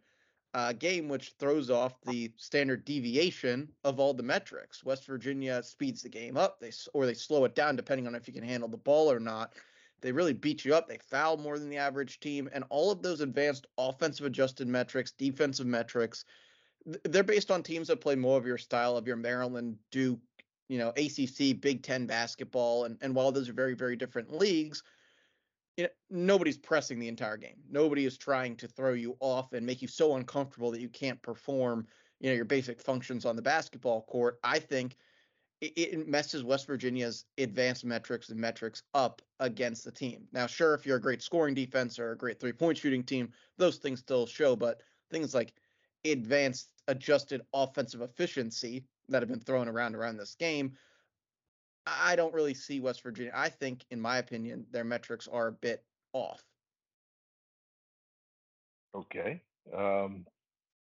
uh, 0.53 0.73
game, 0.73 1.07
which 1.07 1.33
throws 1.39 1.69
off 1.69 2.01
the 2.01 2.31
standard 2.37 2.83
deviation 2.85 3.69
of 3.83 3.99
all 3.99 4.13
the 4.13 4.23
metrics. 4.23 4.83
West 4.83 5.05
Virginia 5.05 5.63
speeds 5.63 6.01
the 6.01 6.09
game 6.09 6.37
up, 6.37 6.59
they 6.59 6.71
or 6.93 7.05
they 7.05 7.13
slow 7.13 7.45
it 7.45 7.55
down 7.55 7.75
depending 7.75 8.07
on 8.07 8.15
if 8.15 8.27
you 8.27 8.33
can 8.33 8.43
handle 8.43 8.69
the 8.69 8.77
ball 8.77 9.11
or 9.11 9.19
not. 9.19 9.53
They 10.01 10.11
really 10.11 10.33
beat 10.33 10.65
you 10.65 10.75
up. 10.75 10.87
They 10.87 10.97
foul 10.97 11.37
more 11.37 11.59
than 11.59 11.69
the 11.69 11.77
average 11.77 12.19
team. 12.19 12.49
And 12.51 12.63
all 12.69 12.91
of 12.91 13.03
those 13.03 13.21
advanced 13.21 13.67
offensive 13.77 14.25
adjusted 14.25 14.67
metrics, 14.67 15.11
defensive 15.11 15.67
metrics, 15.67 16.25
they're 17.03 17.23
based 17.23 17.51
on 17.51 17.61
teams 17.61 17.87
that 17.87 18.01
play 18.01 18.15
more 18.15 18.37
of 18.37 18.45
your 18.45 18.57
style 18.57 18.97
of 18.97 19.05
your 19.05 19.15
Maryland, 19.15 19.77
Duke, 19.91 20.19
you 20.67 20.79
know, 20.79 20.89
ACC, 20.97 21.61
Big 21.61 21.83
Ten 21.83 22.07
basketball. 22.07 22.85
And, 22.85 22.97
and 23.01 23.13
while 23.13 23.31
those 23.31 23.47
are 23.47 23.53
very, 23.53 23.75
very 23.75 23.95
different 23.95 24.33
leagues, 24.33 24.81
nobody's 26.09 26.57
pressing 26.57 26.99
the 26.99 27.07
entire 27.07 27.37
game. 27.37 27.57
Nobody 27.69 28.05
is 28.05 28.17
trying 28.17 28.55
to 28.57 28.67
throw 28.67 28.93
you 28.93 29.17
off 29.19 29.53
and 29.53 29.65
make 29.65 29.81
you 29.81 29.87
so 29.87 30.15
uncomfortable 30.15 30.71
that 30.71 30.81
you 30.81 30.89
can't 30.89 31.21
perform, 31.21 31.87
you 32.19 32.29
know, 32.29 32.35
your 32.35 32.45
basic 32.45 32.81
functions 32.81 33.25
on 33.25 33.35
the 33.35 33.41
basketball 33.41 34.01
court. 34.03 34.39
I 34.43 34.59
think– 34.59 34.95
it, 35.61 35.73
it 35.77 36.07
messes 36.07 36.43
West 36.43 36.67
Virginia's 36.67 37.25
advanced 37.37 37.85
metrics 37.85 38.29
and 38.29 38.39
metrics 38.39 38.83
up 38.93 39.21
against 39.39 39.85
the 39.85 39.91
team. 39.91 40.27
Now, 40.33 40.47
sure, 40.47 40.73
if 40.73 40.85
you're 40.85 40.97
a 40.97 41.01
great 41.01 41.21
scoring 41.21 41.53
defense 41.53 41.99
or 41.99 42.11
a 42.11 42.17
great 42.17 42.39
three 42.39 42.51
point 42.51 42.77
shooting 42.77 43.03
team, 43.03 43.29
those 43.57 43.77
things 43.77 43.99
still 43.99 44.25
show, 44.25 44.55
but 44.55 44.81
things 45.11 45.33
like 45.33 45.53
advanced 46.03 46.69
adjusted 46.87 47.41
offensive 47.53 48.01
efficiency 48.01 48.83
that 49.07 49.21
have 49.21 49.29
been 49.29 49.39
thrown 49.39 49.67
around 49.67 49.95
around 49.95 50.17
this 50.17 50.35
game, 50.35 50.73
I 51.87 52.15
don't 52.15 52.33
really 52.33 52.53
see 52.53 52.79
West 52.79 53.01
Virginia. 53.03 53.31
I 53.35 53.49
think, 53.49 53.85
in 53.89 53.99
my 53.99 54.17
opinion, 54.17 54.65
their 54.71 54.83
metrics 54.83 55.27
are 55.27 55.47
a 55.47 55.51
bit 55.51 55.83
off. 56.13 56.43
Okay. 58.95 59.41
Um, 59.75 60.25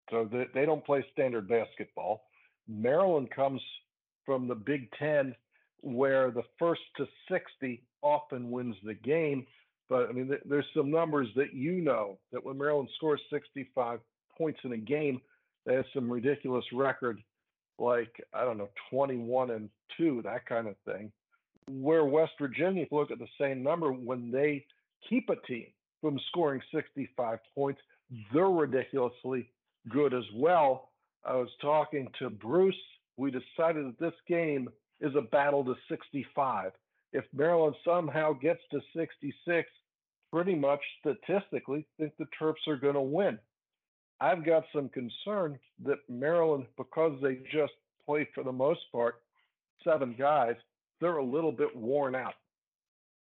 so 0.10 0.28
they, 0.32 0.46
they 0.54 0.66
don't 0.66 0.86
play 0.86 1.06
standard 1.14 1.48
basketball. 1.48 2.24
Maryland 2.68 3.30
comes 3.32 3.62
from 4.26 4.48
the 4.48 4.56
Big 4.56 4.90
Ten, 4.98 5.36
where 5.82 6.32
the 6.32 6.44
first 6.58 6.82
to 6.98 7.06
60 7.30 7.84
often 8.02 8.52
wins 8.52 8.76
the 8.84 8.94
game. 8.94 9.46
But 9.90 10.10
I 10.10 10.14
mean, 10.14 10.32
there's 10.46 10.66
some 10.76 10.90
numbers 10.90 11.28
that 11.36 11.54
you 11.54 11.82
know 11.82 12.18
that 12.32 12.44
when 12.44 12.58
Maryland 12.58 12.90
scores 12.96 13.22
65 13.32 14.00
points 14.38 14.60
in 14.64 14.74
a 14.74 14.78
game, 14.78 15.22
they 15.66 15.76
have 15.76 15.86
some 15.94 16.12
ridiculous 16.12 16.66
record, 16.74 17.22
like 17.82 18.14
I 18.34 18.44
don't 18.44 18.58
know, 18.58 18.70
21 18.90 19.52
and 19.52 19.70
two, 19.98 20.22
that 20.24 20.46
kind 20.46 20.68
of 20.68 20.76
thing. 20.86 21.12
Where 21.70 22.06
West 22.06 22.34
Virginia, 22.40 22.84
if 22.84 22.92
you 22.92 22.98
look 22.98 23.12
at 23.12 23.20
the 23.20 23.28
same 23.40 23.64
number, 23.64 23.92
when 23.92 24.32
they 24.32 24.66
keep 25.10 25.30
a 25.30 25.36
team 25.48 25.68
from 26.02 26.20
scoring 26.30 26.62
65 26.74 27.40
points, 27.56 27.82
they're 28.34 28.46
ridiculously 28.46 29.50
good 29.90 30.14
as 30.14 30.24
well. 30.36 30.90
I 31.24 31.36
was 31.36 31.50
talking 31.62 32.08
to 32.20 32.30
Bruce 32.30 32.76
we 33.22 33.30
decided 33.30 33.86
that 33.86 34.00
this 34.00 34.14
game 34.28 34.68
is 35.00 35.14
a 35.16 35.22
battle 35.22 35.64
to 35.66 35.76
65. 35.90 36.72
If 37.14 37.26
Maryland 37.34 37.76
somehow 37.86 38.34
gets 38.34 38.62
to 38.72 38.82
66, 38.96 39.70
pretty 40.34 40.56
much 40.56 40.80
statistically 41.00 41.86
think 42.00 42.14
the 42.18 42.26
Terps 42.40 42.68
are 42.68 42.78
going 42.78 42.96
to 42.96 43.02
win. 43.02 43.38
I've 44.22 44.46
got 44.46 44.64
some 44.74 44.88
concern 44.90 45.58
that 45.84 45.98
Maryland, 46.08 46.68
because 46.78 47.20
they 47.24 47.40
just 47.52 47.74
play 48.06 48.30
for 48.36 48.44
the 48.44 48.52
most 48.52 48.82
part 48.92 49.16
seven 49.84 50.16
guys, 50.18 50.56
they're 51.02 51.18
a 51.18 51.26
little 51.26 51.52
bit 51.52 51.76
worn 51.76 52.14
out. 52.14 52.36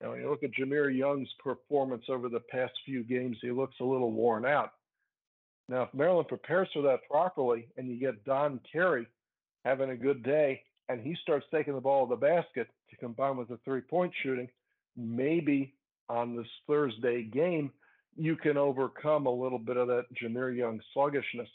Now, 0.00 0.10
when 0.10 0.20
you 0.20 0.28
look 0.28 0.42
at 0.42 0.50
Jahmir 0.52 0.94
Young's 0.94 1.30
performance 1.42 2.04
over 2.10 2.28
the 2.28 2.42
past 2.50 2.72
few 2.84 3.02
games, 3.02 3.38
he 3.40 3.50
looks 3.50 3.76
a 3.80 3.84
little 3.84 4.12
worn 4.12 4.44
out. 4.44 4.72
Now, 5.70 5.84
if 5.84 5.94
Maryland 5.94 6.28
prepares 6.28 6.68
for 6.74 6.82
that 6.82 7.08
properly 7.10 7.68
and 7.78 7.88
you 7.88 7.98
get 7.98 8.24
Don 8.26 8.60
Carey 8.70 9.06
having 9.64 9.88
a 9.88 9.96
good 9.96 10.22
day 10.22 10.60
and 10.90 11.00
he 11.00 11.16
starts 11.22 11.46
taking 11.50 11.74
the 11.74 11.80
ball 11.80 12.06
to 12.06 12.10
the 12.10 12.20
basket 12.20 12.68
to 12.90 12.96
combine 12.96 13.38
with 13.38 13.48
the 13.48 13.58
three 13.64 13.80
point 13.80 14.12
shooting, 14.22 14.48
maybe 14.94 15.72
on 16.10 16.36
this 16.36 16.46
Thursday 16.66 17.22
game, 17.22 17.72
you 18.16 18.36
can 18.36 18.56
overcome 18.56 19.26
a 19.26 19.30
little 19.30 19.58
bit 19.58 19.76
of 19.76 19.88
that 19.88 20.04
Jahmir 20.20 20.56
Young 20.56 20.80
sluggishness. 20.92 21.48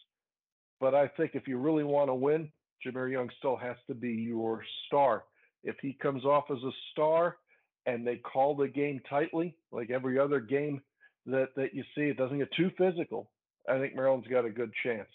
But 0.80 0.96
I 0.96 1.08
think 1.08 1.32
if 1.34 1.48
you 1.48 1.58
really 1.58 1.84
want 1.84 2.10
to 2.10 2.16
win, 2.16 2.52
Jahmir 2.86 3.12
Young 3.12 3.30
still 3.38 3.58
has 3.58 3.76
to 3.88 3.94
be 3.94 4.12
your 4.12 4.64
star. 4.88 5.26
If 5.64 5.76
he 5.82 5.94
comes 5.94 6.24
off 6.26 6.46
as 6.50 6.64
a 6.64 6.72
star 6.92 7.38
and 7.86 8.06
they 8.06 8.18
call 8.18 8.56
the 8.56 8.68
game 8.68 9.02
tightly, 9.10 9.56
like 9.72 9.90
every 9.90 10.18
other 10.18 10.40
game 10.40 10.82
that, 11.26 11.50
that 11.56 11.74
you 11.74 11.84
see, 11.96 12.04
it 12.04 12.18
doesn't 12.18 12.38
get 12.38 12.52
too 12.54 12.72
physical. 12.78 13.30
I 13.68 13.78
think 13.78 13.96
Maryland's 13.96 14.28
got 14.28 14.46
a 14.46 14.50
good 14.50 14.72
chance. 14.84 15.10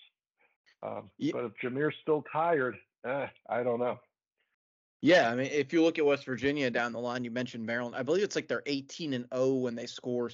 Um, 0.83 1.11
yeah. 1.19 1.33
But 1.33 1.45
if 1.47 1.53
Jahmir's 1.63 1.95
still 2.03 2.25
tired, 2.31 2.77
eh, 3.07 3.27
I 3.49 3.63
don't 3.63 3.81
know. 3.81 3.99
Yeah, 5.01 5.31
I 5.31 5.35
mean, 5.35 5.51
if 5.53 5.73
you 5.73 5.83
look 5.83 5.99
at 5.99 6.07
West 6.07 6.25
Virginia 6.25 6.71
down 6.71 6.93
the 6.93 6.99
line, 6.99 7.25
you 7.25 7.31
mentioned 7.31 7.67
Maryland. 7.67 7.95
I 7.95 8.03
believe 8.03 8.23
it's 8.23 8.37
like 8.37 8.49
they're 8.49 8.63
18 8.65 9.13
and 9.13 9.27
0 9.35 9.55
when 9.55 9.75
they 9.75 9.87
score 9.87 10.31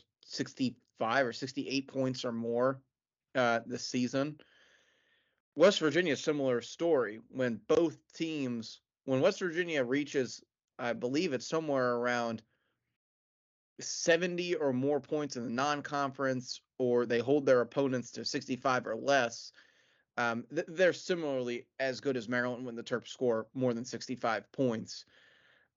65 1.00 1.26
or 1.26 1.32
68 1.32 1.88
points 1.88 2.24
or 2.24 2.32
more 2.32 2.80
uh, 3.34 3.60
this 3.66 3.86
season. 3.86 4.36
West 5.56 5.80
Virginia, 5.80 6.16
similar 6.16 6.60
story. 6.60 7.20
When 7.30 7.60
both 7.68 7.96
teams, 8.14 8.80
when 9.06 9.20
West 9.20 9.40
Virginia 9.40 9.82
reaches, 9.82 10.42
I 10.78 10.92
believe 10.92 11.32
it's 11.32 11.48
somewhere 11.48 11.94
around 11.94 12.42
70 13.80 14.56
or 14.56 14.72
more 14.72 15.00
points 15.00 15.36
in 15.36 15.44
the 15.44 15.50
non-conference, 15.50 16.60
or 16.78 17.06
they 17.06 17.18
hold 17.18 17.46
their 17.46 17.62
opponents 17.62 18.10
to 18.12 18.24
65 18.24 18.86
or 18.86 18.96
less 18.96 19.52
um, 20.20 20.44
th- 20.54 20.66
they're 20.68 20.92
similarly 20.92 21.66
as 21.78 22.00
good 22.00 22.16
as 22.16 22.28
Maryland 22.28 22.66
when 22.66 22.76
the 22.76 22.82
Terps 22.82 23.08
score 23.08 23.46
more 23.54 23.72
than 23.72 23.86
65 23.86 24.50
points. 24.52 25.06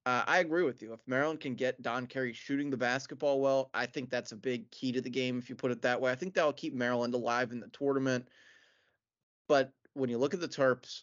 Uh, 0.05 0.23
I 0.27 0.39
agree 0.39 0.63
with 0.63 0.81
you. 0.81 0.91
If 0.93 0.99
Maryland 1.07 1.39
can 1.39 1.55
get 1.55 1.81
Don 1.81 2.07
Carey 2.07 2.33
shooting 2.33 2.69
the 2.69 2.77
basketball 2.77 3.39
well, 3.39 3.69
I 3.73 3.85
think 3.85 4.09
that's 4.09 4.33
a 4.33 4.37
big 4.37 4.69
key 4.69 4.91
to 4.91 5.01
the 5.01 5.09
game, 5.09 5.37
if 5.37 5.49
you 5.49 5.55
put 5.55 5.71
it 5.71 5.81
that 5.83 6.01
way. 6.01 6.11
I 6.11 6.15
think 6.15 6.33
that'll 6.33 6.53
keep 6.53 6.73
Maryland 6.73 7.13
alive 7.13 7.51
in 7.51 7.61
the 7.61 7.69
tournament. 7.69 8.27
But 9.47 9.71
when 9.93 10.09
you 10.09 10.17
look 10.17 10.33
at 10.33 10.41
the 10.41 10.47
Terps, 10.47 11.01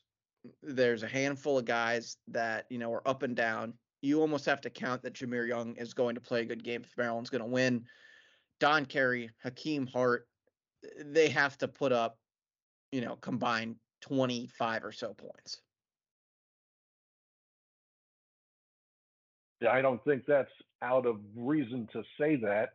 there's 0.63 1.03
a 1.03 1.09
handful 1.09 1.59
of 1.59 1.65
guys 1.65 2.19
that, 2.29 2.67
you 2.69 2.79
know, 2.79 2.93
are 2.93 3.07
up 3.09 3.23
and 3.23 3.35
down. 3.35 3.75
You 4.03 4.21
almost 4.21 4.47
have 4.47 4.61
to 4.63 4.71
count 4.71 5.03
that 5.03 5.15
Jahmir 5.15 5.49
Young 5.49 5.77
is 5.77 5.95
going 5.95 6.15
to 6.15 6.21
play 6.21 6.43
a 6.43 6.47
good 6.47 6.65
game 6.65 6.83
if 6.83 6.97
Maryland's 6.97 7.31
going 7.31 7.43
to 7.43 7.49
win. 7.49 7.85
Don 8.59 8.85
Carey, 8.85 9.31
Hakim 9.43 9.87
Hart, 9.87 10.27
they 11.03 11.29
have 11.29 11.57
to 11.59 11.69
put 11.69 11.93
up 11.93 12.19
you 12.93 13.01
know, 13.01 13.17
combined 13.17 13.77
25 14.03 14.85
or 14.85 14.93
so 14.93 15.15
points. 15.15 15.61
I 19.69 19.81
don't 19.81 20.03
think 20.05 20.25
that's 20.27 20.51
out 20.83 21.07
of 21.07 21.17
reason 21.37 21.89
to 21.93 22.03
say 22.19 22.37
that. 22.37 22.71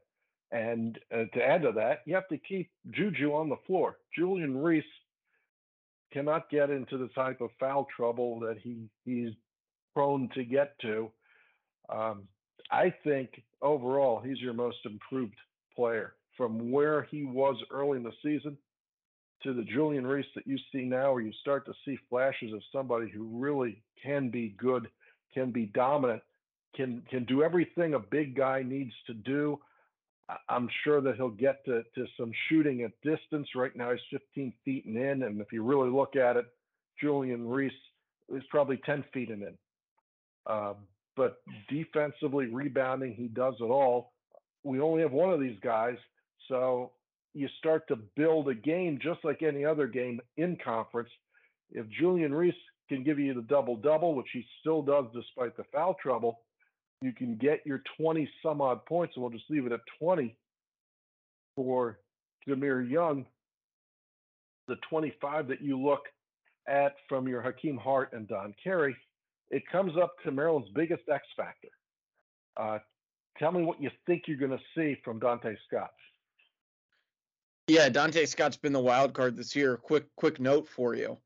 And 0.52 1.00
uh, 1.12 1.26
to 1.34 1.44
add 1.44 1.64
to 1.64 1.72
that, 1.74 2.02
you 2.06 2.14
have 2.16 2.28
to 2.30 2.38
keep 2.38 2.70
Juju 2.92 3.34
on 3.34 3.50
the 3.50 3.58
floor. 3.66 3.98
Julian 4.18 4.58
Reese 4.58 4.84
cannot 6.14 6.50
get 6.50 6.70
into 6.70 6.98
the 6.98 7.10
type 7.10 7.42
of 7.42 7.50
foul 7.60 7.88
trouble 7.96 8.40
that 8.42 8.58
he 8.62 8.88
he's 9.04 9.32
prone 9.94 10.30
to 10.36 10.44
get 10.44 10.78
to. 10.80 11.12
Um, 11.90 12.24
I 12.72 12.94
think 13.04 13.42
overall 13.62 14.22
he's 14.22 14.40
your 14.40 14.54
most 14.54 14.78
improved 14.86 15.36
player 15.76 16.14
from 16.38 16.72
where 16.72 17.04
he 17.04 17.26
was 17.26 17.56
early 17.72 17.98
in 17.98 18.04
the 18.04 18.12
season 18.24 18.58
to 19.44 19.54
the 19.54 19.64
Julian 19.64 20.08
Reese 20.08 20.26
that 20.36 20.48
you 20.48 20.58
see 20.72 20.84
now, 20.84 21.14
where 21.14 21.22
you 21.22 21.32
start 21.42 21.66
to 21.66 21.74
see 21.86 21.98
flashes 22.10 22.54
of 22.54 22.62
somebody 22.72 23.10
who 23.10 23.30
really 23.40 23.82
can 24.02 24.30
be 24.30 24.56
good, 24.58 24.88
can 25.34 25.52
be 25.52 25.68
dominant, 25.68 26.22
can 26.76 27.04
can 27.10 27.26
do 27.26 27.44
everything 27.44 27.94
a 27.94 28.00
big 28.00 28.36
guy 28.36 28.64
needs 28.64 28.94
to 29.08 29.14
do. 29.14 29.60
I'm 30.50 30.68
sure 30.84 31.02
that 31.02 31.18
he'll 31.18 31.30
get 31.30 31.64
to, 31.66 31.84
to 31.84 32.06
some 32.18 32.32
shooting 32.50 32.82
at 32.82 32.92
distance. 33.04 33.48
Right 33.56 33.76
now, 33.76 33.92
he's 33.92 34.20
15 34.34 34.54
feet 34.64 34.86
and 34.86 34.98
in, 34.98 35.24
and 35.24 35.40
if 35.40 35.52
you 35.52 35.64
really 35.64 35.90
look 35.90 36.16
at 36.16 36.36
it, 36.36 36.46
Julian 37.00 37.48
Reese 37.48 37.72
is 38.34 38.42
probably 38.50 38.78
10 38.86 39.04
feet 39.14 39.30
and 39.30 39.44
in. 39.44 39.58
Um, 40.48 40.76
but 41.16 41.38
defensively, 41.70 42.48
rebounding, 42.48 43.14
he 43.14 43.28
does 43.28 43.54
it 43.60 43.66
all. 43.66 44.14
We 44.64 44.80
only 44.82 45.04
have 45.04 45.12
one 45.12 45.32
of 45.32 45.40
these 45.40 45.60
guys, 45.64 45.98
so 46.48 46.92
you 47.36 47.48
start 47.60 47.88
to 47.90 47.98
build 48.16 48.50
a 48.50 48.56
game 48.56 49.00
just 49.02 49.20
like 49.24 49.44
any 49.44 49.64
other 49.64 49.88
game 49.88 50.20
in 50.38 50.58
conference. 50.64 51.10
If 51.72 51.86
Julian 51.90 52.34
Reese 52.34 52.56
can 52.90 53.04
give 53.04 53.20
you 53.20 53.34
the 53.34 53.42
double 53.42 53.76
double, 53.76 54.16
which 54.16 54.30
he 54.34 54.46
still 54.62 54.82
does 54.82 55.06
despite 55.14 55.56
the 55.56 55.66
foul 55.72 55.96
trouble, 56.02 56.40
you 57.06 57.14
can 57.14 57.36
get 57.36 57.62
your 57.66 57.82
20 57.98 58.28
some 58.42 58.62
odd 58.62 58.84
points, 58.86 59.16
and 59.16 59.24
we'll 59.24 59.32
just 59.32 59.50
leave 59.50 59.66
it 59.66 59.72
at 59.72 59.82
20 60.00 60.36
for 61.56 62.00
Jahmir 62.48 62.90
Young. 62.90 63.26
The 64.68 64.76
25 64.90 65.48
that 65.50 65.62
you 65.62 65.80
look 65.80 66.02
at 66.68 66.96
from 67.08 67.28
your 67.28 67.42
Hakim 67.42 67.78
Hart 67.78 68.14
and 68.14 68.28
Don 68.28 68.56
Carey, 68.64 68.96
it 69.52 69.64
comes 69.72 69.94
up 70.02 70.16
to 70.24 70.32
Maryland's 70.32 70.70
biggest 70.74 71.04
X 71.12 71.24
factor. 71.38 71.68
Uh, 72.58 72.80
tell 73.38 73.52
me 73.52 73.64
what 73.64 73.80
you 73.80 73.92
think 74.08 74.24
you're 74.26 74.38
going 74.38 74.50
to 74.50 74.64
see 74.76 74.98
from 75.04 75.20
Donta 75.20 75.56
Scott. 75.68 75.92
Yeah, 77.68 77.90
Donta 77.90 78.28
Scott's 78.28 78.58
been 78.58 78.74
the 78.74 78.80
wild 78.80 79.14
card 79.14 79.36
this 79.36 79.56
year. 79.56 79.78
Quick, 79.78 80.06
quick 80.16 80.40
note 80.40 80.68
for 80.68 80.96
you 80.96 81.18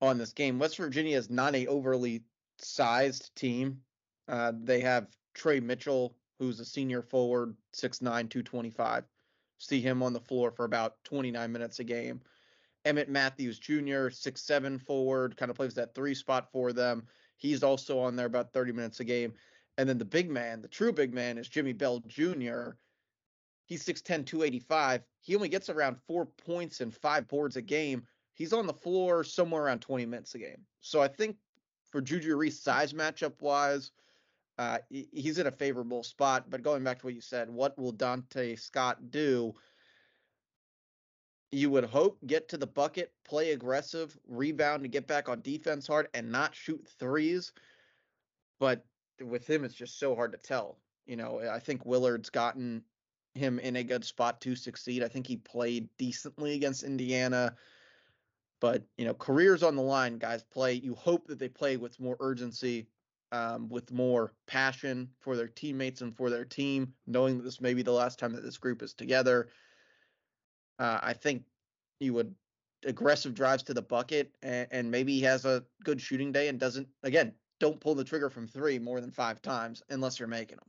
on 0.00 0.16
this 0.16 0.32
game: 0.32 0.58
West 0.58 0.78
Virginia 0.78 1.16
is 1.16 1.28
not 1.28 1.54
a 1.54 1.66
overly 1.66 2.22
sized 2.58 3.34
team. 3.36 3.80
Uh, 4.28 4.52
they 4.62 4.80
have 4.80 5.08
Tre 5.38 5.60
Mitchell, 5.60 6.14
who's 6.38 6.60
a 6.60 6.64
senior 6.64 7.00
forward, 7.00 7.56
6'9", 7.72 8.02
225. 8.02 9.04
See 9.58 9.80
him 9.80 10.02
on 10.02 10.12
the 10.12 10.20
floor 10.20 10.50
for 10.50 10.64
about 10.64 11.02
29 11.04 11.50
minutes 11.50 11.78
a 11.78 11.84
game. 11.84 12.20
Emmett 12.84 13.08
Matthews 13.08 13.58
Jr., 13.58 14.10
six 14.10 14.42
seven 14.42 14.78
forward, 14.78 15.36
kind 15.36 15.50
of 15.50 15.56
plays 15.56 15.74
that 15.74 15.94
three 15.94 16.14
spot 16.14 16.52
for 16.52 16.72
them. 16.72 17.06
He's 17.36 17.62
also 17.62 17.98
on 17.98 18.16
there 18.16 18.26
about 18.26 18.52
30 18.52 18.72
minutes 18.72 19.00
a 19.00 19.04
game. 19.04 19.32
And 19.78 19.88
then 19.88 19.98
the 19.98 20.04
big 20.04 20.28
man, 20.28 20.60
the 20.60 20.68
true 20.68 20.92
big 20.92 21.14
man, 21.14 21.38
is 21.38 21.48
Jimmy 21.48 21.72
Bell 21.72 22.00
Jr., 22.06 22.72
He's 23.68 23.84
6'10, 23.84 24.24
285. 24.24 25.02
He 25.20 25.36
only 25.36 25.50
gets 25.50 25.68
around 25.68 25.98
four 26.06 26.24
points 26.24 26.80
and 26.80 26.92
five 26.92 27.28
boards 27.28 27.56
a 27.56 27.62
game. 27.62 28.06
He's 28.32 28.54
on 28.54 28.66
the 28.66 28.72
floor 28.72 29.22
somewhere 29.22 29.64
around 29.64 29.80
20 29.80 30.06
minutes 30.06 30.34
a 30.34 30.38
game. 30.38 30.64
So 30.80 31.02
I 31.02 31.08
think 31.08 31.36
for 31.90 32.00
Juju 32.00 32.34
Reese 32.36 32.62
size 32.62 32.94
matchup 32.94 33.42
wise, 33.42 33.90
uh, 34.58 34.78
he's 34.90 35.38
in 35.38 35.46
a 35.46 35.52
favorable 35.52 36.02
spot. 36.02 36.50
But 36.50 36.62
going 36.62 36.84
back 36.84 36.98
to 37.00 37.06
what 37.06 37.14
you 37.14 37.20
said, 37.20 37.48
what 37.48 37.78
will 37.78 37.92
Donta 37.92 38.58
Scott 38.58 39.10
do? 39.10 39.54
You 41.50 41.70
would 41.70 41.84
hope 41.84 42.18
get 42.26 42.48
to 42.48 42.58
the 42.58 42.66
bucket, 42.66 43.12
play 43.24 43.52
aggressive, 43.52 44.16
rebound, 44.26 44.82
and 44.82 44.92
get 44.92 45.06
back 45.06 45.28
on 45.28 45.40
defense 45.40 45.86
hard, 45.86 46.08
and 46.12 46.30
not 46.30 46.54
shoot 46.54 46.86
threes. 46.98 47.52
But 48.60 48.84
with 49.22 49.48
him, 49.48 49.64
it's 49.64 49.74
just 49.74 49.98
so 49.98 50.14
hard 50.14 50.32
to 50.32 50.38
tell. 50.38 50.78
You 51.06 51.16
know, 51.16 51.40
I 51.40 51.58
think 51.58 51.86
Willard's 51.86 52.28
gotten 52.28 52.82
him 53.34 53.58
in 53.60 53.76
a 53.76 53.84
good 53.84 54.04
spot 54.04 54.40
to 54.42 54.56
succeed. 54.56 55.02
I 55.02 55.08
think 55.08 55.26
he 55.26 55.36
played 55.36 55.88
decently 55.96 56.54
against 56.54 56.82
Indiana. 56.82 57.54
But, 58.60 58.82
you 58.96 59.04
know, 59.04 59.14
careers 59.14 59.62
on 59.62 59.76
the 59.76 59.82
line, 59.82 60.18
guys 60.18 60.42
play. 60.42 60.74
You 60.74 60.94
hope 60.96 61.28
that 61.28 61.38
they 61.38 61.48
play 61.48 61.76
with 61.76 62.00
more 62.00 62.16
urgency, 62.20 62.88
um, 63.32 63.68
with 63.68 63.92
more 63.92 64.32
passion 64.46 65.08
for 65.20 65.36
their 65.36 65.48
teammates 65.48 66.00
and 66.00 66.16
for 66.16 66.30
their 66.30 66.44
team, 66.44 66.92
knowing 67.06 67.36
that 67.36 67.44
this 67.44 67.60
may 67.60 67.74
be 67.74 67.82
the 67.82 67.92
last 67.92 68.18
time 68.18 68.32
that 68.32 68.42
this 68.42 68.58
group 68.58 68.82
is 68.82 68.94
together. 68.94 69.48
Uh, 70.78 70.98
I 71.02 71.12
think 71.12 71.42
you 72.00 72.14
would 72.14 72.34
aggressive 72.84 73.34
drives 73.34 73.64
to 73.64 73.74
the 73.74 73.82
bucket 73.82 74.32
and, 74.42 74.68
and 74.70 74.90
maybe 74.90 75.12
he 75.12 75.22
has 75.22 75.44
a 75.44 75.64
good 75.82 76.00
shooting 76.00 76.30
day 76.30 76.48
and 76.48 76.60
doesn't, 76.60 76.86
again, 77.02 77.32
don't 77.58 77.80
pull 77.80 77.94
the 77.94 78.04
trigger 78.04 78.30
from 78.30 78.46
three 78.46 78.78
more 78.78 79.00
than 79.00 79.10
five 79.10 79.42
times 79.42 79.82
unless 79.90 80.18
you're 80.18 80.28
making 80.28 80.56
them. 80.56 80.68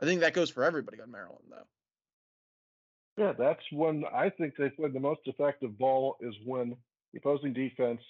I 0.00 0.06
think 0.06 0.20
that 0.20 0.34
goes 0.34 0.50
for 0.50 0.64
everybody 0.64 1.00
on 1.00 1.10
Maryland, 1.10 1.44
though. 1.48 3.22
Yeah, 3.22 3.32
that's 3.38 3.62
when 3.70 4.04
I 4.12 4.30
think 4.30 4.54
they 4.56 4.70
play 4.70 4.88
the 4.88 4.98
most 4.98 5.20
effective 5.26 5.78
ball 5.78 6.16
is 6.20 6.34
when 6.44 6.74
the 7.12 7.18
opposing 7.18 7.52
defense 7.52 8.00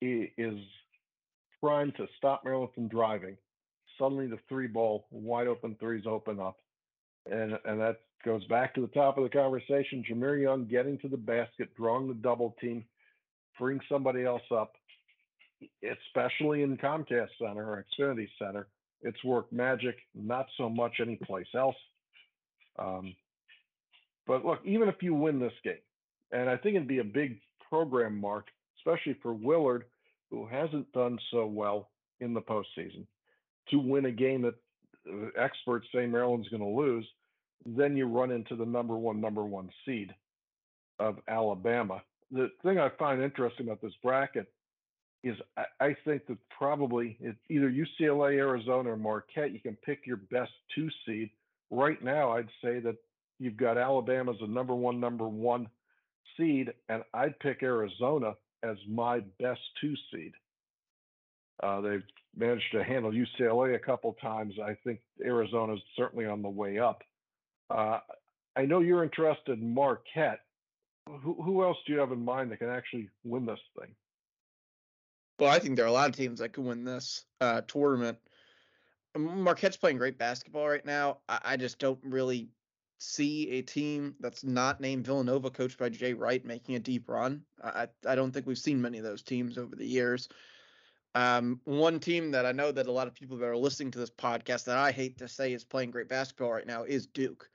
is 0.00 0.58
trying 1.64 1.92
to 1.92 2.06
stop 2.18 2.44
Maryland 2.44 2.70
from 2.74 2.88
driving. 2.88 3.36
Suddenly, 3.98 4.26
the 4.26 4.38
three 4.48 4.66
ball, 4.66 5.06
wide 5.10 5.46
open 5.46 5.76
threes 5.80 6.04
open 6.06 6.40
up, 6.40 6.58
and 7.30 7.58
and 7.64 7.80
that 7.80 8.00
goes 8.24 8.44
back 8.46 8.74
to 8.74 8.80
the 8.80 8.88
top 8.88 9.16
of 9.18 9.24
the 9.24 9.30
conversation. 9.30 10.04
Jahmir 10.08 10.42
Young 10.42 10.66
getting 10.66 10.98
to 10.98 11.08
the 11.08 11.16
basket, 11.16 11.74
drawing 11.76 12.08
the 12.08 12.14
double 12.14 12.56
team, 12.60 12.84
freeing 13.58 13.80
somebody 13.88 14.24
else 14.24 14.42
up. 14.50 14.72
especially 15.82 16.62
in 16.62 16.76
Comcast 16.76 17.28
Center 17.38 17.64
or 17.64 17.84
Xfinity 17.98 18.28
Center. 18.38 18.66
It's 19.02 19.22
worked 19.24 19.52
magic, 19.52 19.96
not 20.14 20.46
so 20.56 20.68
much 20.68 20.94
anyplace 21.00 21.46
else. 21.54 21.76
Um, 22.78 23.14
but 24.26 24.44
look, 24.44 24.60
even 24.64 24.88
if 24.88 24.96
you 25.02 25.14
win 25.14 25.38
this 25.38 25.52
game, 25.62 25.74
and 26.32 26.48
I 26.48 26.56
think 26.56 26.76
it'd 26.76 26.88
be 26.88 26.98
a 26.98 27.04
big 27.04 27.38
program 27.68 28.18
mark, 28.18 28.46
especially 28.78 29.16
for 29.22 29.32
Willard, 29.34 29.84
who 30.34 30.46
hasn't 30.46 30.92
done 30.92 31.18
so 31.30 31.46
well 31.46 31.90
in 32.20 32.34
the 32.34 32.40
postseason, 32.40 33.06
to 33.70 33.78
win 33.78 34.06
a 34.06 34.10
game 34.10 34.42
that 34.42 34.54
uh, 35.08 35.28
experts 35.38 35.86
say 35.94 36.06
Maryland's 36.06 36.48
going 36.48 36.62
to 36.62 36.68
lose, 36.68 37.06
then 37.64 37.96
you 37.96 38.06
run 38.06 38.30
into 38.30 38.56
the 38.56 38.64
number 38.64 38.96
one, 38.96 39.20
number 39.20 39.44
one 39.44 39.70
seed 39.84 40.14
of 40.98 41.18
Alabama. 41.28 42.02
The 42.30 42.50
thing 42.62 42.78
I 42.78 42.90
find 42.98 43.22
interesting 43.22 43.66
about 43.66 43.80
this 43.80 43.92
bracket 44.02 44.46
is 45.22 45.36
I, 45.56 45.64
I 45.80 45.96
think 46.04 46.26
that 46.26 46.38
probably 46.56 47.16
it's 47.20 47.38
either 47.48 47.70
UCLA, 47.70 48.36
Arizona, 48.36 48.92
or 48.92 48.96
Marquette. 48.96 49.52
You 49.52 49.60
can 49.60 49.76
pick 49.84 50.06
your 50.06 50.18
best 50.18 50.52
two 50.74 50.88
seed. 51.06 51.30
Right 51.70 52.02
now, 52.02 52.32
I'd 52.32 52.48
say 52.62 52.80
that 52.80 52.96
you've 53.38 53.56
got 53.56 53.78
Alabama 53.78 54.32
as 54.32 54.38
a 54.42 54.46
number 54.46 54.74
one, 54.74 55.00
number 55.00 55.28
one 55.28 55.68
seed, 56.36 56.72
and 56.88 57.02
I'd 57.14 57.38
pick 57.40 57.62
Arizona 57.62 58.34
as 58.64 58.76
my 58.88 59.20
best 59.40 59.60
two 59.80 59.94
seed. 60.10 60.32
Uh, 61.62 61.80
they've 61.80 62.02
managed 62.36 62.72
to 62.72 62.82
handle 62.82 63.12
UCLA 63.12 63.74
a 63.74 63.78
couple 63.78 64.14
times. 64.20 64.54
I 64.62 64.76
think 64.84 65.00
Arizona's 65.24 65.80
certainly 65.96 66.26
on 66.26 66.42
the 66.42 66.48
way 66.48 66.78
up. 66.78 67.02
Uh, 67.70 67.98
I 68.56 68.62
know 68.62 68.80
you're 68.80 69.04
interested 69.04 69.58
in 69.58 69.74
Marquette. 69.74 70.40
Who, 71.06 71.34
who 71.34 71.62
else 71.62 71.76
do 71.86 71.92
you 71.92 72.00
have 72.00 72.12
in 72.12 72.24
mind 72.24 72.50
that 72.50 72.58
can 72.58 72.70
actually 72.70 73.08
win 73.24 73.46
this 73.46 73.60
thing? 73.78 73.90
Well, 75.38 75.50
I 75.50 75.58
think 75.58 75.76
there 75.76 75.84
are 75.84 75.88
a 75.88 75.92
lot 75.92 76.08
of 76.08 76.16
teams 76.16 76.40
that 76.40 76.52
could 76.52 76.64
win 76.64 76.84
this 76.84 77.24
uh, 77.40 77.62
tournament. 77.66 78.18
Marquette's 79.16 79.76
playing 79.76 79.98
great 79.98 80.18
basketball 80.18 80.68
right 80.68 80.84
now. 80.84 81.18
I, 81.28 81.40
I, 81.44 81.56
just 81.56 81.78
don't 81.78 81.98
really 82.02 82.48
see 83.04 83.50
a 83.50 83.62
team 83.62 84.14
that's 84.20 84.44
not 84.44 84.80
named 84.80 85.06
Villanova, 85.06 85.50
coached 85.50 85.78
by 85.78 85.88
Jay 85.88 86.14
Wright, 86.14 86.44
making 86.44 86.74
a 86.74 86.80
deep 86.80 87.08
run. 87.08 87.42
I, 87.62 87.88
I 88.06 88.14
don't 88.14 88.32
think 88.32 88.46
we've 88.46 88.58
seen 88.58 88.80
many 88.80 88.98
of 88.98 89.04
those 89.04 89.22
teams 89.22 89.58
over 89.58 89.76
the 89.76 89.86
years. 89.86 90.28
Um, 91.14 91.60
one 91.64 92.00
team 92.00 92.32
that 92.32 92.46
I 92.46 92.52
know 92.52 92.72
that 92.72 92.86
a 92.86 92.92
lot 92.92 93.06
of 93.06 93.14
people 93.14 93.36
that 93.36 93.46
are 93.46 93.56
listening 93.56 93.92
to 93.92 93.98
this 93.98 94.10
podcast 94.10 94.64
that 94.64 94.78
I 94.78 94.90
hate 94.90 95.18
to 95.18 95.28
say 95.28 95.52
is 95.52 95.62
playing 95.62 95.92
great 95.92 96.08
basketball 96.08 96.52
right 96.52 96.66
now 96.66 96.84
is 96.84 97.06
Duke. 97.06 97.48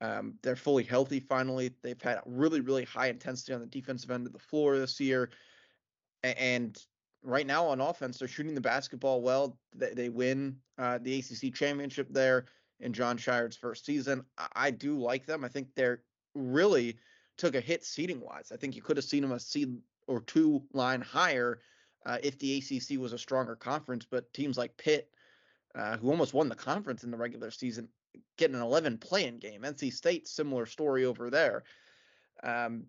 Um, 0.00 0.34
they're 0.42 0.56
fully 0.56 0.82
healthy 0.82 1.20
finally. 1.20 1.72
They've 1.82 2.00
had 2.00 2.20
really, 2.26 2.60
really 2.60 2.84
high 2.84 3.06
intensity 3.06 3.52
on 3.52 3.60
the 3.60 3.66
defensive 3.66 4.10
end 4.10 4.26
of 4.26 4.32
the 4.32 4.38
floor 4.40 4.78
this 4.78 4.98
year. 4.98 5.30
And 6.24 6.76
right 7.22 7.46
now 7.46 7.66
on 7.66 7.80
offense, 7.80 8.18
they're 8.18 8.26
shooting 8.26 8.54
the 8.54 8.60
basketball 8.60 9.22
well. 9.22 9.56
They, 9.74 10.08
win 10.08 10.56
uh, 10.76 10.98
the 11.00 11.20
ACC 11.20 11.54
championship 11.54 12.08
there 12.10 12.46
in 12.82 12.92
Jon 12.92 13.16
Scheyer's 13.16 13.56
first 13.56 13.86
season. 13.86 14.24
I, 14.36 14.46
I, 14.54 14.70
do 14.70 14.98
like 14.98 15.24
them. 15.24 15.44
I 15.44 15.48
think 15.48 15.68
they're 15.74 16.02
really 16.34 16.98
took 17.38 17.54
a 17.54 17.60
hit 17.60 17.84
seating 17.84 18.20
wise. 18.20 18.52
I 18.52 18.56
think 18.56 18.76
you 18.76 18.82
could 18.82 18.96
have 18.96 19.04
seen 19.04 19.22
them 19.22 19.32
a 19.32 19.40
seed 19.40 19.76
or 20.06 20.20
two 20.20 20.62
line 20.72 21.00
higher 21.00 21.60
uh, 22.04 22.18
if 22.22 22.38
the 22.38 22.58
ACC 22.58 22.98
was 22.98 23.12
a 23.12 23.18
stronger 23.18 23.56
conference. 23.56 24.06
But 24.08 24.32
teams 24.34 24.58
like 24.58 24.76
Pitt, 24.76 25.08
uh, 25.74 25.96
who 25.96 26.10
almost 26.10 26.34
won 26.34 26.48
the 26.48 26.54
conference 26.54 27.04
in 27.04 27.10
the 27.10 27.16
regular 27.16 27.50
season, 27.50 27.88
getting 28.36 28.56
an 28.56 28.62
11 28.62 28.98
playing 28.98 29.38
game. 29.38 29.62
NC 29.62 29.92
State, 29.92 30.28
similar 30.28 30.66
story 30.66 31.04
over 31.04 31.30
there. 31.30 31.62
Um, 32.42 32.84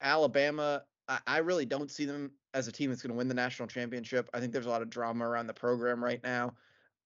Alabama, 0.00 0.82
I, 1.08 1.18
I 1.26 1.38
really 1.38 1.64
don't 1.64 1.90
see 1.90 2.04
them 2.04 2.30
as 2.54 2.68
a 2.68 2.72
team 2.72 2.90
that's 2.90 3.02
going 3.02 3.12
to 3.12 3.16
win 3.16 3.28
the 3.28 3.34
national 3.34 3.68
championship. 3.68 4.28
I 4.32 4.40
think 4.40 4.52
there's 4.52 4.66
a 4.66 4.70
lot 4.70 4.82
of 4.82 4.90
drama 4.90 5.26
around 5.26 5.46
the 5.46 5.54
program 5.54 6.02
right 6.02 6.22
now. 6.22 6.54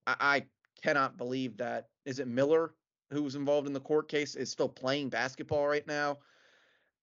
I, 0.07 0.17
I 0.21 0.45
cannot 0.83 1.17
believe 1.17 1.57
that 1.59 1.89
is 2.05 2.19
it 2.19 2.29
Miller 2.29 2.75
who 3.11 3.23
was 3.23 3.35
involved 3.35 3.67
in 3.67 3.73
the 3.73 3.81
court 3.81 4.09
case 4.09 4.35
is 4.35 4.51
still 4.51 4.69
playing 4.69 5.09
basketball 5.09 5.67
right 5.67 5.87
now. 5.87 6.19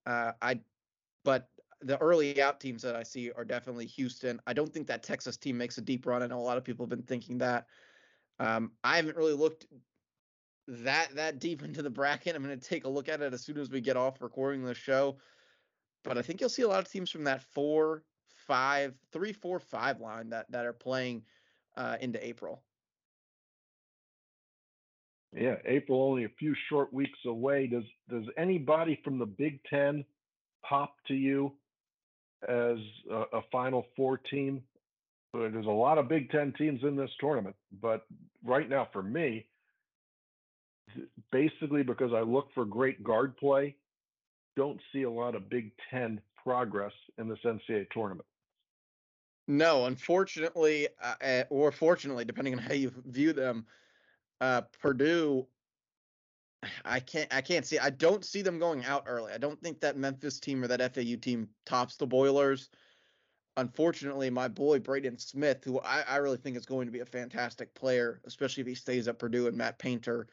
Uh, 0.06 0.32
I, 0.42 0.60
but 1.24 1.50
the 1.82 1.98
early 2.00 2.42
out 2.42 2.60
teams 2.60 2.82
that 2.82 2.96
I 2.96 3.04
see 3.04 3.32
are 3.32 3.46
definitely 3.46 3.86
Houston. 3.86 4.42
I 4.48 4.54
don't 4.54 4.74
think 4.74 4.88
that 4.88 5.04
Texas 5.04 5.38
team 5.38 5.58
makes 5.58 5.78
a 5.78 5.82
deep 5.82 6.06
run. 6.06 6.24
I 6.24 6.28
know 6.28 6.40
a 6.40 6.42
lot 6.42 6.58
of 6.58 6.64
people 6.64 6.84
have 6.84 6.90
been 6.90 7.04
thinking 7.04 7.38
that. 7.38 7.68
Um, 8.40 8.72
I 8.84 8.96
haven't 8.96 9.18
really 9.18 9.34
looked 9.34 9.68
that 10.68 11.16
that 11.16 11.40
deep 11.40 11.64
into 11.64 11.82
the 11.82 11.90
bracket. 11.90 12.36
I'm 12.36 12.44
going 12.44 12.58
to 12.60 12.70
take 12.70 12.86
a 12.86 12.90
look 12.90 13.08
at 13.08 13.22
it 13.22 13.34
as 13.34 13.42
soon 13.42 13.58
as 13.58 13.70
we 13.70 13.82
get 13.82 13.98
off 13.98 14.22
recording 14.22 14.64
the 14.64 14.74
show. 14.74 15.18
But 16.04 16.18
I 16.18 16.22
think 16.22 16.40
you'll 16.40 16.50
see 16.50 16.62
a 16.62 16.68
lot 16.68 16.80
of 16.80 16.90
teams 16.90 17.12
from 17.12 17.26
that 17.26 17.44
four, 17.44 18.04
five, 18.48 18.96
three, 19.12 19.34
four, 19.34 19.60
five 19.60 20.00
line 20.00 20.30
that 20.30 20.52
that 20.52 20.66
are 20.66 20.74
playing 20.74 21.24
uh, 21.78 21.98
into 22.02 22.26
April. 22.26 22.64
Yeah, 25.36 25.56
April 25.66 26.02
only 26.02 26.24
a 26.24 26.30
few 26.40 26.56
short 26.70 26.92
weeks 26.92 27.20
away. 27.26 27.68
Does 27.68 27.84
does 28.10 28.26
anybody 28.38 29.00
from 29.04 29.20
the 29.20 29.26
Big 29.26 29.60
Ten 29.70 30.04
pop 30.68 30.96
to 31.08 31.14
you 31.14 31.54
as 32.48 32.78
a, 33.12 33.38
a 33.38 33.42
Final 33.52 33.86
Four 33.96 34.18
team? 34.18 34.64
There's 35.34 35.68
a 35.68 35.70
lot 35.70 36.00
of 36.00 36.10
Big 36.10 36.32
Ten 36.32 36.54
teams 36.58 36.82
in 36.84 36.96
this 36.96 37.12
tournament, 37.20 37.56
but 37.80 38.08
right 38.44 38.68
now 38.68 38.88
for 38.92 39.04
me, 39.04 39.46
basically 41.32 41.84
because 41.84 42.12
I 42.12 42.22
look 42.22 42.50
for 42.56 42.66
great 42.66 43.04
guard 43.04 43.38
play, 43.38 43.76
don't 44.56 44.80
see 44.92 45.04
a 45.04 45.12
lot 45.12 45.36
of 45.36 45.48
Big 45.48 45.72
Ten 45.92 46.20
progress 46.44 46.94
in 47.20 47.30
this 47.30 47.40
NCAA 47.46 47.90
tournament. 47.92 48.26
No, 49.48 49.86
unfortunately, 49.86 50.88
uh, 51.04 51.16
eh, 51.22 51.44
or 51.50 51.72
fortunately, 51.72 52.26
depending 52.26 52.54
on 52.54 52.60
how 52.60 52.74
you 52.74 52.92
view 53.06 53.34
them, 53.34 53.66
uh, 54.42 54.62
Purdue, 54.82 55.48
I 56.84 57.00
can't 57.00 57.34
I 57.34 57.42
can't 57.42 57.66
see 57.66 57.80
I 57.80 57.90
don't 57.90 58.26
see 58.26 58.42
them 58.42 58.60
going 58.60 58.84
out 58.86 59.04
early. 59.08 59.32
I 59.32 59.38
don't 59.38 59.62
think 59.62 59.80
that 59.82 59.98
Memphis 59.98 60.40
team 60.40 60.64
or 60.64 60.68
that 60.68 60.94
FAU 60.94 61.16
team 61.22 61.50
tops 61.66 61.96
the 61.96 62.08
Boilers. 62.08 62.70
Unfortunately, 63.58 64.30
my 64.30 64.48
boy 64.48 64.80
Braden 64.80 65.18
Smith, 65.18 65.64
who 65.64 65.80
I, 65.80 66.02
I 66.08 66.18
really 66.18 66.38
think 66.38 66.58
is 66.58 66.66
going 66.66 66.86
to 66.88 66.92
be 66.92 67.00
a 67.00 67.06
fantastic 67.06 67.74
player, 67.76 68.22
especially 68.26 68.62
if 68.62 68.68
he 68.68 68.76
stays 68.76 69.08
at 69.08 69.20
Purdue 69.20 69.48
and 69.48 69.58
Matt 69.58 69.80
Painter 69.80 70.28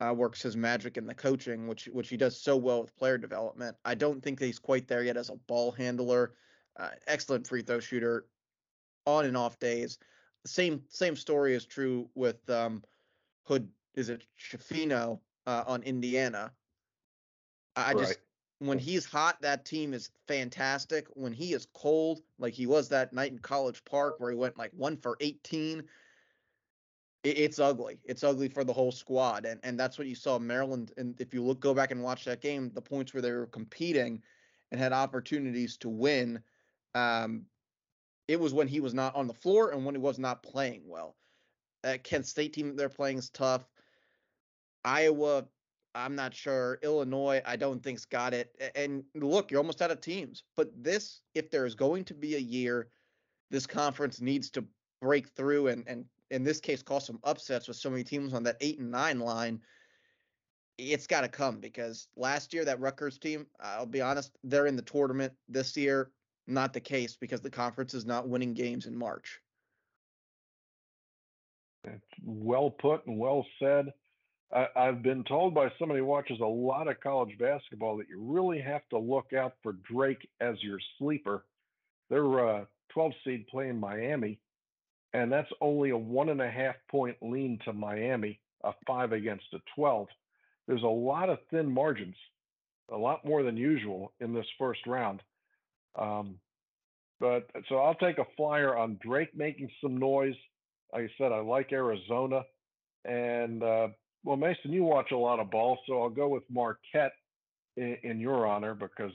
uh, 0.00 0.12
works 0.14 0.42
his 0.42 0.56
magic 0.56 0.96
in 0.96 1.06
the 1.06 1.14
coaching, 1.14 1.66
which 1.66 1.86
which 1.92 2.08
he 2.08 2.16
does 2.16 2.40
so 2.40 2.56
well 2.56 2.82
with 2.82 2.96
player 2.96 3.18
development. 3.18 3.76
I 3.84 3.94
don't 3.94 4.22
think 4.22 4.40
he's 4.40 4.58
quite 4.58 4.88
there 4.88 5.02
yet 5.02 5.16
as 5.16 5.30
a 5.30 5.36
ball 5.46 5.72
handler. 5.72 6.34
Uh, 6.78 6.90
excellent 7.06 7.46
free 7.46 7.62
throw 7.62 7.80
shooter, 7.80 8.26
on 9.06 9.24
and 9.24 9.36
off 9.36 9.58
days. 9.58 9.98
Same 10.46 10.82
same 10.88 11.16
story 11.16 11.54
is 11.54 11.66
true 11.66 12.08
with 12.14 12.48
um, 12.48 12.82
Hood. 13.48 13.68
Is 13.94 14.10
it 14.10 14.24
Schifino 14.38 15.18
uh, 15.48 15.64
on 15.66 15.82
Indiana. 15.82 16.52
I 17.74 17.92
right. 17.94 17.98
just 17.98 18.18
when 18.58 18.78
he's 18.78 19.06
hot, 19.06 19.40
that 19.40 19.64
team 19.64 19.94
is 19.94 20.10
fantastic. 20.26 21.06
When 21.14 21.32
he 21.32 21.54
is 21.54 21.66
cold, 21.72 22.20
like 22.38 22.52
he 22.52 22.66
was 22.66 22.88
that 22.90 23.14
night 23.14 23.32
in 23.32 23.38
College 23.38 23.82
Park 23.84 24.16
where 24.18 24.30
he 24.30 24.36
went 24.36 24.58
like 24.58 24.72
one 24.74 24.96
for 24.98 25.16
18, 25.20 25.82
it, 27.24 27.38
it's 27.38 27.58
ugly. 27.58 27.98
It's 28.04 28.22
ugly 28.22 28.48
for 28.48 28.62
the 28.62 28.74
whole 28.74 28.92
squad, 28.92 29.46
and 29.46 29.58
and 29.62 29.80
that's 29.80 29.96
what 29.96 30.06
you 30.06 30.14
saw 30.14 30.38
Maryland. 30.38 30.92
And 30.98 31.18
if 31.18 31.32
you 31.32 31.42
look, 31.42 31.60
go 31.60 31.72
back 31.72 31.92
and 31.92 32.02
watch 32.02 32.26
that 32.26 32.42
game, 32.42 32.70
the 32.74 32.82
points 32.82 33.14
where 33.14 33.22
they 33.22 33.32
were 33.32 33.46
competing 33.46 34.22
and 34.70 34.78
had 34.78 34.92
opportunities 34.92 35.78
to 35.78 35.88
win, 35.88 36.42
um, 36.94 37.46
it 38.26 38.38
was 38.38 38.52
when 38.52 38.68
he 38.68 38.80
was 38.80 38.92
not 38.92 39.16
on 39.16 39.26
the 39.26 39.34
floor 39.34 39.70
and 39.70 39.86
when 39.86 39.94
he 39.94 40.00
was 40.00 40.18
not 40.18 40.42
playing 40.42 40.82
well. 40.84 41.16
That 41.82 42.04
Kent 42.04 42.26
State 42.26 42.52
team 42.52 42.76
they're 42.76 42.88
playing 42.88 43.18
is 43.18 43.30
tough. 43.30 43.64
Iowa, 44.84 45.46
I'm 45.94 46.14
not 46.14 46.34
sure. 46.34 46.78
Illinois, 46.82 47.42
I 47.44 47.56
don't 47.56 47.82
think's 47.82 48.04
got 48.04 48.34
it. 48.34 48.50
And 48.74 49.04
look, 49.14 49.50
you're 49.50 49.60
almost 49.60 49.82
out 49.82 49.90
of 49.90 50.00
teams. 50.00 50.44
But 50.56 50.70
this, 50.76 51.20
if 51.34 51.50
there 51.50 51.66
is 51.66 51.74
going 51.74 52.04
to 52.04 52.14
be 52.14 52.36
a 52.36 52.40
year, 52.40 52.88
this 53.50 53.66
conference 53.66 54.20
needs 54.20 54.50
to 54.50 54.64
break 55.00 55.28
through 55.28 55.68
and 55.68 55.84
and 55.86 56.04
in 56.30 56.42
this 56.42 56.60
case 56.60 56.82
cause 56.82 57.06
some 57.06 57.20
upsets 57.24 57.68
with 57.68 57.76
so 57.76 57.88
many 57.88 58.04
teams 58.04 58.34
on 58.34 58.42
that 58.42 58.56
eight 58.60 58.78
and 58.78 58.90
nine 58.90 59.20
line. 59.20 59.60
It's 60.76 61.06
got 61.06 61.22
to 61.22 61.28
come 61.28 61.58
because 61.58 62.06
last 62.16 62.54
year 62.54 62.64
that 62.64 62.78
Rutgers 62.78 63.18
team, 63.18 63.46
I'll 63.60 63.86
be 63.86 64.00
honest, 64.00 64.36
they're 64.44 64.66
in 64.66 64.76
the 64.76 64.82
tournament 64.82 65.32
this 65.48 65.76
year. 65.76 66.10
Not 66.46 66.72
the 66.72 66.80
case 66.80 67.16
because 67.16 67.40
the 67.40 67.50
conference 67.50 67.94
is 67.94 68.06
not 68.06 68.28
winning 68.28 68.54
games 68.54 68.86
in 68.86 68.96
March. 68.96 69.40
It's 71.84 72.04
well 72.24 72.70
put 72.70 73.06
and 73.06 73.18
well 73.18 73.46
said. 73.60 73.92
I, 74.52 74.68
have 74.76 75.02
been 75.02 75.24
told 75.24 75.54
by 75.54 75.70
somebody 75.78 76.00
who 76.00 76.06
watches 76.06 76.40
a 76.40 76.46
lot 76.46 76.88
of 76.88 77.00
college 77.00 77.36
basketball 77.38 77.98
that 77.98 78.08
you 78.08 78.20
really 78.22 78.60
have 78.60 78.88
to 78.90 78.98
look 78.98 79.32
out 79.34 79.54
for 79.62 79.74
Drake 79.92 80.28
as 80.40 80.62
your 80.62 80.78
sleeper. 80.98 81.44
They're 82.10 82.48
uh, 82.60 82.64
12 82.94 83.12
seed 83.24 83.46
playing 83.48 83.80
Miami, 83.80 84.40
and 85.14 85.32
that's 85.32 85.50
only 85.60 85.90
a 85.90 85.98
one 85.98 86.30
and 86.30 86.42
a 86.42 86.50
half 86.50 86.76
point 86.90 87.16
lean 87.22 87.58
to 87.66 87.72
Miami, 87.74 88.40
a 88.64 88.72
five 88.86 89.12
against 89.12 89.46
a 89.54 89.58
12. 89.76 90.08
There's 90.66 90.82
a 90.82 90.86
lot 90.88 91.30
of 91.30 91.38
thin 91.50 91.70
margins, 91.70 92.16
a 92.90 92.96
lot 92.96 93.24
more 93.24 93.42
than 93.42 93.56
usual 93.56 94.12
in 94.20 94.34
this 94.34 94.46
first 94.58 94.86
round. 94.86 95.22
Um, 95.98 96.40
But 97.20 97.50
so 97.68 97.76
I'll 97.78 97.94
take 97.96 98.18
a 98.18 98.26
flyer 98.36 98.76
on 98.76 98.98
Drake 99.02 99.34
making 99.36 99.70
some 99.82 99.96
noise. 99.98 100.36
Like 100.92 101.04
I 101.04 101.10
said, 101.18 101.32
I 101.32 101.40
like 101.40 101.72
Arizona. 101.72 102.42
And 103.04 103.62
uh, 103.62 103.88
well, 104.24 104.36
Mason, 104.36 104.72
you 104.72 104.84
watch 104.84 105.12
a 105.12 105.16
lot 105.16 105.40
of 105.40 105.50
ball, 105.50 105.78
so 105.86 106.02
I'll 106.02 106.10
go 106.10 106.28
with 106.28 106.42
Marquette 106.50 107.12
in, 107.76 107.96
in 108.02 108.20
your 108.20 108.46
honor 108.46 108.74
because 108.74 109.12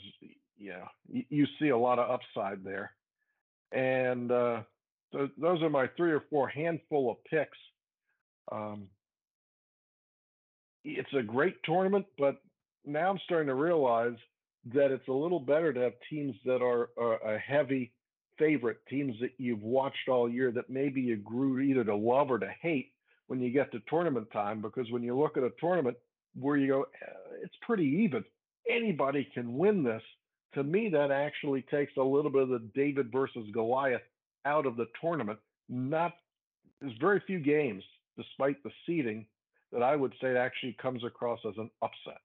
yeah, 0.57 0.85
you, 1.11 1.23
you, 1.29 1.47
see 1.59 1.69
a 1.69 1.77
lot 1.77 1.99
of 1.99 2.09
upside 2.09 2.63
there. 2.63 2.91
And 3.71 4.31
uh, 4.31 4.61
those 5.11 5.61
are 5.61 5.69
my 5.69 5.87
three 5.97 6.11
or 6.11 6.23
four 6.29 6.47
handful 6.47 7.11
of 7.11 7.17
picks. 7.25 7.57
Um, 8.51 8.87
it's 10.83 11.13
a 11.17 11.23
great 11.23 11.55
tournament, 11.63 12.05
but 12.17 12.37
now 12.85 13.09
I'm 13.09 13.19
starting 13.25 13.47
to 13.47 13.55
realize 13.55 14.17
that 14.73 14.91
it's 14.91 15.07
a 15.07 15.13
little 15.13 15.39
better 15.39 15.73
to 15.73 15.79
have 15.79 15.93
teams 16.09 16.35
that 16.45 16.61
are, 16.61 16.89
are 16.97 17.35
a 17.35 17.39
heavy 17.39 17.91
favorite, 18.37 18.77
teams 18.89 19.15
that 19.21 19.31
you've 19.37 19.63
watched 19.63 20.09
all 20.09 20.29
year 20.29 20.51
that 20.51 20.69
maybe 20.69 21.01
you 21.01 21.17
grew 21.17 21.59
either 21.59 21.83
to 21.83 21.95
love 21.95 22.31
or 22.31 22.39
to 22.39 22.51
hate 22.61 22.91
when 23.27 23.39
you 23.39 23.51
get 23.51 23.71
to 23.71 23.81
tournament 23.89 24.27
time. 24.31 24.61
Because 24.61 24.89
when 24.91 25.03
you 25.03 25.17
look 25.17 25.37
at 25.37 25.43
a 25.43 25.51
tournament 25.59 25.97
where 26.35 26.57
you 26.57 26.67
go, 26.67 26.81
eh, 26.81 27.13
it's 27.43 27.55
pretty 27.61 27.85
even, 28.03 28.23
anybody 28.69 29.27
can 29.33 29.57
win 29.57 29.83
this. 29.83 30.03
To 30.55 30.63
me, 30.63 30.89
that 30.89 31.11
actually 31.11 31.63
takes 31.63 31.93
a 31.97 32.03
little 32.03 32.31
bit 32.31 32.43
of 32.43 32.49
the 32.49 32.69
David 32.75 33.11
versus 33.11 33.47
Goliath 33.53 34.01
out 34.45 34.65
of 34.65 34.75
the 34.75 34.87
tournament. 35.01 35.39
Not 35.67 36.13
there's 36.83 36.97
very 36.99 37.21
few 37.25 37.39
games, 37.39 37.83
despite 38.17 38.61
the 38.63 38.71
seeding, 38.85 39.25
that 39.71 39.81
I 39.81 39.95
would 39.95 40.13
say 40.21 40.35
actually 40.37 40.73
comes 40.73 41.03
across 41.03 41.39
as 41.47 41.53
an 41.57 41.69
upset. 41.81 42.19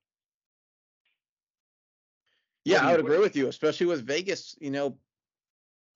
Yeah, 2.65 2.87
I 2.87 2.91
would 2.91 3.01
agree 3.01 3.19
with 3.19 3.37
you, 3.37 3.49
especially 3.49 3.87
with 3.87 4.05
Vegas, 4.05 4.57
you 4.61 4.71
know, 4.71 4.99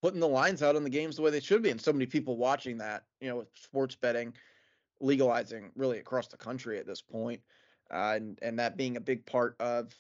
putting 0.03 0.21
the 0.21 0.29
lines 0.29 0.63
out 0.63 0.77
on 0.77 0.85
the 0.85 0.91
games 0.91 1.17
the 1.17 1.23
way 1.23 1.31
they 1.31 1.41
should 1.41 1.63
be, 1.63 1.71
and 1.71 1.81
so 1.81 1.93
many 1.93 2.07
people 2.07 2.37
watching 2.37 2.77
that, 2.79 3.05
you 3.21 3.29
know, 3.29 3.37
with 3.37 3.49
sports 3.55 3.95
betting 3.95 4.35
legalizing 5.01 5.71
really 5.75 5.99
across 5.99 6.29
the 6.29 6.37
country 6.37 6.79
at 6.79 6.87
this 6.87 7.01
point, 7.01 7.41
uh, 7.93 8.15
and 8.17 8.39
and 8.43 8.59
that 8.59 8.77
being 8.77 8.97
a 8.97 9.01
big 9.01 9.25
part 9.25 9.57
of 9.61 9.95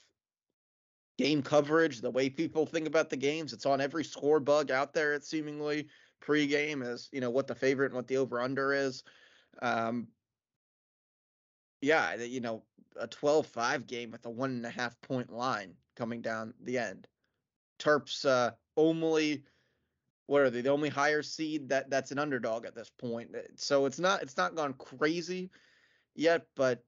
game 1.19 1.43
coverage, 1.43 2.01
the 2.01 2.11
way 2.11 2.29
people 2.29 2.67
think 2.67 2.87
about 2.87 3.11
the 3.11 3.17
games. 3.17 3.53
It's 3.53 3.67
on 3.67 3.81
every 3.81 4.05
score 4.05 4.41
bug 4.41 4.71
out 4.71 4.93
there. 4.93 5.15
It's 5.15 5.29
seemingly 5.29 5.89
pregame 6.23 6.87
is 6.87 7.09
you 7.13 7.21
know 7.21 7.31
what 7.31 7.47
the 7.47 7.55
favorite 7.55 7.87
and 7.87 7.95
what 7.95 8.09
the 8.09 8.17
over 8.17 8.41
under 8.41 8.73
is. 8.73 9.03
Um, 9.61 10.09
yeah, 11.81 12.15
you 12.15 12.41
know, 12.41 12.63
a 12.97 13.09
12-5 13.09 13.87
game 13.87 14.11
with 14.13 14.25
a 14.25 14.31
one 14.31 14.51
and 14.51 14.65
a 14.65 14.71
half 14.71 14.99
point 15.01 15.31
line 15.33 15.75
coming 15.97 16.23
down 16.23 16.55
the 16.63 16.79
end. 16.79 17.07
Terps 17.79 18.25
uh, 18.25 18.53
only 18.77 19.45
what 20.33 20.41
are 20.41 20.49
they? 20.49 20.63
The 20.63 20.71
only 20.71 20.89
higher 20.89 21.23
seed 21.23 21.69
that 21.69 21.91
that's 21.91 22.11
an 22.11 22.19
underdog 22.19 22.65
at 22.65 22.75
this 22.75 22.89
point. 22.89 23.37
So 23.57 23.85
it's 23.85 23.99
not 23.99 24.23
it's 24.23 24.39
not 24.39 24.55
gone 24.55 24.73
crazy 24.73 25.51
yet, 26.15 26.47
but 26.57 26.83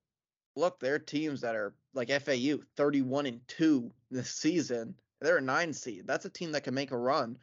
look, 0.57 0.81
there 0.81 0.95
are 0.95 0.99
teams 0.99 1.43
that 1.43 1.55
are 1.55 1.75
like 1.93 2.09
FAU, 2.09 2.61
31 2.75 3.27
and 3.27 3.47
2 3.47 3.93
this 4.11 4.31
season. 4.31 4.95
They're 5.21 5.37
a 5.37 5.43
nine 5.43 5.75
seed. 5.75 6.07
That's 6.07 6.25
a 6.25 6.31
team 6.31 6.53
that 6.53 6.65
can 6.65 6.73
make 6.73 6.91
a 6.91 6.97
run. 6.97 7.37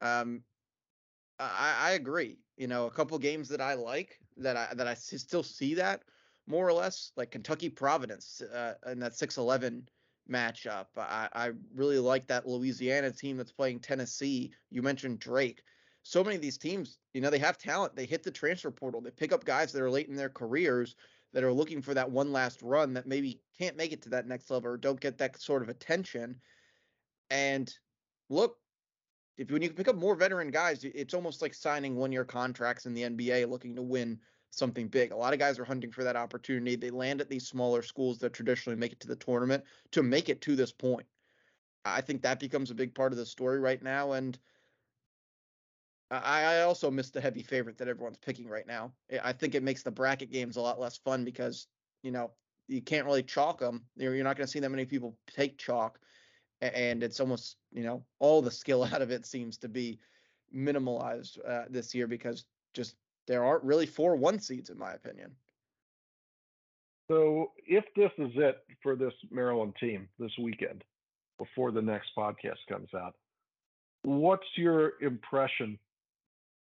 Um, 0.00 0.44
I, 1.40 1.74
I 1.80 1.90
agree. 1.92 2.38
You 2.56 2.68
know, 2.68 2.86
a 2.86 2.90
couple 2.92 3.18
games 3.18 3.48
that 3.48 3.60
I 3.60 3.74
like 3.74 4.20
that 4.36 4.56
I 4.56 4.72
that 4.74 4.86
I 4.86 4.94
still 4.94 5.42
see 5.42 5.74
that 5.74 6.02
more 6.46 6.64
or 6.64 6.72
less, 6.72 7.10
like 7.16 7.32
Kentucky 7.32 7.70
Providence 7.70 8.40
uh, 8.40 8.74
in 8.86 9.00
that 9.00 9.14
6-11 9.14 9.82
matchup. 10.30 10.86
I, 10.96 11.28
I 11.32 11.50
really 11.74 11.98
like 11.98 12.26
that 12.28 12.46
Louisiana 12.46 13.10
team 13.10 13.36
that's 13.36 13.52
playing 13.52 13.80
Tennessee. 13.80 14.52
You 14.70 14.82
mentioned 14.82 15.20
Drake. 15.20 15.62
So 16.02 16.22
many 16.22 16.36
of 16.36 16.42
these 16.42 16.58
teams, 16.58 16.98
you 17.14 17.20
know, 17.20 17.30
they 17.30 17.38
have 17.38 17.56
talent. 17.56 17.96
They 17.96 18.04
hit 18.06 18.22
the 18.22 18.30
transfer 18.30 18.70
portal. 18.70 19.00
They 19.00 19.10
pick 19.10 19.32
up 19.32 19.44
guys 19.44 19.72
that 19.72 19.82
are 19.82 19.90
late 19.90 20.08
in 20.08 20.16
their 20.16 20.28
careers 20.28 20.96
that 21.32 21.44
are 21.44 21.52
looking 21.52 21.82
for 21.82 21.94
that 21.94 22.10
one 22.10 22.32
last 22.32 22.62
run 22.62 22.92
that 22.94 23.06
maybe 23.06 23.40
can't 23.58 23.76
make 23.76 23.92
it 23.92 24.02
to 24.02 24.10
that 24.10 24.26
next 24.26 24.50
level 24.50 24.70
or 24.70 24.76
don't 24.76 25.00
get 25.00 25.18
that 25.18 25.40
sort 25.40 25.62
of 25.62 25.68
attention. 25.68 26.40
And 27.30 27.72
look, 28.28 28.58
if 29.36 29.50
when 29.50 29.62
you 29.62 29.70
pick 29.70 29.88
up 29.88 29.96
more 29.96 30.14
veteran 30.14 30.50
guys, 30.50 30.84
it's 30.84 31.14
almost 31.14 31.42
like 31.42 31.54
signing 31.54 31.96
one 31.96 32.12
year 32.12 32.24
contracts 32.24 32.86
in 32.86 32.94
the 32.94 33.02
NBA 33.02 33.48
looking 33.48 33.74
to 33.74 33.82
win 33.82 34.20
something 34.54 34.88
big. 34.88 35.12
A 35.12 35.16
lot 35.16 35.32
of 35.32 35.38
guys 35.38 35.58
are 35.58 35.64
hunting 35.64 35.90
for 35.90 36.04
that 36.04 36.16
opportunity. 36.16 36.76
They 36.76 36.90
land 36.90 37.20
at 37.20 37.28
these 37.28 37.46
smaller 37.46 37.82
schools 37.82 38.18
that 38.18 38.32
traditionally 38.32 38.78
make 38.78 38.92
it 38.92 39.00
to 39.00 39.08
the 39.08 39.16
tournament 39.16 39.64
to 39.92 40.02
make 40.02 40.28
it 40.28 40.40
to 40.42 40.56
this 40.56 40.72
point. 40.72 41.06
I 41.84 42.00
think 42.00 42.22
that 42.22 42.40
becomes 42.40 42.70
a 42.70 42.74
big 42.74 42.94
part 42.94 43.12
of 43.12 43.18
the 43.18 43.26
story 43.26 43.60
right 43.60 43.82
now. 43.82 44.12
And 44.12 44.38
I, 46.10 46.42
I 46.42 46.60
also 46.62 46.90
miss 46.90 47.10
the 47.10 47.20
heavy 47.20 47.42
favorite 47.42 47.78
that 47.78 47.88
everyone's 47.88 48.18
picking 48.18 48.48
right 48.48 48.66
now. 48.66 48.92
I 49.22 49.32
think 49.32 49.54
it 49.54 49.62
makes 49.62 49.82
the 49.82 49.90
bracket 49.90 50.30
games 50.30 50.56
a 50.56 50.60
lot 50.60 50.80
less 50.80 50.96
fun 50.98 51.24
because, 51.24 51.66
you 52.02 52.10
know, 52.10 52.30
you 52.68 52.80
can't 52.80 53.06
really 53.06 53.22
chalk 53.22 53.58
them. 53.58 53.84
You're, 53.96 54.14
you're 54.14 54.24
not 54.24 54.36
going 54.36 54.46
to 54.46 54.50
see 54.50 54.60
that 54.60 54.70
many 54.70 54.86
people 54.86 55.16
take 55.26 55.58
chalk. 55.58 55.98
And 56.60 57.02
it's 57.02 57.20
almost, 57.20 57.56
you 57.72 57.82
know, 57.82 58.04
all 58.18 58.40
the 58.40 58.50
skill 58.50 58.84
out 58.92 59.02
of 59.02 59.10
it 59.10 59.26
seems 59.26 59.58
to 59.58 59.68
be 59.68 59.98
minimalized 60.54 61.38
uh, 61.46 61.64
this 61.68 61.94
year 61.94 62.06
because 62.06 62.44
just 62.72 62.96
there 63.26 63.44
aren't 63.44 63.64
really 63.64 63.86
four 63.86 64.16
one 64.16 64.38
seeds, 64.38 64.70
in 64.70 64.78
my 64.78 64.92
opinion. 64.92 65.32
So 67.10 67.52
if 67.66 67.84
this 67.94 68.10
is 68.18 68.32
it 68.36 68.58
for 68.82 68.96
this 68.96 69.12
Maryland 69.30 69.74
team 69.78 70.08
this 70.18 70.32
weekend, 70.40 70.84
before 71.38 71.72
the 71.72 71.82
next 71.82 72.10
podcast 72.16 72.58
comes 72.68 72.88
out, 72.94 73.14
what's 74.02 74.46
your 74.56 74.92
impression 75.02 75.78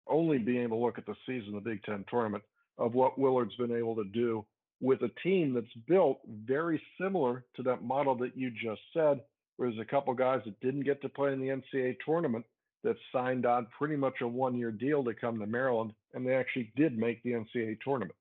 only 0.07 0.39
being 0.39 0.63
able 0.63 0.79
to 0.79 0.85
look 0.85 0.99
at 0.99 1.07
the 1.07 1.17
season, 1.27 1.55
the 1.55 1.61
Big 1.61 1.83
Ten 1.83 2.05
tournament, 2.09 2.43
of 2.79 2.95
what 2.95 3.19
Willard's 3.19 3.55
been 3.57 3.77
able 3.77 3.95
to 3.97 4.05
do 4.05 4.45
with 4.81 5.03
a 5.03 5.11
team 5.23 5.53
that's 5.53 5.67
built 5.87 6.21
very 6.27 6.83
similar 7.01 7.45
to 7.57 7.63
that 7.63 7.83
model 7.83 8.15
that 8.17 8.37
you 8.37 8.51
just 8.51 8.81
said, 8.95 9.21
where 9.57 9.69
there's 9.69 9.81
a 9.81 9.85
couple 9.85 10.15
guys 10.15 10.41
that 10.47 10.59
didn't 10.61 10.85
get 10.85 11.03
to 11.03 11.09
play 11.09 11.33
in 11.33 11.41
the 11.41 11.49
NCAA 11.49 11.97
tournament 12.05 12.45
that 12.83 12.97
signed 13.13 13.47
on 13.47 13.67
pretty 13.77 13.97
much 13.97 14.21
a 14.21 14.29
one 14.29 14.55
year 14.55 14.71
deal 14.71 15.05
to 15.05 15.15
come 15.15 15.39
to 15.39 15.47
Maryland, 15.47 15.93
and 16.15 16.27
they 16.27 16.35
actually 16.35 16.73
did 16.77 16.97
make 16.97 17.23
the 17.23 17.33
NCAA 17.33 17.79
tournament. 17.81 18.15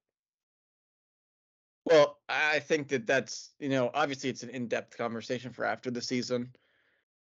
Well, 1.85 2.17
I 2.27 2.59
think 2.59 2.89
that 2.89 3.07
that's, 3.07 3.51
you 3.59 3.69
know, 3.69 3.89
obviously 3.93 4.29
it's 4.29 4.43
an 4.43 4.49
in 4.49 4.67
depth 4.67 4.97
conversation 4.97 5.51
for 5.51 5.65
after 5.65 5.89
the 5.89 6.01
season. 6.01 6.51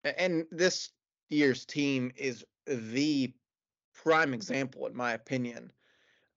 And 0.03 0.45
this 0.49 0.89
year's 1.29 1.65
team 1.65 2.11
is 2.15 2.43
the 2.65 3.33
prime 3.93 4.33
example, 4.33 4.87
in 4.87 4.95
my 4.95 5.13
opinion, 5.13 5.71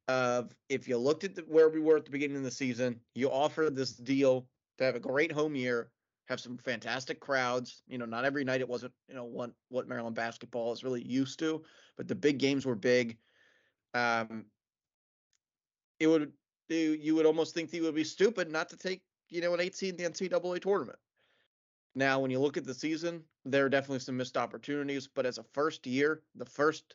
of 0.09 0.55
if 0.69 0.89
you 0.89 0.99
looked 0.99 1.25
at 1.25 1.37
the, 1.37 1.43
where 1.43 1.69
we 1.69 1.81
were 1.81 1.97
at 1.97 2.05
the 2.05 2.11
beginning 2.11 2.39
of 2.39 2.43
the 2.43 2.51
season, 2.51 3.01
you 3.15 3.31
offered 3.31 3.77
this 3.77 3.93
deal 3.93 4.47
to 4.79 4.85
have 4.85 4.97
a 4.97 5.01
great 5.01 5.33
home 5.33 5.55
year, 5.55 5.91
have 6.33 6.41
some 6.41 6.59
fantastic 6.59 7.21
crowds. 7.21 7.83
You 7.87 7.99
know, 7.99 8.05
not 8.05 8.25
every 8.25 8.43
night 8.43 8.61
it 8.61 8.69
wasn't, 8.69 8.93
you 9.09 9.15
know, 9.15 9.25
what 9.25 9.53
what 9.69 9.89
Maryland 9.89 10.17
basketball 10.17 10.73
is 10.73 10.83
really 10.83 11.03
used 11.03 11.39
to, 11.39 11.63
but 11.97 12.09
the 12.09 12.15
big 12.15 12.39
games 12.39 12.67
were 12.67 12.75
big. 12.75 13.19
Um, 13.95 14.47
it 16.01 16.09
would 16.09 16.33
you 16.69 17.15
would 17.15 17.27
almost 17.27 17.55
think 17.55 17.71
that 17.71 17.77
you 17.77 17.83
would 17.83 17.95
be 17.95 18.05
stupid 18.05 18.51
not 18.51 18.69
to 18.71 18.77
take, 18.77 19.03
you 19.29 19.41
know, 19.41 19.53
an 19.55 19.61
eight 19.61 19.77
seed 19.77 20.01
in 20.01 20.03
the 20.03 20.11
NCAA 20.11 20.61
tournament. 20.61 20.99
Now, 21.95 22.19
when 22.19 22.31
you 22.31 22.41
look 22.41 22.57
at 22.57 22.65
the 22.65 22.73
season, 22.73 23.23
there 23.45 23.67
are 23.67 23.69
definitely 23.69 23.99
some 23.99 24.17
missed 24.17 24.39
opportunities, 24.39 25.07
but 25.07 25.27
as 25.27 25.37
a 25.37 25.43
first 25.43 25.87
year, 25.87 26.23
the 26.35 26.47
first 26.47 26.95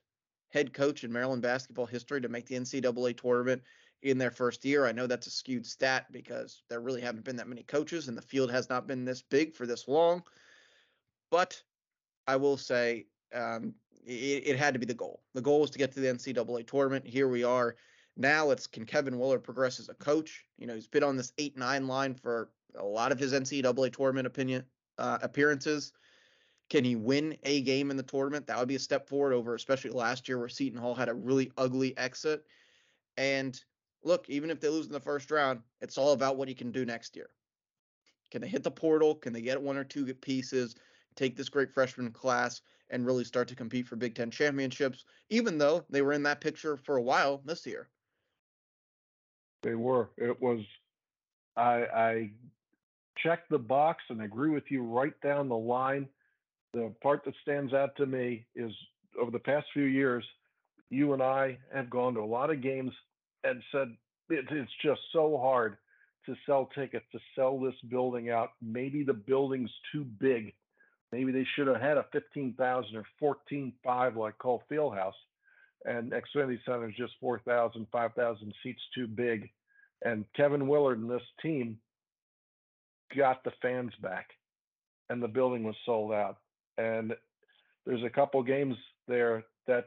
head 0.49 0.73
coach 0.73 1.03
in 1.03 1.13
Maryland 1.13 1.43
basketball 1.43 1.85
history 1.85 2.19
to 2.21 2.29
make 2.29 2.47
the 2.47 2.55
NCAA 2.55 3.15
tournament 3.15 3.61
in 4.04 4.18
their 4.18 4.32
first 4.32 4.64
year. 4.64 4.86
I 4.86 4.91
know 4.91 5.08
that's 5.08 5.28
a 5.28 5.32
skewed 5.32 5.66
stat 5.66 6.06
because 6.12 6.64
there 6.70 6.82
really 6.82 7.02
haven't 7.02 7.24
been 7.24 7.36
that 7.38 7.48
many 7.48 7.64
coaches 7.64 8.08
and 8.08 8.18
the 8.18 8.22
field 8.22 8.52
has 8.52 8.70
not 8.70 8.88
been 8.88 9.06
this 9.06 9.22
big 9.22 9.56
for 9.56 9.66
this 9.66 9.88
long. 9.88 10.24
But 11.32 11.62
I 12.28 12.36
will 12.36 12.58
say 12.58 13.08
um, 13.34 13.74
it, 14.06 14.48
it, 14.48 14.58
had 14.58 14.74
to 14.74 14.80
be 14.80 14.86
the 14.86 14.93
goal. 14.93 15.22
The 15.34 15.41
goal 15.41 15.62
was 15.62 15.72
to 15.72 15.78
get 15.78 15.91
to 15.93 16.00
the 16.00 16.08
NCAA 16.08 16.68
tournament. 16.68 17.06
Here 17.06 17.28
we 17.28 17.43
are. 17.43 17.76
Now 18.16 18.52
it's 18.52 18.68
can 18.68 18.86
Kevin 18.86 19.20
Willard 19.20 19.43
progress 19.43 19.80
as 19.80 19.89
a 19.89 19.93
coach? 19.95 20.45
You 20.58 20.68
know, 20.68 20.76
he's 20.76 20.88
been 20.88 21.04
on 21.04 21.18
this 21.18 21.34
eight 21.38 21.58
nine 21.58 21.88
line 21.88 22.16
for 22.16 22.50
a 22.76 22.86
lot 22.86 23.12
of 23.12 23.20
his 23.20 23.34
NCAA 23.34 23.93
tournament 23.93 24.28
opinion 24.28 24.64
uh, 24.98 25.20
appearances. 25.22 25.93
Can 26.70 26.84
he 26.84 26.95
win 26.95 27.38
a 27.43 27.62
game 27.62 27.91
in 27.91 27.98
the 27.98 28.04
tournament? 28.04 28.48
That 28.48 28.60
would 28.60 28.68
be 28.68 28.76
a 28.76 28.80
step 28.80 29.08
forward 29.08 29.34
over, 29.34 29.56
especially 29.56 29.91
last 29.91 30.28
year 30.28 30.38
where 30.38 30.50
Seton 30.50 30.80
Hall 30.80 30.95
had 30.95 31.10
a 31.10 31.14
really 31.14 31.52
ugly 31.58 31.98
exit. 31.98 32.45
And 33.16 33.60
look, 34.04 34.30
even 34.30 34.50
if 34.50 34.60
they 34.60 34.70
lose 34.70 34.88
in 34.88 34.93
the 34.93 35.00
first 35.00 35.32
round, 35.32 35.62
it's 35.82 35.98
all 35.98 36.12
about 36.12 36.38
what 36.38 36.48
he 36.48 36.54
can 36.54 36.72
do 36.72 36.86
next 36.86 37.16
year. 37.16 37.30
Can 38.32 38.41
they 38.41 38.48
hit 38.48 38.64
the 38.64 38.72
portal? 38.72 39.16
Can 39.16 39.34
they 39.34 39.41
get 39.41 39.62
one 39.62 39.78
or 39.78 39.84
two 39.84 40.14
pieces? 40.14 40.76
Take 41.16 41.36
this 41.36 41.50
great 41.50 41.74
freshman 41.74 42.12
class 42.12 42.62
and 42.89 43.06
really 43.06 43.24
start 43.24 43.48
to 43.50 43.56
compete 43.56 43.88
for 43.88 43.95
Big 43.95 44.16
Ten 44.16 44.32
championships, 44.32 45.06
even 45.30 45.58
though 45.58 45.86
they 45.89 46.02
were 46.02 46.14
in 46.14 46.24
that 46.24 46.41
picture 46.41 46.78
for 46.78 46.98
a 46.98 47.02
while 47.02 47.41
this 47.45 47.66
year. 47.66 47.89
They 49.64 49.76
were. 49.76 50.12
It 50.18 50.39
was. 50.41 50.60
I, 51.56 51.86
I 51.86 52.32
checked 53.18 53.50
the 53.50 53.58
box 53.58 54.04
and 54.10 54.22
agree 54.22 54.52
with 54.52 54.66
you 54.70 54.84
right 54.84 55.20
down 55.22 55.50
the 55.50 55.58
line 55.58 56.08
the 56.74 56.93
part 57.02 57.24
that 57.26 57.34
stands 57.41 57.74
out 57.74 57.95
to 57.98 58.06
me 58.06 58.45
is 58.56 58.72
over 59.20 59.32
the 59.32 59.39
past 59.39 59.68
few 59.74 59.84
years, 59.84 60.24
you 60.89 61.14
and 61.14 61.22
I 61.22 61.58
have 61.74 61.89
gone 61.89 62.14
to 62.14 62.20
a 62.20 62.26
lot 62.26 62.50
of 62.50 62.62
games 62.62 62.91
and 63.48 63.64
said 63.72 63.95
it, 64.30 64.45
it's 64.52 64.72
just 64.84 65.02
so 65.14 65.38
hard 65.38 65.78
to 66.26 66.36
sell 66.45 66.70
tickets, 66.76 67.06
to 67.12 67.20
sell 67.36 67.60
this 67.60 67.76
building 67.89 68.30
out. 68.30 68.50
Maybe 68.62 69.04
the 69.04 69.14
building's 69.14 69.72
too 69.91 70.04
big. 70.04 70.54
Maybe 71.12 71.32
they 71.32 71.48
should 71.56 71.68
have 71.68 71.82
had 71.82 71.98
a 71.98 72.06
15,000 72.12 72.95
or 72.95 73.06
14,500 73.20 74.20
like 74.20 74.38
Cole 74.38 74.64
Fieldhouse. 74.70 75.14
And 75.86 76.12
Xfinity 76.12 76.60
Center 76.66 76.89
is 76.89 76.95
just 76.98 77.14
4,000, 77.22 77.88
5,000 77.91 78.54
seats 78.62 78.82
too 78.93 79.08
big. 79.08 79.50
And 80.04 80.26
Kevin 80.36 80.68
Willard 80.68 81.00
and 81.00 81.10
this 81.10 81.22
team 81.41 81.80
got 83.16 83.43
the 83.43 83.54
fans 83.62 83.93
back, 84.02 84.28
and 85.10 85.24
the 85.24 85.30
building 85.30 85.64
was 85.64 85.76
sold 85.86 86.12
out. 86.12 86.38
And 86.78 87.14
there's 87.86 88.04
a 88.04 88.10
couple 88.10 88.43
games 88.43 88.76
there 89.08 89.45
that 89.66 89.86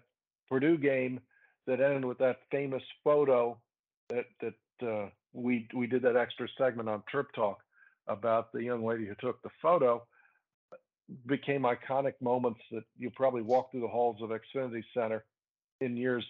Purdue 0.49 0.79
game 0.79 1.21
that 1.67 1.81
ended 1.81 2.05
with 2.05 2.19
that 2.19 2.39
famous 2.51 2.83
photo 3.05 3.57
that 4.09 4.27
that 4.41 4.87
uh, 4.87 5.09
we 5.33 5.69
we 5.75 5.87
did 5.87 6.03
that 6.03 6.17
extra 6.17 6.49
segment 6.59 6.89
on 6.89 7.03
Terp 7.13 7.27
Talk 7.35 7.61
about 8.07 8.53
the 8.53 8.63
young 8.63 8.85
lady 8.85 9.07
who 9.07 9.15
took 9.21 9.43
the 9.43 9.51
photo 9.63 10.03
became 11.27 11.63
iconic 11.63 12.15
moments 12.21 12.61
that 12.71 12.85
you 12.97 13.11
probably 13.11 13.43
walk 13.43 13.71
through 13.71 13.81
the 13.81 13.89
halls 13.89 14.17
of 14.23 14.31
Xfinity 14.31 14.83
Center 14.95 15.25
in 15.81 15.97
years 15.97 16.25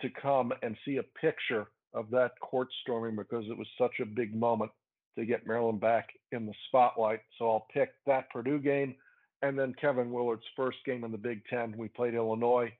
to 0.00 0.08
come 0.10 0.52
and 0.62 0.76
see 0.84 0.98
a 0.98 1.02
picture 1.20 1.66
of 1.94 2.10
that 2.10 2.38
court 2.40 2.68
storming 2.82 3.16
because 3.16 3.44
it 3.48 3.56
was 3.56 3.66
such 3.78 4.00
a 4.00 4.06
big 4.06 4.34
moment 4.34 4.70
to 5.16 5.24
get 5.24 5.46
Maryland 5.46 5.80
back 5.80 6.08
in 6.32 6.46
the 6.46 6.52
spotlight. 6.68 7.20
So 7.38 7.48
I'll 7.48 7.66
pick 7.72 7.90
that 8.06 8.30
Purdue 8.30 8.58
game 8.58 8.94
and 9.42 9.58
then 9.58 9.74
Kevin 9.80 10.10
Willard's 10.10 10.44
first 10.56 10.78
game 10.84 11.04
in 11.04 11.12
the 11.12 11.18
Big 11.18 11.42
Ten. 11.46 11.74
We 11.76 11.88
played 11.88 12.14
Illinois. 12.14 12.72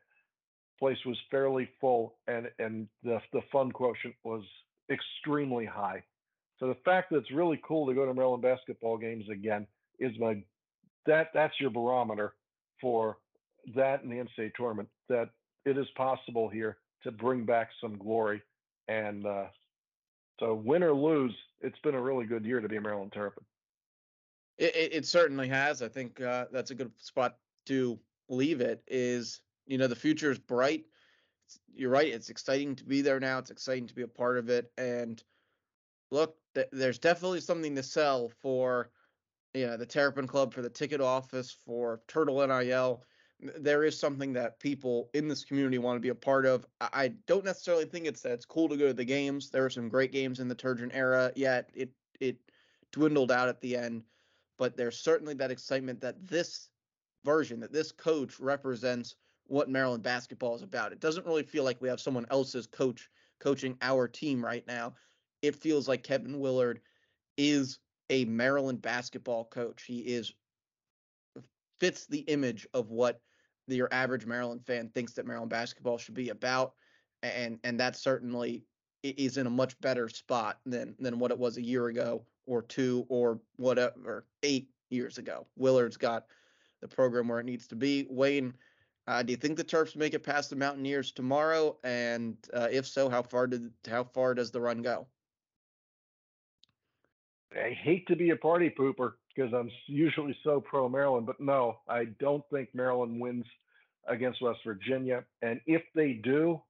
Place 0.79 0.99
was 1.07 1.17
fairly 1.31 1.69
full 1.81 2.15
and 2.27 2.51
and 2.59 2.89
the 3.03 3.21
the 3.33 3.43
fun 3.53 3.73
quotient 3.73 4.15
was 4.25 4.43
extremely 4.91 5.65
high. 5.65 6.03
So 6.59 6.69
the 6.69 6.77
fact 6.85 7.11
that 7.11 7.19
it's 7.19 7.31
really 7.31 7.61
cool 7.67 7.87
to 7.87 7.95
go 7.95 8.07
to 8.07 8.15
Maryland 8.15 8.43
basketball 8.43 8.99
games 8.99 9.25
again 9.31 9.67
is 9.99 10.13
my 10.19 10.43
that 11.07 11.29
that's 11.35 11.55
your 11.61 11.71
barometer 11.71 12.35
for 12.81 13.19
that 13.75 14.03
in 14.03 14.11
the 14.11 14.17
NCAA 14.17 14.55
tournament. 14.55 14.89
That 15.09 15.31
it 15.65 15.79
is 15.79 15.87
possible 15.97 16.49
here 16.49 16.79
to 17.03 17.13
bring 17.13 17.45
back 17.45 17.71
some 17.81 17.97
glory 17.99 18.43
and 18.89 19.27
uh, 19.27 19.47
so 20.41 20.55
win 20.55 20.83
or 20.83 20.93
lose, 20.93 21.35
it's 21.61 21.79
been 21.81 21.95
a 21.95 22.01
really 22.01 22.27
good 22.27 22.45
year 22.45 22.61
to 22.61 22.69
be 22.69 22.77
a 22.77 22.81
Maryland 22.81 23.13
Terrapin. 23.13 23.45
It, 24.59 24.75
it, 24.75 24.95
it 24.95 25.07
certainly 25.07 25.49
has. 25.49 25.83
I 25.83 25.89
think 25.89 26.21
uh, 26.21 26.47
that's 26.53 26.71
a 26.71 26.75
good 26.75 26.91
spot 26.99 27.37
to 27.67 27.99
leave 28.29 28.61
it. 28.61 28.83
Is 28.87 29.41
you 29.67 29.79
know 29.79 29.87
the 29.87 29.97
future 29.97 30.31
is 30.31 30.39
bright. 30.39 30.85
It's, 31.47 31.59
you're 31.75 31.91
right. 31.91 32.13
It's 32.13 32.31
exciting 32.31 32.77
to 32.77 32.85
be 32.85 33.03
there 33.03 33.21
now. 33.21 33.39
It's 33.39 33.51
exciting 33.51 33.87
to 33.89 33.95
be 33.95 34.03
a 34.03 34.09
part 34.09 34.39
of 34.39 34.49
it. 34.49 34.73
And 34.79 35.23
look, 36.11 36.37
th- 36.55 36.69
there's 36.73 36.99
definitely 36.99 37.41
something 37.41 37.75
to 37.75 37.83
sell 37.83 38.31
for 38.41 38.91
you 39.53 39.67
know 39.67 39.77
the 39.77 39.87
Terrapin 39.87 40.27
Club, 40.27 40.53
for 40.53 40.63
the 40.63 40.71
ticket 40.71 41.01
office, 41.01 41.57
for 41.65 42.01
Turtle 42.09 42.47
NIL 42.47 43.03
there 43.41 43.85
is 43.85 43.99
something 43.99 44.33
that 44.33 44.61
people 44.61 45.11
in 45.15 45.29
this 45.29 45.45
community 45.45 45.79
want 45.79 45.97
to 45.97 46.01
be 46.01 46.09
a 46.09 46.15
part 46.15 46.47
of. 46.47 46.67
I 46.81 47.09
don't 47.27 47.45
necessarily 47.45 47.85
think 47.85 48.07
it's 48.07 48.23
that 48.23 48.33
it's 48.33 48.47
cool 48.47 48.69
to 48.69 48.77
go 48.77 48.87
to 48.87 48.95
the 48.95 49.05
games. 49.05 49.51
There 49.51 49.63
were 49.63 49.71
some 49.71 49.89
great 49.89 50.13
games 50.13 50.41
in 50.41 50.49
the 50.49 50.55
Turgeon 50.55 50.91
era, 50.93 51.33
yet 51.35 51.71
it 51.75 51.91
it 52.21 52.39
dwindled 52.93 53.33
out 53.33 53.49
at 53.49 53.61
the 53.61 53.77
end. 53.77 54.03
But 54.57 54.77
there's 54.77 54.99
certainly 54.99 55.35
that 55.35 55.51
excitement 55.51 56.01
that 56.01 56.27
this 56.27 56.69
version, 57.25 57.61
that 57.61 57.73
this 57.73 57.91
coach 57.91 58.39
represents 58.39 59.17
what 59.47 59.69
Maryland 59.69 60.03
basketball 60.03 60.55
is 60.55 60.63
about. 60.63 60.93
It 60.93 61.01
doesn't 61.01 61.27
really 61.27 61.43
feel 61.43 61.65
like 61.65 61.81
we 61.81 61.89
have 61.89 62.01
someone 62.01 62.27
else's 62.31 62.67
coach 62.67 63.09
coaching 63.41 63.77
our 63.83 64.09
team 64.09 64.45
right 64.45 64.67
now. 64.67 64.95
It 65.43 65.57
feels 65.57 65.89
like 65.89 66.03
Kevin 66.03 66.41
Willard 66.41 66.81
is 67.37 67.79
a 68.11 68.25
Maryland 68.25 68.81
basketball 68.81 69.45
coach. 69.45 69.85
He 69.85 70.01
is 70.01 70.33
fits 71.79 72.07
the 72.07 72.21
image 72.21 72.67
of 72.73 72.91
what 72.91 73.21
your 73.67 73.89
average 73.93 74.27
Maryland 74.27 74.65
fan 74.65 74.89
thinks 74.91 75.15
that 75.15 75.27
Maryland 75.27 75.51
basketball 75.51 75.99
should 75.99 76.15
be 76.15 76.31
about, 76.31 76.75
and 77.23 77.59
and 77.65 77.81
that 77.81 77.97
certainly 77.97 78.65
is 79.03 79.37
in 79.37 79.47
a 79.47 79.51
much 79.51 79.79
better 79.81 80.09
spot 80.09 80.61
than 80.65 80.95
than 80.99 81.19
what 81.19 81.31
it 81.31 81.39
was 81.39 81.57
a 81.57 81.63
year 81.63 81.89
ago 81.89 82.25
or 82.47 82.63
two 82.63 83.07
or 83.09 83.41
whatever 83.57 84.27
eight 84.43 84.69
years 84.91 85.19
ago. 85.19 85.47
Willard's 85.57 85.97
got 85.97 86.27
the 86.81 86.89
program 86.89 87.29
where 87.29 87.41
it 87.41 87.47
needs 87.47 87.67
to 87.69 87.77
be. 87.77 88.07
Wayne, 88.11 88.55
uh, 89.07 89.23
do 89.23 89.33
you 89.33 89.37
think 89.37 89.57
the 89.57 89.65
Terps 89.65 89.97
make 89.97 90.15
it 90.15 90.23
past 90.23 90.51
the 90.51 90.57
Mountaineers 90.57 91.13
tomorrow? 91.13 91.77
And 91.85 92.37
uh, 92.55 92.69
if 92.71 92.87
so, 92.87 93.09
how 93.09 93.23
far 93.23 93.47
did 93.47 93.71
how 93.89 94.05
far 94.05 94.35
does 94.35 94.51
the 94.51 94.61
run 94.61 94.83
go? 94.83 95.07
I 97.55 97.77
hate 97.83 98.07
to 98.09 98.17
be 98.17 98.31
a 98.31 98.37
party 98.37 98.75
pooper 98.77 99.13
because 99.35 99.53
I'm 99.53 99.71
usually 99.87 100.37
so 100.43 100.61
pro 100.61 100.89
Maryland, 100.89 101.27
but 101.27 101.41
no, 101.41 101.79
I 101.89 102.07
don't 102.19 102.43
think 102.51 102.71
Maryland 102.75 103.21
wins 103.21 103.45
against 104.09 104.43
West 104.43 104.61
Virginia. 104.65 105.25
And 105.43 105.61
if 105.67 105.83
they 105.95 106.15
do, 106.15 106.61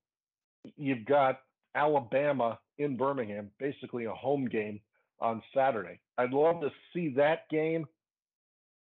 you've 0.77 1.05
got 1.05 1.41
Alabama 1.75 2.59
in 2.79 2.97
Birmingham, 2.97 3.51
basically 3.59 4.05
a 4.05 4.13
home 4.13 4.47
game 4.47 4.81
on 5.21 5.43
Saturday. 5.55 6.01
I'd 6.19 6.33
love 6.33 6.61
to 6.61 6.71
see 6.93 7.15
that 7.17 7.49
game, 7.51 7.87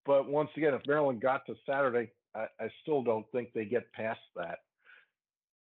but 0.06 0.30
once 0.30 0.50
again, 0.56 0.74
if 0.74 0.82
Maryland 0.88 1.22
got 1.22 1.46
to 1.48 1.56
Saturday, 1.66 2.12
I, 2.36 2.70
still 2.82 3.04
don't 3.04 3.26
think 3.32 3.50
they 3.54 3.66
get 3.66 3.92
past 3.94 4.20
that. 4.36 4.60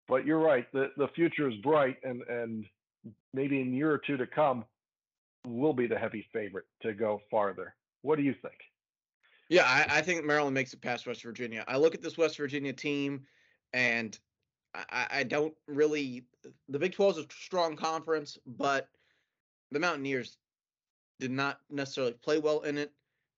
But 0.09 0.27
you're 0.27 0.41
right, 0.41 0.67
the, 0.73 0.89
the 0.97 1.09
future 1.09 1.49
is 1.49 1.57
bright, 1.59 1.97
and, 2.03 2.23
and 2.29 2.65
maybe 3.33 3.61
in 3.61 3.73
a 3.73 3.77
year 3.77 3.93
or 3.93 3.99
two 3.99 4.17
to 4.17 4.27
come, 4.27 4.65
will 5.47 5.73
be 5.73 5.87
the 5.87 5.99
heavy 5.99 6.27
favorite 6.33 6.67
to 6.83 6.93
go 6.93 7.21
farther. 7.31 7.75
What 8.03 8.17
do 8.17 8.23
you 8.23 8.35
think? 8.43 8.55
Yeah, 9.49 9.65
I, 9.65 9.99
I, 9.99 10.03
think 10.03 10.25
Maryland 10.25 10.55
makes 10.55 10.73
it 10.73 10.81
past 10.81 11.07
West 11.07 11.23
Virginia. 11.23 11.65
I 11.67 11.77
look 11.77 11.95
at 11.95 12.03
this 12.03 12.17
West 12.19 12.37
Virginia 12.37 12.73
team, 12.73 13.23
and 13.73 14.19
I, 14.75 15.07
I 15.11 15.23
don't 15.25 15.55
really. 15.67 16.25
The 16.69 16.79
Big 16.79 16.93
12 16.93 17.19
is 17.19 17.25
a 17.25 17.27
strong 17.31 17.77
conference, 17.77 18.39
but 18.47 18.89
the 19.73 19.81
Mountaineers 19.81 20.37
did 21.19 21.31
not 21.31 21.61
necessarily 21.71 22.13
play 22.13 22.39
well 22.39 22.61
in 22.61 22.79
it. 22.79 22.93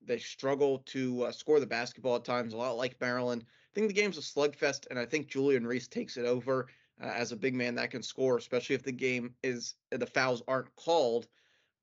They 0.06 0.18
struggle 0.18 0.78
to 0.86 1.24
uh, 1.24 1.32
score 1.32 1.60
the 1.60 1.66
basketball 1.66 2.16
at 2.16 2.24
times, 2.24 2.52
a 2.52 2.56
lot 2.56 2.76
like 2.76 3.00
Maryland. 3.00 3.44
I 3.44 3.74
think 3.74 3.88
the 3.88 3.94
game's 3.94 4.18
a 4.18 4.20
slugfest, 4.20 4.86
and 4.90 4.98
I 4.98 5.06
think 5.06 5.28
Julian 5.28 5.66
Reese 5.66 5.88
takes 5.88 6.16
it 6.16 6.26
over 6.26 6.68
uh, 7.02 7.06
as 7.06 7.32
a 7.32 7.36
big 7.36 7.54
man 7.54 7.74
that 7.76 7.90
can 7.90 8.02
score, 8.02 8.36
especially 8.36 8.74
if 8.74 8.82
the 8.82 8.92
game 8.92 9.34
is 9.42 9.74
the 9.90 10.06
fouls 10.06 10.42
aren't 10.46 10.74
called 10.76 11.28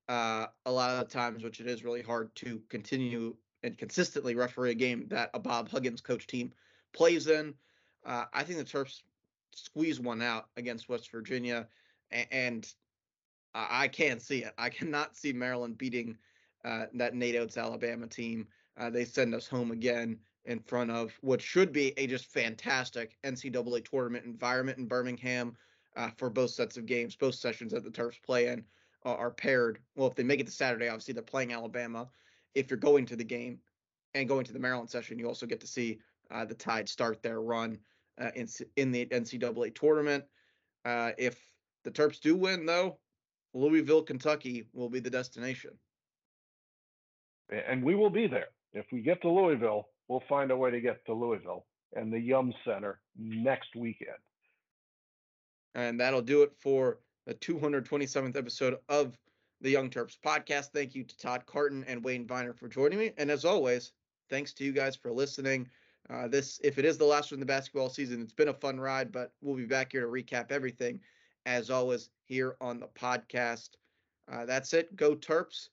uh, 0.08 0.48
a 0.66 0.72
lot 0.72 1.02
of 1.02 1.10
times, 1.10 1.44
which 1.44 1.60
it 1.60 1.68
is 1.68 1.84
really 1.84 2.02
hard 2.02 2.34
to 2.36 2.62
continue 2.70 3.36
and 3.64 3.78
consistently 3.78 4.36
referee 4.36 4.72
a 4.72 4.76
game 4.76 5.08
that 5.10 5.30
a 5.34 5.40
Bob 5.40 5.70
Huggins 5.70 6.02
coach 6.02 6.28
team 6.28 6.52
plays 6.94 7.28
in. 7.28 7.54
Uh, 8.06 8.26
I 8.34 8.44
think 8.44 8.60
the 8.60 8.66
Terps 8.66 9.02
squeeze 9.54 10.00
one 10.00 10.22
out 10.22 10.48
against 10.58 10.90
West 10.90 11.12
Virginia, 11.12 11.68
and, 12.12 12.28
and 12.32 12.74
I 13.54 13.88
can't 13.88 14.22
see 14.22 14.44
it. 14.44 14.54
I 14.58 14.70
cannot 14.70 15.18
see 15.18 15.34
Maryland 15.34 15.78
beating 15.78 16.18
uh, 16.66 16.86
that 16.94 17.16
Nate 17.16 17.36
Oats 17.36 17.58
Alabama 17.58 18.08
team. 18.08 18.48
Uh, 18.78 18.90
they 18.90 19.06
send 19.06 19.34
us 19.36 19.48
home 19.48 19.72
again 19.72 20.18
in 20.46 20.60
front 20.60 20.90
of 20.90 21.14
what 21.22 21.42
should 21.42 21.72
be 21.72 21.94
a 21.98 22.08
just 22.08 22.26
fantastic 22.26 23.18
NCAA 23.24 23.90
tournament 23.90 24.26
environment 24.26 24.78
in 24.78 24.88
Birmingham 24.88 25.56
uh, 25.96 26.10
for 26.18 26.30
both 26.30 26.52
sets 26.52 26.78
of 26.78 26.86
games, 26.86 27.16
both 27.16 27.36
sessions 27.36 27.74
that 27.74 27.84
the 27.84 27.90
Terps 27.90 28.22
play 28.22 28.48
in 28.48 28.64
uh, 29.06 29.16
are 29.16 29.32
paired. 29.32 29.80
Well, 29.96 30.08
if 30.08 30.16
they 30.16 30.24
make 30.24 30.40
it 30.40 30.46
to 30.48 30.52
Saturday, 30.52 30.88
obviously 30.88 31.14
they're 31.14 31.24
playing 31.24 31.54
Alabama. 31.54 32.08
If 32.56 32.70
you're 32.70 32.78
going 32.78 33.06
to 33.08 33.16
the 33.16 33.24
game 33.24 33.60
and 34.14 34.28
going 34.28 34.46
to 34.46 34.54
the 34.54 34.60
Maryland 34.60 34.90
session, 34.90 35.20
you 35.20 35.28
also 35.28 35.46
get 35.46 35.60
to 35.62 35.68
see 35.68 36.00
uh, 36.32 36.46
the 36.46 36.56
Tide 36.56 36.88
start 36.88 37.22
their 37.22 37.42
run 37.42 37.78
uh, 38.20 38.32
in 38.36 38.48
in 38.76 38.92
the 38.92 39.06
NCAA 39.08 39.76
tournament. 39.76 40.24
If 40.86 41.40
the 41.84 41.92
Terps 41.92 42.20
do 42.20 42.36
win, 42.36 42.66
though, 42.66 42.98
Louisville, 43.54 44.04
Kentucky 44.04 44.68
will 44.74 44.90
be 44.90 45.00
the 45.00 45.10
destination. 45.10 45.72
And 47.50 47.84
we 47.84 47.96
will 47.96 48.10
be 48.10 48.28
there. 48.28 48.50
If 48.74 48.86
we 48.92 49.02
get 49.02 49.22
to 49.24 49.30
Louisville, 49.30 49.90
we'll 50.08 50.24
find 50.30 50.52
a 50.52 50.58
way 50.58 50.72
to 50.72 50.82
get 50.82 51.06
to 51.06 51.14
Louisville 51.14 51.66
and 51.96 52.14
the 52.14 52.20
Yum 52.20 52.54
Center 52.66 53.00
next 53.18 53.76
weekend. 53.76 54.18
And 55.76 56.00
that'll 56.00 56.22
do 56.22 56.44
it 56.44 56.52
for 56.60 57.00
the 57.26 57.34
227th 57.36 58.36
episode 58.36 58.78
of 58.90 59.18
the 59.62 59.70
Young 59.70 59.90
Terps 59.90 60.18
podcast. 60.24 60.72
Thank 60.74 60.96
you 60.96 61.04
to 61.04 61.18
Todd 61.18 61.46
Carton 61.46 61.84
and 61.88 62.04
Wayne 62.04 62.28
Viner 62.28 62.54
for 62.54 62.68
joining 62.68 63.00
me. 63.00 63.12
And 63.18 63.30
as 63.30 63.46
always, 63.46 63.94
thanks 64.30 64.54
to 64.54 64.64
you 64.64 64.72
guys 64.72 64.96
for 64.96 65.12
listening. 65.12 65.70
Uh, 66.10 66.28
this, 66.28 66.60
if 66.64 66.80
it 66.80 66.86
is 66.86 66.98
the 66.98 67.06
last 67.06 67.32
one 67.32 67.36
in 67.36 67.40
the 67.40 67.46
basketball 67.46 67.90
season, 67.90 68.22
it's 68.22 68.34
been 68.34 68.48
a 68.48 68.54
fun 68.54 68.80
ride, 68.80 69.12
but 69.12 69.32
we'll 69.42 69.56
be 69.56 69.66
back 69.66 69.92
here 69.92 70.02
to 70.02 70.08
recap 70.08 70.52
everything, 70.52 71.00
as 71.46 71.70
always, 71.70 72.10
here 72.26 72.56
on 72.62 72.80
the 72.80 72.88
podcast. 72.88 73.70
Uh, 74.32 74.46
that's 74.46 74.74
it. 74.74 74.96
Go 74.96 75.16
Terps. 75.16 75.70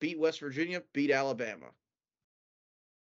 Beat 0.00 0.18
West 0.18 0.40
Virginia. 0.40 0.82
Beat 0.92 1.10
Alabama. 1.10 1.66